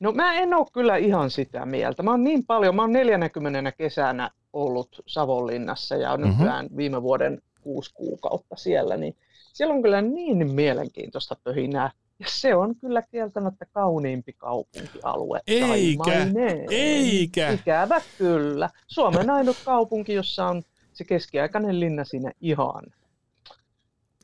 No 0.00 0.12
mä 0.12 0.34
en 0.34 0.54
ole 0.54 0.66
kyllä 0.72 0.96
ihan 0.96 1.30
sitä 1.30 1.66
mieltä. 1.66 2.02
Mä 2.02 2.10
oon 2.10 2.24
niin 2.24 2.46
paljon, 2.46 2.76
mä 2.76 2.82
oon 2.82 2.92
40 2.92 3.72
kesänä 3.72 4.30
ollut 4.52 5.02
Savonlinnassa 5.06 5.96
ja 5.96 6.12
on 6.12 6.20
mm-hmm. 6.20 6.32
nykyään 6.32 6.68
viime 6.76 7.02
vuoden 7.02 7.42
kuusi 7.60 7.94
kuukautta 7.94 8.56
siellä, 8.56 8.96
niin 8.96 9.16
siellä 9.52 9.74
on 9.74 9.82
kyllä 9.82 10.02
niin 10.02 10.52
mielenkiintoista 10.52 11.36
pöhinää. 11.44 11.90
Ja 12.18 12.26
se 12.28 12.54
on 12.54 12.76
kyllä 12.76 13.02
kieltämättä 13.02 13.66
kauniimpi 13.72 14.32
kaupunkialue. 14.32 15.40
Eikä, 15.46 15.66
Taimainen. 15.66 16.66
eikä. 16.70 17.50
Ikävä 17.50 18.00
kyllä. 18.18 18.70
Suomen 18.86 19.30
ainut 19.30 19.56
kaupunki, 19.64 20.14
jossa 20.14 20.46
on 20.46 20.62
se 20.92 21.04
keskiaikainen 21.04 21.80
linna 21.80 22.04
siinä 22.04 22.32
ihan 22.40 22.82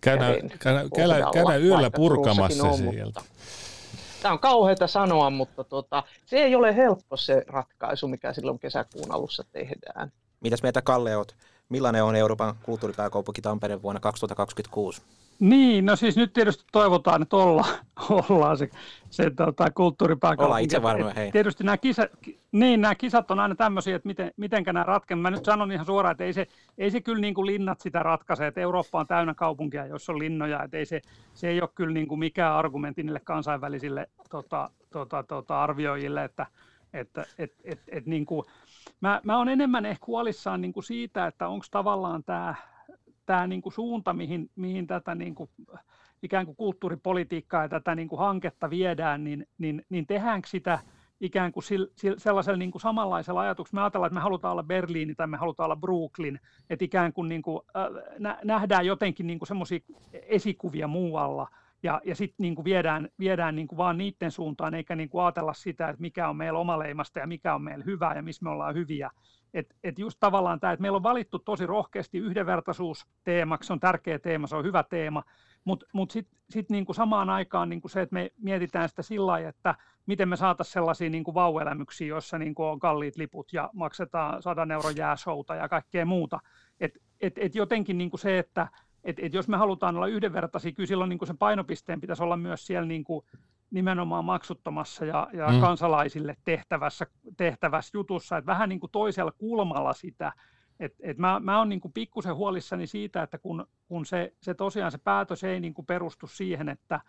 Käydään, 0.01 0.35
käydään, 0.59 0.91
käydään, 0.97 1.33
käydään 1.33 1.63
yöllä 1.63 1.91
purkamassa 1.91 2.73
sieltä. 2.73 3.21
Mutta 3.21 3.23
Tämä 4.23 4.33
on 4.33 4.39
kauheita 4.39 4.87
sanoa, 4.87 5.31
mutta 5.31 5.65
tota, 5.65 6.03
se 6.27 6.37
ei 6.37 6.55
ole 6.55 6.77
helppo 6.77 7.17
se 7.17 7.45
ratkaisu, 7.47 8.09
mikä 8.09 8.33
silloin 8.33 8.59
kesäkuun 8.59 9.13
alussa 9.13 9.45
tehdään. 9.53 10.13
Mitäs 10.41 10.63
meitä 10.63 10.83
Kalle 10.83 11.17
oot? 11.17 11.35
Millainen 11.69 12.05
on 12.05 12.17
Euroopan 12.17 12.55
kulttuuripääkaupunki 12.63 13.43
Tampere 13.43 13.83
vuonna 13.83 14.01
2026? 14.01 15.03
Niin, 15.41 15.87
no 15.87 15.97
siis 15.97 16.17
nyt 16.17 16.33
tietysti 16.33 16.65
toivotaan, 16.73 17.23
että 17.23 17.37
olla, 17.37 17.67
ollaan 18.29 18.59
se, 18.59 18.71
se 19.11 19.31
tota, 19.31 19.71
kulttuuripääkaupunki. 19.71 20.47
Ollaan 20.47 20.63
itse 20.63 20.83
varmaan, 20.83 21.15
hei. 21.15 21.33
Tietysti 21.33 21.65
nämä, 21.65 21.77
kisa, 21.77 22.07
niin, 22.53 22.81
nämä 22.81 22.95
kisat 22.95 23.31
on 23.31 23.41
aina 23.41 23.55
tämmöisiä, 23.55 23.97
että 23.97 24.07
miten, 24.07 24.33
mitenkä 24.37 24.73
nämä 24.73 24.85
ratkeavat. 24.85 25.23
Mä 25.23 25.31
nyt 25.31 25.45
sanon 25.45 25.73
ihan 25.73 25.87
suoraan, 25.87 26.13
että 26.13 26.25
ei 26.25 26.33
se, 26.33 26.47
ei 26.79 26.91
se 26.91 27.01
kyllä 27.01 27.21
niin 27.21 27.35
kuin 27.35 27.47
linnat 27.47 27.81
sitä 27.81 28.03
ratkaise, 28.03 28.47
että 28.47 28.61
Eurooppa 28.61 29.01
on 29.01 29.07
täynnä 29.07 29.35
kaupunkia, 29.35 29.87
joissa 29.87 30.13
on 30.13 30.19
linnoja, 30.19 30.63
että 30.63 30.77
ei 30.77 30.87
se, 30.87 31.01
se 31.35 31.49
ei 31.49 31.61
ole 31.61 31.71
kyllä 31.75 31.95
niin 31.95 32.09
kuin 32.09 32.19
mikään 32.19 32.55
argumentti 32.55 33.03
niille 33.03 33.21
kansainvälisille 33.21 34.07
tota, 34.31 34.71
tota, 34.91 35.23
tota, 35.23 35.63
arvioijille, 35.63 36.25
että 36.25 36.47
että 36.93 37.25
et, 37.39 37.55
et, 37.65 37.81
et, 37.89 38.07
niin 38.07 38.27
kuin, 38.27 38.45
mä, 39.01 39.21
mä 39.25 39.37
olen 39.37 39.49
enemmän 39.49 39.87
ehkä 39.87 40.05
huolissaan 40.07 40.61
niin 40.61 40.73
kuin 40.73 40.85
siitä, 40.85 41.27
että 41.27 41.49
onko 41.49 41.67
tavallaan 41.71 42.25
tämä 42.25 42.55
tämä 43.29 43.47
niin 43.47 43.63
kuin 43.63 43.73
suunta, 43.73 44.13
mihin, 44.13 44.51
mihin 44.57 44.87
tätä 44.87 45.15
niin 45.15 45.35
kuin, 45.35 45.51
ikään 46.23 46.47
kuin 46.47 46.57
kulttuuripolitiikkaa 46.57 47.63
ja 47.63 47.69
tätä 47.69 47.95
niin 47.95 48.09
kuin 48.09 48.19
hanketta 48.19 48.71
viedään, 48.71 49.25
niin, 49.25 49.47
niin, 49.59 49.85
niin 49.89 50.07
tehdäänkö 50.07 50.49
sitä 50.49 50.79
ikään 51.21 51.53
kuin 51.53 51.65
sil, 51.69 51.85
sil, 52.01 52.15
sellaisella 52.19 52.59
niin 52.59 52.71
kuin 52.71 52.83
samanlaisella 52.83 53.41
ajatuksella. 53.41 53.81
Me 53.81 53.85
ajatellaan, 53.85 54.09
että 54.09 54.15
me 54.15 54.21
halutaan 54.21 54.53
olla 54.53 54.63
Berliini 54.63 55.15
tai 55.15 55.27
me 55.27 55.37
halutaan 55.37 55.65
olla 55.65 55.77
Brooklyn, 55.77 56.41
että 56.71 56.85
ikään 56.85 57.13
kuin, 57.13 57.29
niin 57.29 57.43
kuin 57.43 57.61
äh, 58.27 58.39
nähdään 58.45 58.87
jotenkin 58.87 59.27
niin 59.27 59.39
kuin 59.39 59.49
semmoisia 59.49 59.79
esikuvia 60.13 60.89
muualla, 60.89 61.49
ja, 61.83 62.01
ja 62.05 62.15
sitten 62.15 62.37
niin 62.39 62.65
viedään, 62.65 63.09
viedään 63.19 63.57
niin 63.57 63.69
kuin 63.69 63.77
vaan 63.77 63.99
niiden 63.99 64.31
suuntaan, 64.31 64.75
eikä 64.75 64.97
niin 64.97 65.09
kuin 65.09 65.25
ajatella 65.25 65.53
sitä, 65.53 65.89
että 65.89 66.01
mikä 66.01 66.29
on 66.29 66.37
meillä 66.37 66.59
omaleimasta 66.59 67.19
ja 67.19 67.27
mikä 67.27 67.55
on 67.55 67.63
meillä 67.63 67.85
hyvää 67.85 68.15
ja 68.17 68.23
missä 68.23 68.45
me 68.45 68.51
ollaan 68.51 68.75
hyviä. 68.75 69.11
Että 69.55 69.75
et 69.85 69.99
just 69.99 70.17
tavallaan 70.21 70.61
tämä, 70.61 70.73
että 70.73 70.83
meillä 70.83 70.97
on 70.97 71.03
valittu 71.03 71.39
tosi 71.39 71.67
rohkeasti 71.67 72.19
yhdenvertaisuus 72.19 73.07
teemaksi, 73.25 73.67
se 73.67 73.73
on 73.73 73.81
tärkeä 73.81 74.19
teema, 74.19 74.47
se 74.47 74.57
on 74.57 74.65
hyvä 74.65 74.83
teema, 74.83 75.23
mutta 75.65 75.87
mut, 75.87 75.93
mut 75.93 76.11
sitten 76.11 76.39
sit 76.51 76.71
niinku 76.71 76.93
samaan 76.93 77.31
aikaan 77.31 77.69
niinku 77.69 77.89
se, 77.89 78.01
että 78.01 78.15
me 78.15 78.31
mietitään 78.39 78.89
sitä 78.89 79.03
sillä 79.03 79.27
lailla, 79.27 79.49
että 79.49 79.75
miten 80.07 80.29
me 80.29 80.37
saataisiin 80.37 80.73
sellaisia 80.73 81.11
niinku 81.11 81.35
vauelämyksiä, 81.35 82.07
joissa 82.07 82.39
niinku 82.39 82.65
on 82.65 82.79
kalliit 82.79 83.17
liput 83.17 83.53
ja 83.53 83.71
maksetaan 83.73 84.43
100 84.43 84.67
euron 84.73 84.97
jääshouta 84.97 85.55
ja 85.55 85.69
kaikkea 85.69 86.07
muuta. 86.07 86.41
Et, 86.81 86.99
et, 87.21 87.39
et 87.39 87.55
jotenkin 87.55 87.99
niinku 87.99 88.17
se, 88.17 88.39
että 88.39 88.69
et, 89.09 89.17
et 89.19 89.35
jos 89.35 89.49
me 89.49 89.57
halutaan 89.57 89.97
olla 89.97 90.07
yhdenvertaisia, 90.07 90.73
kyllä 90.73 90.87
silloin 90.87 91.09
niinku 91.09 91.27
sen 91.27 91.39
painopisteen 91.39 92.01
pitäisi 92.01 92.23
olla 92.23 92.37
myös 92.37 92.67
siellä 92.67 92.87
niinku 92.87 93.25
nimenomaan 93.71 94.25
maksuttomassa 94.25 95.05
ja, 95.05 95.29
ja 95.33 95.49
mm. 95.49 95.61
kansalaisille 95.61 96.37
tehtävässä, 96.45 97.07
tehtävässä 97.37 97.99
jutussa, 97.99 98.37
että 98.37 98.47
vähän 98.47 98.69
niin 98.69 98.81
kuin 98.81 98.91
toisella 98.91 99.33
kulmalla 99.33 99.93
sitä, 99.93 100.33
et, 100.81 100.95
et 101.01 101.19
mä, 101.19 101.41
mä 101.41 101.59
oon 101.59 101.69
niin 101.69 101.81
pikkusen 101.95 102.35
huolissani 102.35 102.87
siitä, 102.87 103.23
että 103.23 103.39
kun, 103.39 103.67
kun 103.87 104.07
se, 104.07 104.33
se 104.43 104.55
tosiaan 104.55 104.93
se 104.93 104.99
päätös 104.99 105.45
ei 105.45 105.61
niin 105.61 105.75
kuin 105.75 105.87
perustu 105.87 106.27
siihen, 106.27 106.69
että 106.69 107.01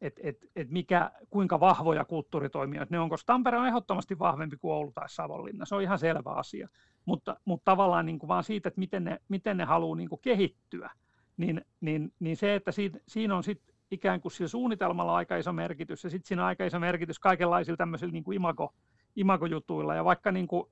et, 0.00 0.20
et, 0.22 0.36
et 0.56 0.70
mikä, 0.70 1.10
kuinka 1.30 1.60
vahvoja 1.60 2.04
kulttuuritoimijoita 2.04 2.94
ne 2.94 3.00
on, 3.00 3.08
koska 3.08 3.32
Tampere 3.32 3.58
on 3.58 3.66
ehdottomasti 3.66 4.18
vahvempi 4.18 4.56
kuin 4.56 4.72
Oulu 4.72 4.92
tai 4.92 5.08
Savonlinna, 5.08 5.64
se 5.64 5.74
on 5.74 5.82
ihan 5.82 5.98
selvä 5.98 6.30
asia, 6.30 6.68
mutta, 7.04 7.36
mutta 7.44 7.70
tavallaan 7.70 8.06
niin 8.06 8.18
kuin 8.18 8.28
vaan 8.28 8.44
siitä, 8.44 8.68
että 8.68 8.80
miten 8.80 9.04
ne, 9.04 9.20
miten 9.28 9.56
ne 9.56 9.64
haluaa 9.64 9.96
niin 9.96 10.08
kuin 10.08 10.20
kehittyä, 10.22 10.90
niin, 11.40 11.64
niin, 11.80 12.12
niin 12.20 12.36
se, 12.36 12.54
että 12.54 12.72
siitä, 12.72 12.98
siinä 13.08 13.36
on 13.36 13.44
sitten 13.44 13.74
ikään 13.90 14.20
kuin 14.20 14.32
sillä 14.32 14.48
suunnitelmalla 14.48 15.16
aika 15.16 15.36
iso 15.36 15.52
merkitys, 15.52 16.04
ja 16.04 16.10
sitten 16.10 16.28
siinä 16.28 16.42
on 16.42 16.48
aika 16.48 16.64
iso 16.64 16.78
merkitys 16.78 17.18
kaikenlaisilla 17.18 17.76
tämmöisillä 17.76 18.12
niin 18.12 18.24
kuin 18.24 18.36
imago, 18.36 18.74
imagojutuilla, 19.16 19.94
ja 19.94 20.04
vaikka 20.04 20.32
niin 20.32 20.48
kuin 20.48 20.66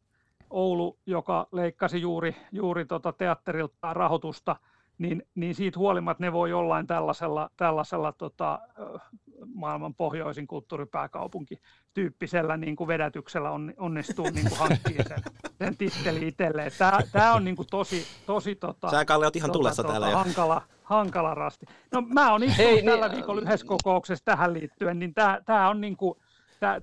Oulu, 0.51 0.99
joka 1.07 1.49
leikkasi 1.53 2.01
juuri, 2.01 2.37
juuri 2.53 2.85
tota 2.85 3.13
teatterilta 3.13 3.95
rahoitusta, 3.95 4.57
niin, 4.99 5.23
niin 5.35 5.55
siitä 5.55 5.79
huolimatta 5.79 6.25
ne 6.25 6.33
voi 6.33 6.51
jollain 6.51 6.87
tällaisella, 6.87 7.51
tällaisella 7.57 8.13
tota, 8.13 8.61
maailman 9.55 9.95
pohjoisin 9.95 10.47
kulttuuripääkaupunki 10.47 11.61
tyyppisellä 11.95 12.57
niin 12.57 12.77
kuin 12.77 12.89
vedätyksellä 12.89 13.51
on, 13.51 13.75
onnistuu 13.77 14.31
niin 14.31 14.49
kuin 14.49 14.59
hankkimaan 14.59 15.09
sen, 15.09 15.19
sen 15.59 15.77
titteli 15.77 16.29
itselleen. 16.29 16.73
Tämä, 16.79 16.99
tämä 17.13 17.35
on 17.35 17.45
niin 17.45 17.57
kuin 17.57 17.69
tosi, 17.71 18.07
tosi 18.27 18.55
tota, 18.55 18.91
Sä 18.91 19.05
Kalle 19.05 19.27
oot 19.27 19.37
ihan 19.37 19.51
tota, 19.51 19.59
tulessa 19.59 19.83
tota, 19.83 19.93
täällä. 19.93 20.17
Hankala, 20.17 20.63
hankala 20.83 21.35
rasti. 21.35 21.67
No 21.93 22.01
mä 22.01 22.33
oon 22.33 22.43
istunut 22.43 22.71
Hei, 22.71 22.83
tällä 22.83 23.09
niin, 23.09 23.17
viikolla 23.17 23.41
yhdessä 23.41 23.67
kokouksessa 23.67 24.25
tähän 24.25 24.55
liittyen, 24.55 24.99
niin 24.99 25.15
tämä, 25.15 25.41
tämä 25.47 25.69
on 25.69 25.81
niin 25.81 25.97
kuin, 25.97 26.19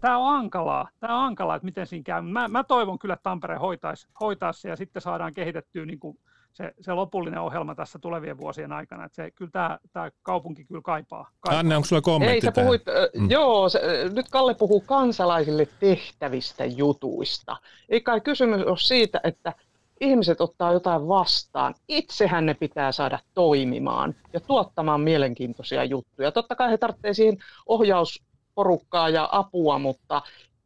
Tämä, 0.01 0.18
on 0.18 0.36
ankalaa, 0.36 0.89
tämä 0.99 1.18
on 1.18 1.26
ankalaa, 1.26 1.55
että 1.55 1.66
miten 1.66 1.88
siinä 1.88 2.03
käy. 2.03 2.22
Mä, 2.22 2.47
mä 2.47 2.63
toivon 2.63 2.99
kyllä, 2.99 3.13
että 3.13 3.24
Tampere 3.24 3.55
hoitaisi, 3.55 4.07
hoitaisi 4.20 4.61
se 4.61 4.70
ja 4.70 4.76
sitten 4.76 5.01
saadaan 5.01 5.34
kehitettyä 5.34 5.86
niin 5.86 5.99
kuin 5.99 6.18
se, 6.56 6.74
se 6.82 6.93
lopullinen 6.93 7.39
ohjelma 7.39 7.76
tässä 7.76 7.99
tulevien 7.99 8.38
vuosien 8.38 8.72
aikana. 8.72 9.06
Että 9.06 9.16
se, 9.16 9.32
kyllä 9.32 9.51
tämä, 9.51 9.80
tämä 9.93 10.12
kaupunki 10.24 10.66
kyllä 10.66 10.82
kaipaa. 10.82 11.30
kaipaa. 11.39 11.60
Anne, 11.60 11.76
onko 11.76 11.86
sulla 11.88 12.01
kommentti 12.01 12.36
Ei, 12.36 12.41
sä 12.41 12.51
puhuit, 12.51 12.82
mm. 13.16 13.32
Joo, 13.32 13.70
se, 13.70 13.80
nyt 14.14 14.30
Kalle 14.30 14.53
puhuu 14.53 14.82
kansalaisille 14.82 15.68
tehtävistä 15.80 16.66
jutuista. 16.66 17.58
Ei 17.89 18.01
kai 18.01 18.22
kysymys 18.22 18.62
ole 18.64 18.78
siitä, 18.78 19.22
että 19.24 19.53
ihmiset 20.01 20.41
ottaa 20.41 20.74
jotain 20.74 21.08
vastaan. 21.08 21.76
Itsehän 21.88 22.45
ne 22.45 22.53
pitää 22.53 22.91
saada 22.91 23.20
toimimaan 23.34 24.16
ja 24.34 24.39
tuottamaan 24.39 25.01
mielenkiintoisia 25.01 25.84
juttuja. 25.84 26.32
Totta 26.32 26.56
kai 26.56 26.72
he 26.72 26.78
tarvitsevat 26.78 27.16
siihen 27.16 27.38
ohjausporukkaa 27.66 29.10
ja 29.10 29.30
apua, 29.32 29.80
mutta 29.80 30.22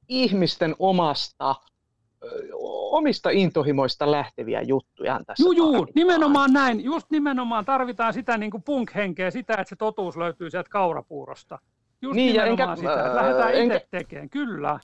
ihmisten 0.07 0.75
omasta 0.79 1.55
omista 2.91 3.29
intohimoista 3.29 4.11
lähteviä 4.11 4.61
juttuja 4.61 5.19
tässä 5.27 5.43
Juu, 5.43 5.51
juu 5.51 5.87
nimenomaan 5.95 6.53
näin. 6.53 6.83
Just 6.83 7.11
nimenomaan 7.11 7.65
tarvitaan 7.65 8.13
sitä 8.13 8.37
niin 8.37 8.51
kuin 8.51 8.63
punk-henkeä, 8.63 9.31
sitä, 9.31 9.53
että 9.53 9.69
se 9.69 9.75
totuus 9.75 10.17
löytyy 10.17 10.49
sieltä 10.49 10.69
kaurapuurosta. 10.69 11.59
Just 12.01 12.15
niin, 12.15 12.33
nimenomaan 12.33 12.59
ja 12.59 12.65
enkä, 12.65 12.75
sitä, 12.75 13.05
että 13.05 13.15
lähdetään 13.15 13.53
enkä, 13.53 13.75
itse 13.75 13.87
tekemään, 13.91 14.29
kyllä. 14.29 14.79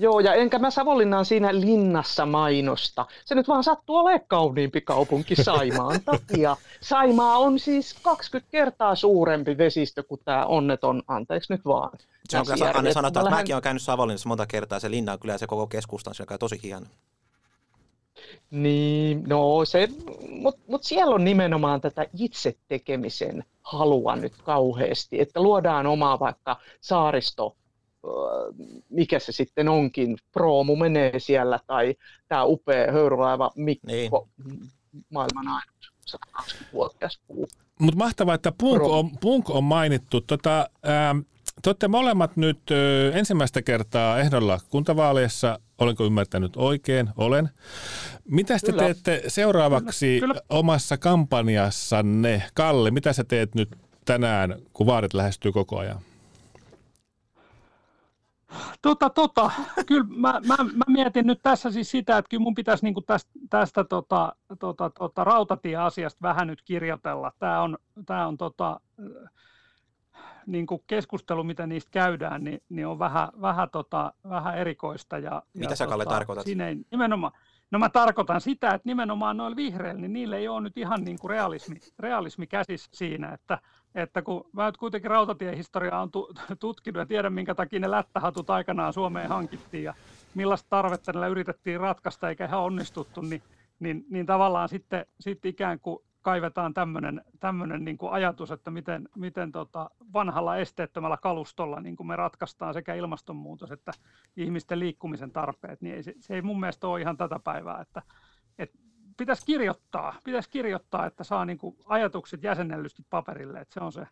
Joo, 0.00 0.20
ja 0.20 0.34
enkä 0.34 0.58
mä 0.58 0.70
Savonlinnaan 0.70 1.24
siinä 1.24 1.60
linnassa 1.60 2.26
mainosta. 2.26 3.06
Se 3.24 3.34
nyt 3.34 3.48
vaan 3.48 3.64
sattuu 3.64 3.96
olemaan 3.96 4.20
kauniimpi 4.28 4.80
kaupunki 4.80 5.36
Saimaan 5.36 6.00
takia. 6.04 6.56
Saimaa 6.80 7.38
on 7.38 7.58
siis 7.58 7.94
20 8.02 8.50
kertaa 8.50 8.94
suurempi 8.94 9.58
vesistö 9.58 10.02
kuin 10.02 10.20
tämä 10.24 10.46
onneton, 10.46 11.02
anteeksi 11.08 11.52
nyt 11.52 11.64
vaan. 11.64 11.98
Se 12.28 12.38
on 12.38 12.46
kyllä, 12.46 12.72
Anne 12.74 12.92
sanotaan, 12.92 13.22
että 13.22 13.30
lähden... 13.30 13.38
mäkin 13.38 13.54
olen 13.54 13.62
käynyt 13.62 13.82
Savonlinnassa 13.82 14.28
monta 14.28 14.46
kertaa, 14.46 14.80
se 14.80 14.90
linna 14.90 15.12
on 15.12 15.18
kyllä 15.18 15.38
se 15.38 15.46
koko 15.46 15.66
keskustan, 15.66 16.14
se 16.14 16.24
on 16.30 16.38
tosi 16.38 16.60
hieno. 16.62 16.86
Niin, 18.50 19.22
no 19.26 19.64
se, 19.64 19.88
mutta 20.28 20.60
mut 20.68 20.84
siellä 20.84 21.14
on 21.14 21.24
nimenomaan 21.24 21.80
tätä 21.80 22.06
itse 22.18 22.56
tekemisen 22.68 23.44
halua 23.62 24.16
nyt 24.16 24.32
kauheasti, 24.44 25.20
että 25.20 25.42
luodaan 25.42 25.86
omaa 25.86 26.18
vaikka 26.18 26.56
saaristo 26.80 27.56
mikä 28.90 29.18
se 29.18 29.32
sitten 29.32 29.68
onkin, 29.68 30.16
Proomu 30.32 30.76
menee 30.76 31.18
siellä, 31.18 31.58
tai 31.66 31.94
tämä 32.28 32.44
upea 32.44 32.92
höyrylaiva 32.92 33.50
Mikko, 33.56 33.86
niin. 33.86 34.10
maailman 35.10 35.48
ainut 35.48 35.92
120-vuotias 36.10 37.20
puu. 37.26 37.48
Mutta 37.80 37.98
mahtavaa, 37.98 38.34
että 38.34 38.52
punk 38.58 38.82
on, 38.82 39.10
punk 39.20 39.50
on 39.50 39.64
mainittu. 39.64 40.20
Tota, 40.20 40.70
ää, 40.82 41.14
te 41.62 41.70
olette 41.70 41.88
molemmat 41.88 42.36
nyt 42.36 42.70
ö, 42.70 43.12
ensimmäistä 43.14 43.62
kertaa 43.62 44.18
ehdolla 44.18 44.58
kuntavaaleissa. 44.68 45.58
Olenko 45.78 46.04
ymmärtänyt 46.04 46.56
oikein? 46.56 47.10
Olen. 47.16 47.48
Mitä 48.24 48.58
te 48.58 48.66
Kyllä. 48.66 48.82
teette 48.82 49.22
seuraavaksi 49.28 50.20
Kyllä. 50.20 50.34
omassa 50.48 50.96
kampanjassanne? 50.96 52.42
Kalle, 52.54 52.90
mitä 52.90 53.12
sä 53.12 53.24
teet 53.24 53.54
nyt 53.54 53.68
tänään, 54.04 54.56
kun 54.72 54.86
vaarit 54.86 55.14
lähestyy 55.14 55.52
koko 55.52 55.78
ajan? 55.78 56.00
Tota, 58.82 59.10
tota, 59.10 59.50
kyllä 59.86 60.06
mä, 60.08 60.40
mä, 60.46 60.56
mä, 60.56 60.84
mietin 60.86 61.26
nyt 61.26 61.40
tässä 61.42 61.70
siis 61.70 61.90
sitä, 61.90 62.18
että 62.18 62.28
kyllä 62.28 62.42
mun 62.42 62.54
pitäisi 62.54 62.84
niin 62.84 62.94
tästä, 63.06 63.30
tästä 63.50 63.84
tota, 63.84 64.36
tota, 64.58 64.90
tota, 64.90 65.24
rautatieasiasta 65.24 66.18
vähän 66.22 66.46
nyt 66.46 66.62
kirjoitella. 66.62 67.32
Tämä 67.38 67.62
on, 67.62 67.78
tää 68.06 68.26
on 68.26 68.38
tota, 68.38 68.80
niin 70.46 70.66
kuin 70.66 70.82
keskustelu, 70.86 71.44
mitä 71.44 71.66
niistä 71.66 71.90
käydään, 71.90 72.44
niin, 72.44 72.62
niin 72.68 72.86
on 72.86 72.98
vähän, 72.98 73.28
vähän, 73.40 73.70
tota, 73.70 74.12
vähän 74.28 74.58
erikoista. 74.58 75.18
Ja, 75.18 75.42
mitä 75.54 75.72
ja, 75.72 75.76
sä 75.76 75.86
Kalle 75.86 76.04
tota, 76.04 76.16
tarkoitat? 76.16 76.44
Siinä 76.44 76.68
ei, 76.68 76.76
nimenomaan, 76.90 77.32
No 77.70 77.78
mä 77.78 77.88
tarkoitan 77.88 78.40
sitä, 78.40 78.68
että 78.74 78.88
nimenomaan 78.88 79.36
noilla 79.36 79.56
vihreillä, 79.56 80.00
niin 80.00 80.12
niillä 80.12 80.36
ei 80.36 80.48
ole 80.48 80.60
nyt 80.60 80.78
ihan 80.78 81.04
niin 81.04 81.18
kuin 81.18 81.30
realismi, 81.30 81.76
realismi 81.98 82.46
käsissä 82.46 82.90
siinä, 82.94 83.32
että, 83.32 83.58
että 83.94 84.22
kun 84.22 84.48
mä 84.52 84.66
nyt 84.66 84.76
kuitenkin 84.76 85.10
rautatiehistoriaa 85.10 86.02
on 86.02 86.10
tutkinut 86.60 87.00
ja 87.00 87.06
tiedän, 87.06 87.32
minkä 87.32 87.54
takia 87.54 87.80
ne 87.80 87.90
lättähatut 87.90 88.50
aikanaan 88.50 88.92
Suomeen 88.92 89.28
hankittiin 89.28 89.84
ja 89.84 89.94
millaista 90.34 90.70
tarvetta 90.70 91.12
niillä 91.12 91.26
yritettiin 91.26 91.80
ratkaista 91.80 92.28
eikä 92.28 92.44
ihan 92.44 92.60
onnistuttu, 92.60 93.20
niin, 93.20 93.42
niin, 93.80 94.04
niin 94.10 94.26
tavallaan 94.26 94.68
sitten, 94.68 95.06
sitten 95.20 95.48
ikään 95.48 95.80
kuin 95.80 95.98
kaivetaan 96.22 96.74
tämmöinen, 97.40 97.84
niin 97.84 97.98
kuin 97.98 98.12
ajatus, 98.12 98.50
että 98.50 98.70
miten, 98.70 99.08
miten 99.16 99.52
tota 99.52 99.90
vanhalla 100.12 100.56
esteettömällä 100.56 101.16
kalustolla 101.16 101.80
niin 101.80 101.96
kuin 101.96 102.06
me 102.06 102.16
ratkaistaan 102.16 102.74
sekä 102.74 102.94
ilmastonmuutos 102.94 103.72
että 103.72 103.92
ihmisten 104.36 104.78
liikkumisen 104.78 105.30
tarpeet, 105.30 105.80
niin 105.80 105.94
ei, 105.94 106.02
se, 106.02 106.14
se 106.20 106.34
ei 106.34 106.42
mun 106.42 106.60
mielestä 106.60 106.88
ole 106.88 107.00
ihan 107.00 107.16
tätä 107.16 107.40
päivää, 107.44 107.80
että, 107.80 108.02
että 108.58 108.78
pitäisi 109.20 109.46
kirjoittaa, 109.46 110.14
pitäisi 110.24 110.50
kirjoittaa, 110.50 111.06
että 111.06 111.24
saa 111.24 111.44
niin 111.44 111.58
kuin 111.58 111.76
ajatukset 111.86 112.42
jäsennellysti 112.42 113.02
paperille, 113.10 113.60
että 113.60 113.74
se 113.74 113.80
on 113.80 113.92
se, 113.92 114.06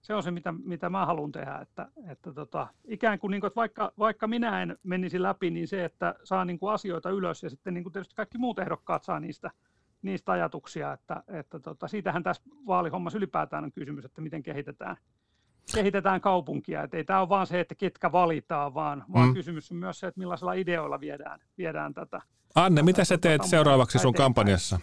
se, 0.00 0.14
on 0.14 0.22
se 0.22 0.30
mitä, 0.30 0.52
mitä 0.52 0.90
mä 0.90 1.06
haluan 1.06 1.32
tehdä, 1.32 1.58
että, 1.58 1.88
että 2.08 2.32
tota, 2.32 2.66
ikään 2.84 3.18
kuin, 3.18 3.30
niin 3.30 3.40
kuin 3.40 3.48
että 3.48 3.56
vaikka, 3.56 3.92
vaikka 3.98 4.26
minä 4.26 4.62
en 4.62 4.76
menisi 4.82 5.22
läpi, 5.22 5.50
niin 5.50 5.68
se, 5.68 5.84
että 5.84 6.14
saa 6.24 6.44
niin 6.44 6.58
kuin 6.58 6.72
asioita 6.72 7.10
ylös 7.10 7.42
ja 7.42 7.50
sitten 7.50 7.74
niin 7.74 7.84
kuin 7.84 7.92
tietysti 7.92 8.14
kaikki 8.14 8.38
muut 8.38 8.58
ehdokkaat 8.58 9.04
saa 9.04 9.20
niistä– 9.20 9.50
niistä 10.02 10.32
ajatuksia, 10.32 10.92
että, 10.92 11.22
että 11.28 11.60
tota, 11.60 11.88
siitähän 11.88 12.22
tässä 12.22 12.42
vaalihommassa 12.66 13.18
ylipäätään 13.18 13.64
on 13.64 13.72
kysymys, 13.72 14.04
että 14.04 14.20
miten 14.20 14.42
kehitetään, 14.42 14.96
kehitetään 15.74 16.20
kaupunkia. 16.20 16.82
Että 16.82 16.96
ei 16.96 17.04
tämä 17.04 17.20
ole 17.20 17.28
vaan 17.28 17.46
se, 17.46 17.60
että 17.60 17.74
ketkä 17.74 18.12
valitaan, 18.12 18.74
vaan, 18.74 19.04
vaan 19.12 19.28
mm. 19.28 19.34
kysymys 19.34 19.72
on 19.72 19.76
myös 19.76 20.00
se, 20.00 20.06
että 20.06 20.18
millaisilla 20.18 20.52
ideoilla 20.52 21.00
viedään, 21.00 21.40
viedään 21.58 21.94
tätä. 21.94 22.22
Anne, 22.54 22.82
mitä 22.82 23.04
sä 23.04 23.18
teet 23.18 23.44
seuraavaksi 23.44 23.98
sun 23.98 24.14
kampanjassa? 24.14 24.78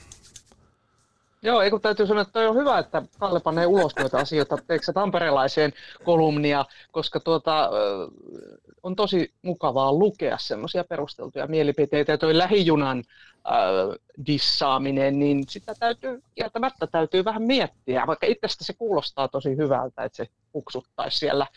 Joo, 1.41 1.61
eikö 1.61 1.79
täytyy 1.79 2.07
sanoa, 2.07 2.21
että 2.21 2.31
toi 2.31 2.47
on 2.47 2.55
hyvä, 2.55 2.79
että 2.79 3.01
Kalle 3.19 3.39
panee 3.39 3.65
ulos 3.65 3.95
noita 3.95 4.17
asioita, 4.17 4.57
teekö 4.67 4.93
tamperelaiseen 4.93 5.73
kolumnia, 6.03 6.65
koska 6.91 7.19
tuota, 7.19 7.69
on 8.83 8.95
tosi 8.95 9.33
mukavaa 9.41 9.93
lukea 9.93 10.37
semmoisia 10.37 10.83
perusteltuja 10.83 11.47
mielipiteitä, 11.47 12.11
ja 12.11 12.17
toi 12.17 12.37
lähijunan 12.37 12.97
äh, 12.97 13.53
dissaaminen, 14.25 15.19
niin 15.19 15.43
sitä 15.47 15.73
täytyy, 15.79 16.23
kieltämättä 16.35 16.87
täytyy 16.87 17.25
vähän 17.25 17.43
miettiä, 17.43 18.07
vaikka 18.07 18.27
itsestä 18.27 18.63
se 18.63 18.73
kuulostaa 18.73 19.27
tosi 19.27 19.57
hyvältä, 19.57 20.03
että 20.03 20.17
se 20.17 20.27
puksuttaisi 20.51 21.17
siellä 21.17 21.47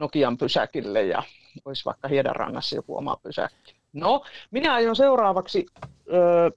Nokian 0.00 0.38
pysäkille 0.38 1.02
ja 1.02 1.22
olisi 1.64 1.84
vaikka 1.84 2.08
Hiedanrannassa 2.08 2.76
joku 2.76 2.96
oma 2.96 3.16
pysäkki. 3.22 3.79
No, 3.92 4.24
minä 4.50 4.74
aion 4.74 4.96
seuraavaksi, 4.96 5.66
äh, 5.84 6.52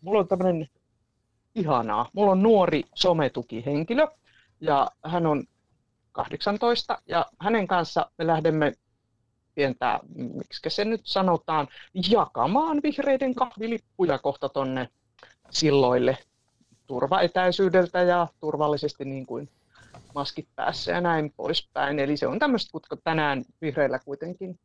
mulla 0.00 0.20
on 0.20 0.28
tämmöinen 0.28 0.68
ihanaa, 1.54 2.08
mulla 2.12 2.32
on 2.32 2.42
nuori 2.42 2.82
sometukihenkilö, 2.94 4.06
ja 4.60 4.88
hän 5.04 5.26
on 5.26 5.44
18, 6.12 7.02
ja 7.06 7.26
hänen 7.40 7.66
kanssa 7.66 8.10
me 8.18 8.26
lähdemme 8.26 8.72
pientä, 9.54 10.00
miksi 10.14 10.60
se 10.68 10.84
nyt 10.84 11.00
sanotaan, 11.04 11.68
jakamaan 12.10 12.80
vihreiden 12.82 13.34
kahvilippuja 13.34 14.18
kohta 14.18 14.48
tonne 14.48 14.88
silloille 15.50 16.18
turvaetäisyydeltä 16.86 18.02
ja 18.02 18.28
turvallisesti 18.40 19.04
niin 19.04 19.26
kuin 19.26 19.48
maskit 20.14 20.48
päässä 20.56 20.92
ja 20.92 21.00
näin 21.00 21.32
poispäin. 21.36 21.98
Eli 21.98 22.16
se 22.16 22.26
on 22.26 22.38
tämmöistä, 22.38 22.70
kun 22.72 22.98
tänään 23.04 23.44
vihreillä 23.60 23.98
kuitenkin 23.98 24.58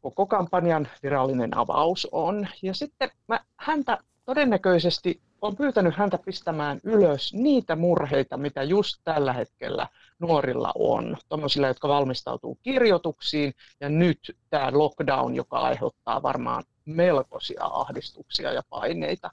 koko 0.00 0.26
kampanjan 0.26 0.88
virallinen 1.02 1.56
avaus 1.56 2.08
on. 2.12 2.48
Ja 2.62 2.74
sitten 2.74 3.10
mä 3.28 3.40
häntä 3.56 3.98
todennäköisesti 4.24 5.20
on 5.42 5.56
pyytänyt 5.56 5.94
häntä 5.94 6.18
pistämään 6.18 6.80
ylös 6.84 7.34
niitä 7.34 7.76
murheita, 7.76 8.36
mitä 8.36 8.62
just 8.62 9.00
tällä 9.04 9.32
hetkellä 9.32 9.88
nuorilla 10.18 10.72
on, 10.74 11.16
tuommoisilla, 11.28 11.66
jotka 11.66 11.88
valmistautuu 11.88 12.58
kirjoituksiin, 12.62 13.54
ja 13.80 13.88
nyt 13.88 14.36
tämä 14.50 14.70
lockdown, 14.72 15.34
joka 15.34 15.58
aiheuttaa 15.58 16.22
varmaan 16.22 16.64
melkoisia 16.84 17.64
ahdistuksia 17.64 18.52
ja 18.52 18.62
paineita, 18.70 19.30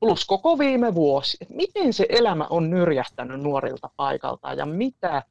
plus 0.00 0.24
koko 0.24 0.58
viime 0.58 0.94
vuosi. 0.94 1.36
Et 1.40 1.50
miten 1.50 1.92
se 1.92 2.06
elämä 2.08 2.46
on 2.50 2.70
nyrjähtänyt 2.70 3.40
nuorilta 3.40 3.90
paikalta 3.96 4.52
ja 4.52 4.66
mitä 4.66 5.22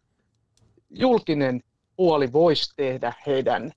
julkinen 0.89 1.61
puoli 1.95 2.33
voisi 2.33 2.73
tehdä 2.75 3.13
heidän 3.27 3.71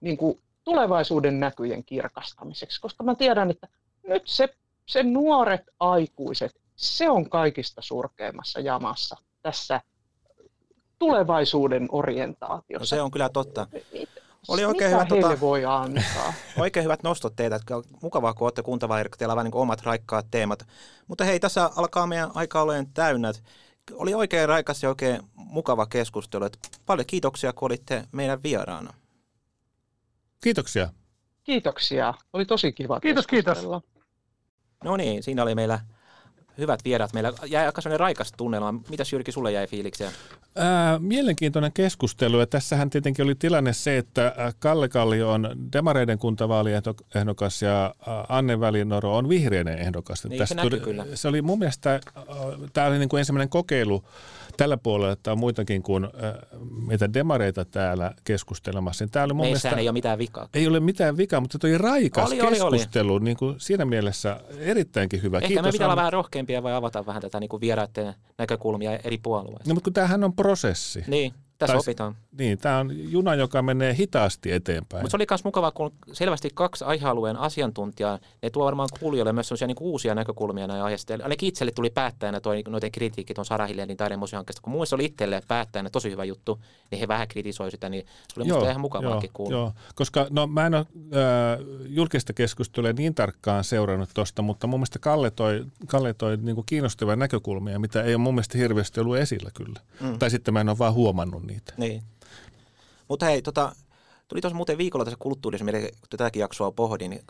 niin 0.00 0.16
kuin, 0.16 0.40
tulevaisuuden 0.64 1.40
näkyjen 1.40 1.84
kirkastamiseksi, 1.84 2.80
koska 2.80 3.04
mä 3.04 3.14
tiedän, 3.14 3.50
että 3.50 3.68
nyt 4.06 4.22
se, 4.24 4.48
se 4.86 5.02
nuoret 5.02 5.62
aikuiset, 5.80 6.60
se 6.76 7.10
on 7.10 7.30
kaikista 7.30 7.82
surkeimmassa 7.82 8.60
jamassa 8.60 9.16
tässä 9.42 9.80
tulevaisuuden 10.98 11.88
orientaatiossa. 11.92 12.82
No 12.82 12.98
se 12.98 13.02
on 13.02 13.10
kyllä 13.10 13.28
totta. 13.28 13.66
Oli 14.48 14.64
oikein 14.64 14.90
Mitä 14.90 15.14
hyvä, 15.14 15.28
tota, 15.28 15.40
voi 15.40 15.64
antaa? 15.64 16.32
Oikein 16.58 16.84
hyvät 16.84 17.02
nostot 17.02 17.36
teitä. 17.36 17.60
Mukavaa, 18.02 18.34
kun 18.34 18.46
olette 18.46 18.62
kuntavairit, 18.62 19.12
teillä 19.18 19.34
on 19.34 19.44
niin 19.44 19.54
omat 19.54 19.82
raikkaat 19.82 20.26
teemat. 20.30 20.66
Mutta 21.06 21.24
hei, 21.24 21.40
tässä 21.40 21.70
alkaa 21.76 22.06
meidän 22.06 22.30
aika 22.34 22.62
olemaan 22.62 22.86
täynnä. 22.94 23.32
Oli 23.92 24.14
oikein 24.14 24.48
raikas 24.48 24.82
ja 24.82 24.88
oikein 24.88 25.20
mukava 25.34 25.86
keskustelu. 25.86 26.48
Paljon 26.86 27.06
kiitoksia, 27.06 27.52
kun 27.52 27.66
olitte 27.66 28.04
meidän 28.12 28.42
vieraana. 28.42 28.94
Kiitoksia. 30.40 30.88
Kiitoksia. 31.44 32.14
Oli 32.32 32.44
tosi 32.46 32.72
kiva 32.72 33.00
Kiitos, 33.00 33.26
kiitos. 33.26 33.58
No 34.84 34.96
niin, 34.96 35.22
siinä 35.22 35.42
oli 35.42 35.54
meillä 35.54 35.80
hyvät 36.58 36.84
vierat. 36.84 37.12
Meillä 37.12 37.32
jäi 37.46 37.66
aika 37.66 37.80
sellainen 37.80 38.00
raikas 38.00 38.32
tunnelma. 38.36 38.74
Mitäs 38.90 39.12
Jyrki, 39.12 39.32
sulle 39.32 39.52
jäi 39.52 39.66
fiiliksiä? 39.66 40.12
Ää, 40.56 40.98
mielenkiintoinen 40.98 41.72
keskustelu. 41.72 42.40
Ja 42.40 42.46
tässähän 42.46 42.90
tietenkin 42.90 43.24
oli 43.24 43.34
tilanne 43.34 43.72
se, 43.72 43.98
että 43.98 44.34
Kalle 44.58 44.88
Kallio 44.88 45.32
on 45.32 45.68
demareiden 45.72 46.18
kuntavaaliehdokas 46.18 47.62
ja 47.62 47.94
Anne 48.28 48.60
Välinoro 48.60 49.16
on 49.16 49.28
vihreiden 49.28 49.78
ehdokas. 49.78 50.24
Niin, 50.24 50.46
se, 50.46 50.54
tuli, 50.54 50.80
kyllä. 50.80 51.06
se 51.14 51.28
oli 51.28 51.42
mun 51.42 51.58
mielestä, 51.58 52.00
tämä 52.72 52.86
oli 52.86 52.98
niin 52.98 53.08
kuin 53.08 53.18
ensimmäinen 53.18 53.48
kokeilu 53.48 54.04
tällä 54.58 54.76
puolella, 54.76 55.12
että 55.12 55.32
on 55.32 55.38
muitakin 55.38 55.82
kuin 55.82 56.04
äh, 56.04 56.10
meitä 56.86 57.12
demareita 57.12 57.64
täällä 57.64 58.12
keskustelemassa. 58.24 59.04
Niin 59.04 59.10
tää 59.10 59.24
oli 59.24 59.32
mun 59.32 59.46
mielestä, 59.46 59.70
ei 59.70 59.88
ole 59.88 59.92
mitään 59.92 60.18
vikaa. 60.18 60.48
Ei 60.54 60.66
ole 60.66 60.80
mitään 60.80 61.16
vikaa, 61.16 61.40
mutta 61.40 61.58
oli 61.64 61.78
raikas 61.78 62.32
oli, 62.32 62.36
keskustelu. 62.36 63.08
Oli, 63.08 63.16
oli. 63.16 63.24
Niin 63.24 63.36
kuin 63.36 63.54
siinä 63.60 63.84
mielessä 63.84 64.40
erittäinkin 64.58 65.22
hyvä. 65.22 65.36
Ehkä 65.36 65.48
Kiitos, 65.48 65.64
me 65.64 65.72
pitää 65.72 65.86
olla 65.86 65.96
vähän 65.96 66.12
rohkeampia 66.12 66.62
vai 66.62 66.74
avata 66.74 67.06
vähän 67.06 67.22
tätä 67.22 67.40
niin 67.40 67.48
kuin 67.48 67.60
vieraiden 67.60 68.14
näkökulmia 68.38 68.98
eri 69.04 69.18
puolueista. 69.18 69.68
No, 69.68 69.74
mutta 69.74 69.84
kun 69.84 69.92
tämähän 69.92 70.24
on 70.24 70.32
prosessi. 70.32 71.04
Niin. 71.06 71.34
Tässä 71.58 71.72
tai, 71.72 71.80
opitaan. 71.80 72.16
Niin, 72.38 72.58
tämä 72.58 72.78
on 72.78 73.12
juna, 73.12 73.34
joka 73.34 73.62
menee 73.62 73.94
hitaasti 73.94 74.52
eteenpäin. 74.52 75.02
Mutta 75.02 75.10
se 75.10 75.16
oli 75.16 75.26
myös 75.30 75.44
mukavaa, 75.44 75.70
kun 75.70 75.92
selvästi 76.12 76.50
kaksi 76.54 76.84
aihealueen 76.84 77.36
asiantuntijaa, 77.36 78.18
ne 78.42 78.50
tuo 78.50 78.64
varmaan 78.64 78.88
kuulijoille 79.00 79.32
myös 79.32 79.48
sellaisia 79.48 79.66
niin 79.66 79.76
uusia 79.80 80.14
näkökulmia 80.14 80.66
näin 80.66 80.82
aiheesta. 80.82 81.14
Ainakin 81.22 81.48
itselle 81.48 81.72
tuli 81.72 81.90
päättäjänä 81.90 82.40
toi, 82.40 82.62
noiden 82.68 82.92
kritiikki 82.92 83.34
tuon 83.34 83.44
Sara 83.44 83.66
Hillenin 83.66 83.96
taidemuseohankkeesta. 83.96 84.62
Kun 84.62 84.72
muissa 84.72 84.96
oli 84.96 85.04
itselle 85.04 85.42
päättäjänä 85.48 85.90
tosi 85.90 86.10
hyvä 86.10 86.24
juttu, 86.24 86.58
niin 86.90 87.00
he 87.00 87.08
vähän 87.08 87.28
kritisoi 87.28 87.70
sitä, 87.70 87.88
niin 87.88 88.06
se 88.34 88.40
oli 88.40 88.48
joo, 88.48 88.64
ihan 88.64 88.80
mukavaakin 88.80 89.30
kuulla. 89.32 89.56
Joo, 89.56 89.72
koska 89.94 90.26
no, 90.30 90.46
mä 90.46 90.66
en 90.66 90.74
ole 90.74 90.86
äh, 90.96 91.66
julkista 91.86 92.32
keskustelua 92.32 92.92
niin 92.92 93.14
tarkkaan 93.14 93.64
seurannut 93.64 94.10
tuosta, 94.14 94.42
mutta 94.42 94.66
mun 94.66 94.80
mielestä 94.80 94.98
Kalle 94.98 95.30
toi, 95.30 95.64
Kalle 95.86 96.14
toi 96.14 96.36
niin 96.36 96.56
kiinnostavia 96.66 97.16
näkökulmia, 97.16 97.78
mitä 97.78 98.02
ei 98.02 98.14
ole 98.14 98.22
mun 98.22 98.34
mielestä 98.34 98.58
hirveästi 98.58 99.00
ollut 99.00 99.16
esillä 99.16 99.50
kyllä. 99.54 99.80
Mm. 100.00 100.18
Tai 100.18 100.30
sitten 100.30 100.54
mä 100.54 100.60
en 100.60 100.68
ole 100.68 100.78
vaan 100.78 100.94
huomannut 100.94 101.47
niitä. 101.48 101.72
Niin. 101.76 102.02
Mutta 103.08 103.26
hei, 103.26 103.42
tota, 103.42 103.76
tuli 104.28 104.40
tuossa 104.40 104.56
muuten 104.56 104.78
viikolla 104.78 105.04
tässä 105.04 105.18
kulttuurissa, 105.20 105.64
kun 105.64 106.08
tätäkin 106.10 106.40
jaksoa 106.40 106.72
pohdin, 106.72 107.10
niin 107.10 107.22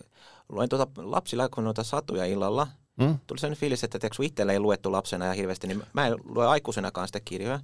luin 0.48 0.68
tuota 0.68 0.86
lapsilla 0.96 1.48
noita 1.56 1.84
satuja 1.84 2.24
illalla. 2.24 2.68
Mm? 2.96 3.18
Tuli 3.26 3.38
sellainen 3.40 3.60
fiilis, 3.60 3.84
että 3.84 4.10
kun 4.16 4.24
itsellä 4.24 4.52
ei 4.52 4.60
luettu 4.60 4.92
lapsena 4.92 5.26
ja 5.26 5.32
hirveästi, 5.32 5.66
niin 5.66 5.82
mä 5.92 6.06
en 6.06 6.16
lue 6.24 6.46
aikuisenakaan 6.46 7.08
sitä 7.08 7.20
kirjoja. 7.20 7.60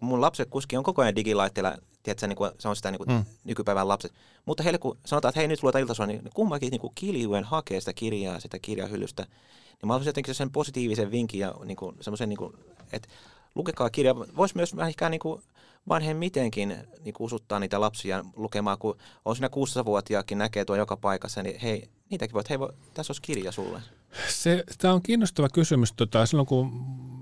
Mun 0.00 0.20
lapset 0.20 0.48
kuski 0.50 0.76
on 0.76 0.84
koko 0.84 1.02
ajan 1.02 1.16
digilaitteella, 1.16 1.76
tiedätkö, 2.02 2.26
niin 2.26 2.36
kuin, 2.36 2.50
se 2.58 2.68
on 2.68 2.76
sitä 2.76 2.90
niin 2.90 2.98
kuin 2.98 3.10
mm. 3.10 3.24
nykypäivän 3.44 3.88
lapset. 3.88 4.12
Mutta 4.46 4.62
heille 4.62 4.78
kun 4.78 4.98
sanotaan, 5.06 5.30
että 5.30 5.40
hei 5.40 5.48
nyt 5.48 5.62
luetaan 5.62 5.82
iltasoa, 5.82 6.06
niin 6.06 6.22
kummakin 6.34 6.70
niin 6.70 6.80
kuin 6.80 6.92
kiljuen 6.94 7.44
hakee 7.44 7.80
sitä 7.80 7.92
kirjaa, 7.92 8.40
sitä 8.40 8.58
kirjahyllystä. 8.58 9.22
Niin 9.22 9.86
mä 9.86 9.92
haluaisin 9.92 10.08
jotenkin 10.08 10.34
sen 10.34 10.50
positiivisen 10.50 11.10
vinkin 11.10 11.40
ja 11.40 11.54
niin 11.64 11.76
kuin, 11.76 11.96
semmoisen, 12.00 12.28
niin 12.28 12.36
kuin, 12.36 12.52
että 12.92 13.08
lukekaa 13.54 13.90
kirja. 13.90 14.14
Voisi 14.16 14.56
myös 14.56 14.74
ikään 14.90 15.10
niin 15.10 15.20
kuin 15.20 15.42
vanhemmitenkin 15.88 16.76
niin 17.00 17.14
usuttaa 17.18 17.58
niitä 17.58 17.80
lapsia 17.80 18.24
lukemaan, 18.36 18.78
kun 18.78 18.96
on 19.24 19.36
siinä 19.36 19.48
600-vuotiaakin 19.48 20.38
näkee 20.38 20.64
tuon 20.64 20.78
joka 20.78 20.96
paikassa, 20.96 21.42
niin 21.42 21.60
hei, 21.60 21.88
niitäkin 22.10 22.34
voit, 22.34 22.50
hei, 22.50 22.58
voi, 22.58 22.72
tässä 22.94 23.10
olisi 23.10 23.22
kirja 23.22 23.52
sulle. 23.52 23.82
Se, 24.28 24.64
tämä 24.78 24.94
on 24.94 25.02
kiinnostava 25.02 25.48
kysymys. 25.48 25.92
Tota, 25.92 26.26
silloin 26.26 26.46
kun 26.46 26.66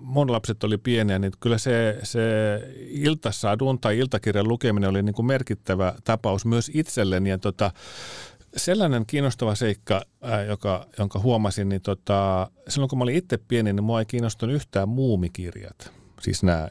mun 0.03 0.33
lapset 0.33 0.65
oli 0.65 0.79
pieniä, 0.79 1.19
niin 1.19 1.33
kyllä 1.41 1.59
se, 1.59 1.99
se 2.03 2.21
iltasadun 2.89 3.81
tai 3.81 3.99
iltakirjan 3.99 4.49
lukeminen 4.49 4.91
oli 4.91 5.03
niin 5.03 5.15
kuin 5.15 5.27
merkittävä 5.27 5.95
tapaus 6.05 6.47
myös 6.47 6.71
itselleni. 6.75 7.31
Ja 7.31 7.39
tota, 7.39 7.71
sellainen 8.57 9.07
kiinnostava 9.07 9.55
seikka, 9.55 10.03
ää, 10.23 10.43
joka, 10.45 10.87
jonka 10.99 11.19
huomasin, 11.19 11.69
niin 11.69 11.83
tota, 11.83 12.51
silloin 12.69 12.89
kun 12.89 12.99
mä 12.99 13.03
olin 13.03 13.17
itse 13.17 13.39
pieni, 13.49 13.73
niin 13.73 13.85
mua 13.85 13.99
ei 13.99 14.07
kiinnostunut 14.07 14.55
yhtään 14.55 14.89
muumikirjat. 14.89 16.00
Siis 16.21 16.43
nämä 16.43 16.69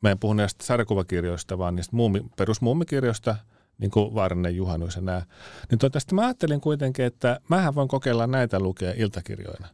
mä 0.00 0.10
en 0.10 0.18
puhu 0.18 0.32
näistä 0.32 0.64
sarjakuvakirjoista, 0.64 1.58
vaan 1.58 1.76
niistä 1.76 1.96
muumi, 1.96 2.22
perusmuumikirjoista, 2.36 3.36
niin 3.78 3.90
kuin 3.90 4.14
Varne, 4.14 4.50
Juhannus 4.50 4.96
ja 4.96 5.02
nämä. 5.02 5.22
Niin 5.70 5.78
tuota, 5.78 5.98
mä 6.12 6.24
ajattelin 6.24 6.60
kuitenkin, 6.60 7.04
että 7.04 7.40
mähän 7.48 7.74
voin 7.74 7.88
kokeilla 7.88 8.26
näitä 8.26 8.60
lukea 8.60 8.92
iltakirjoina. 8.96 9.68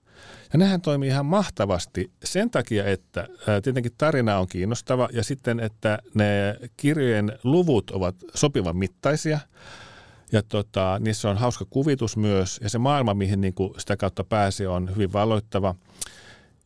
Ja 0.52 0.58
nehän 0.58 0.80
toimii 0.80 1.08
ihan 1.08 1.26
mahtavasti 1.26 2.10
sen 2.24 2.50
takia, 2.50 2.84
että 2.86 3.28
ää, 3.46 3.60
tietenkin 3.60 3.92
tarina 3.98 4.38
on 4.38 4.46
kiinnostava 4.46 5.08
ja 5.12 5.24
sitten, 5.24 5.60
että 5.60 5.98
ne 6.14 6.56
kirjojen 6.76 7.38
luvut 7.44 7.90
ovat 7.90 8.16
sopivan 8.34 8.76
mittaisia. 8.76 9.38
Ja 10.32 10.42
tota, 10.42 10.98
niissä 11.00 11.30
on 11.30 11.36
hauska 11.36 11.64
kuvitus 11.70 12.16
myös 12.16 12.60
ja 12.62 12.70
se 12.70 12.78
maailma, 12.78 13.14
mihin 13.14 13.40
niin 13.40 13.54
kuin 13.54 13.74
sitä 13.78 13.96
kautta 13.96 14.24
pääsee, 14.24 14.68
on 14.68 14.90
hyvin 14.90 15.12
valoittava. 15.12 15.74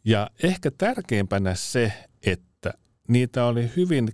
Ja 0.04 0.30
ehkä 0.42 0.70
tärkeimpänä 0.70 1.54
se, 1.54 1.92
niitä 3.08 3.44
oli 3.44 3.70
hyvin 3.76 4.08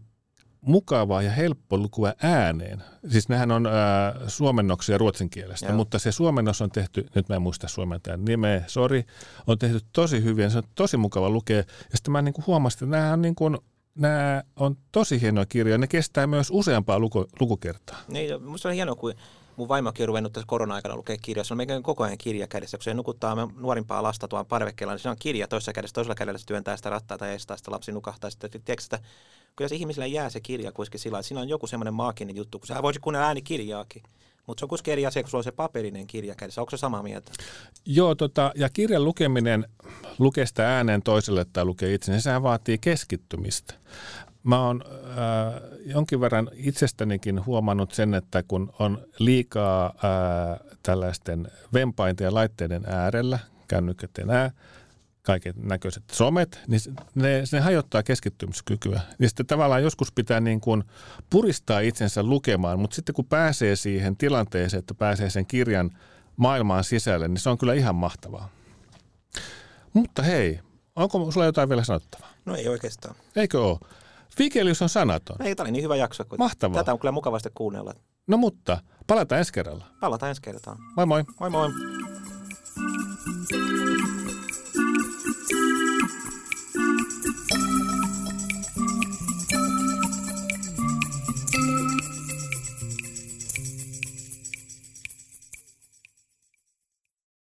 mukavaa 0.60 1.22
ja 1.22 1.30
helppo 1.30 1.78
lukua 1.78 2.12
ääneen. 2.22 2.82
Siis 3.08 3.28
nehän 3.28 3.50
on 3.50 3.66
ää, 3.66 4.14
suomennoksia 4.26 4.98
ruotsin 4.98 5.30
kielestä, 5.30 5.66
Joo. 5.66 5.76
mutta 5.76 5.98
se 5.98 6.12
suomennos 6.12 6.62
on 6.62 6.70
tehty, 6.70 7.06
nyt 7.14 7.28
mä 7.28 7.36
en 7.36 7.42
muista 7.42 7.68
suomentajan 7.68 8.24
nimeä, 8.24 8.64
sori, 8.66 9.04
on 9.46 9.58
tehty 9.58 9.80
tosi 9.92 10.22
hyvin, 10.24 10.50
se 10.50 10.58
on 10.58 10.64
tosi 10.74 10.96
mukava 10.96 11.30
lukea. 11.30 11.56
Ja 11.56 11.64
sitten 11.94 12.12
mä 12.12 12.22
niin 12.22 12.34
kuin 12.34 12.46
huomasin, 12.46 12.76
että 12.76 12.96
nämä 12.96 13.12
on, 13.12 13.22
niin 13.22 13.34
kuin, 13.34 13.58
nämä 13.94 14.42
on 14.56 14.76
tosi 14.92 15.20
hienoja 15.20 15.46
kirjoja, 15.46 15.78
ne 15.78 15.86
kestää 15.86 16.26
myös 16.26 16.48
useampaa 16.50 16.98
luku, 16.98 17.26
lukukertaa. 17.40 17.98
Niin, 18.08 18.42
musta 18.42 18.68
on 18.68 18.74
hienoa, 18.74 18.94
kun 18.94 19.14
mun 19.56 19.68
vaimokin 19.68 20.04
on 20.04 20.08
ruvennut 20.08 20.32
tässä 20.32 20.46
korona-aikana 20.46 20.96
lukea 20.96 21.16
kirjaa. 21.22 21.44
Se 21.44 21.54
on 21.54 21.56
meidän 21.56 21.82
koko 21.82 22.04
ajan 22.04 22.18
kirja 22.18 22.46
kädessä. 22.46 22.78
Kun 22.78 22.84
se 22.84 22.94
nukuttaa 22.94 23.48
nuorimpaa 23.56 24.02
lasta 24.02 24.28
tuon 24.28 24.46
parvekkeella, 24.46 24.92
niin 24.92 25.00
se 25.00 25.08
on 25.08 25.16
kirja 25.18 25.48
toisessa 25.48 25.72
kädessä. 25.72 25.94
Toisella 25.94 26.14
kädellä 26.14 26.38
se 26.38 26.46
työntää 26.46 26.76
sitä 26.76 26.90
rattaa 26.90 27.18
tai 27.18 27.34
estää 27.34 27.56
sitä 27.56 27.70
lapsi 27.70 27.92
nukahtaa. 27.92 28.30
Sitten, 28.30 28.50
tiedätkö, 28.50 28.72
että 28.84 28.98
kyllä 29.56 29.68
se 29.68 29.74
ihmisellä 29.74 30.06
jää 30.06 30.30
se 30.30 30.40
kirja 30.40 30.72
kuitenkin 30.72 31.00
sillä 31.00 31.18
että 31.18 31.28
siinä 31.28 31.40
on 31.40 31.48
joku 31.48 31.66
semmoinen 31.66 31.94
maaginen 31.94 32.36
juttu, 32.36 32.58
kun 32.58 32.66
sä 32.66 32.82
voisi 32.82 33.00
kuunnella 33.00 33.26
äänikirjaakin. 33.26 34.02
Mutta 34.46 34.60
se 34.60 34.64
on 34.64 34.68
kuitenkin 34.68 34.92
eri 34.92 35.06
asia, 35.06 35.22
kun 35.22 35.30
sulla 35.30 35.40
on 35.40 35.44
se 35.44 35.52
paperinen 35.52 36.06
kirja 36.06 36.34
kädessä. 36.34 36.60
Onko 36.60 36.70
se 36.70 36.76
samaa 36.76 37.02
mieltä? 37.02 37.32
Joo, 37.86 38.14
tota, 38.14 38.52
ja 38.54 38.68
kirjan 38.68 39.04
lukeminen, 39.04 39.66
lukee 40.18 40.46
sitä 40.46 40.76
ääneen 40.76 41.02
toiselle 41.02 41.46
tai 41.52 41.64
lukee 41.64 41.94
itse, 41.94 42.12
niin 42.12 42.22
sehän 42.22 42.42
vaatii 42.42 42.78
keskittymistä. 42.78 43.74
Mä 44.44 44.66
oon 44.66 44.84
äh, 44.86 45.62
jonkin 45.84 46.20
verran 46.20 46.50
itsestänikin 46.54 47.46
huomannut 47.46 47.92
sen, 47.92 48.14
että 48.14 48.42
kun 48.42 48.72
on 48.78 49.06
liikaa 49.18 49.86
äh, 49.86 50.60
tällaisten 50.82 51.48
vempainten 51.72 52.24
ja 52.24 52.34
laitteiden 52.34 52.82
äärellä, 52.86 53.38
kännykät 53.68 54.10
ja 54.18 54.26
nämä, 54.26 54.50
kaiken 55.22 55.54
näköiset 55.56 56.02
somet, 56.12 56.60
niin 56.66 56.80
ne, 57.14 57.42
ne 57.52 57.60
hajottaa 57.60 58.02
keskittymiskykyä. 58.02 59.00
Ja 59.18 59.28
sitten 59.28 59.46
tavallaan 59.46 59.82
joskus 59.82 60.12
pitää 60.12 60.40
niin 60.40 60.60
kuin 60.60 60.84
puristaa 61.30 61.80
itsensä 61.80 62.22
lukemaan, 62.22 62.78
mutta 62.78 62.94
sitten 62.94 63.14
kun 63.14 63.26
pääsee 63.26 63.76
siihen 63.76 64.16
tilanteeseen, 64.16 64.78
että 64.78 64.94
pääsee 64.94 65.30
sen 65.30 65.46
kirjan 65.46 65.90
maailmaan 66.36 66.84
sisälle, 66.84 67.28
niin 67.28 67.38
se 67.38 67.50
on 67.50 67.58
kyllä 67.58 67.74
ihan 67.74 67.94
mahtavaa. 67.94 68.48
Mutta 69.92 70.22
hei, 70.22 70.60
Onko 70.96 71.30
sulla 71.30 71.46
jotain 71.46 71.68
vielä 71.68 71.84
sanottavaa? 71.84 72.28
No 72.44 72.56
ei 72.56 72.68
oikeastaan. 72.68 73.14
Eikö 73.36 73.64
ole? 73.64 73.78
Fikelius 74.36 74.82
on 74.82 74.88
sanaton. 74.88 75.36
Ei, 75.42 75.54
tämä 75.54 75.64
oli 75.64 75.72
niin 75.72 75.84
hyvä 75.84 75.96
jakso. 75.96 76.24
Kun 76.24 76.38
Mahtavaa. 76.38 76.80
Tätä 76.80 76.92
on 76.92 76.98
kyllä 76.98 77.12
mukavasti 77.12 77.48
kuunnella. 77.54 77.94
No 78.26 78.36
mutta, 78.36 78.78
palataan 79.06 79.38
ensi 79.38 79.52
kerralla. 79.52 79.84
Palataan 80.00 80.28
ensi 80.28 80.42
kertaan. 80.42 80.78
Moi 80.96 81.06
moi. 81.06 81.24
Moi 81.40 81.50
moi. 81.50 81.68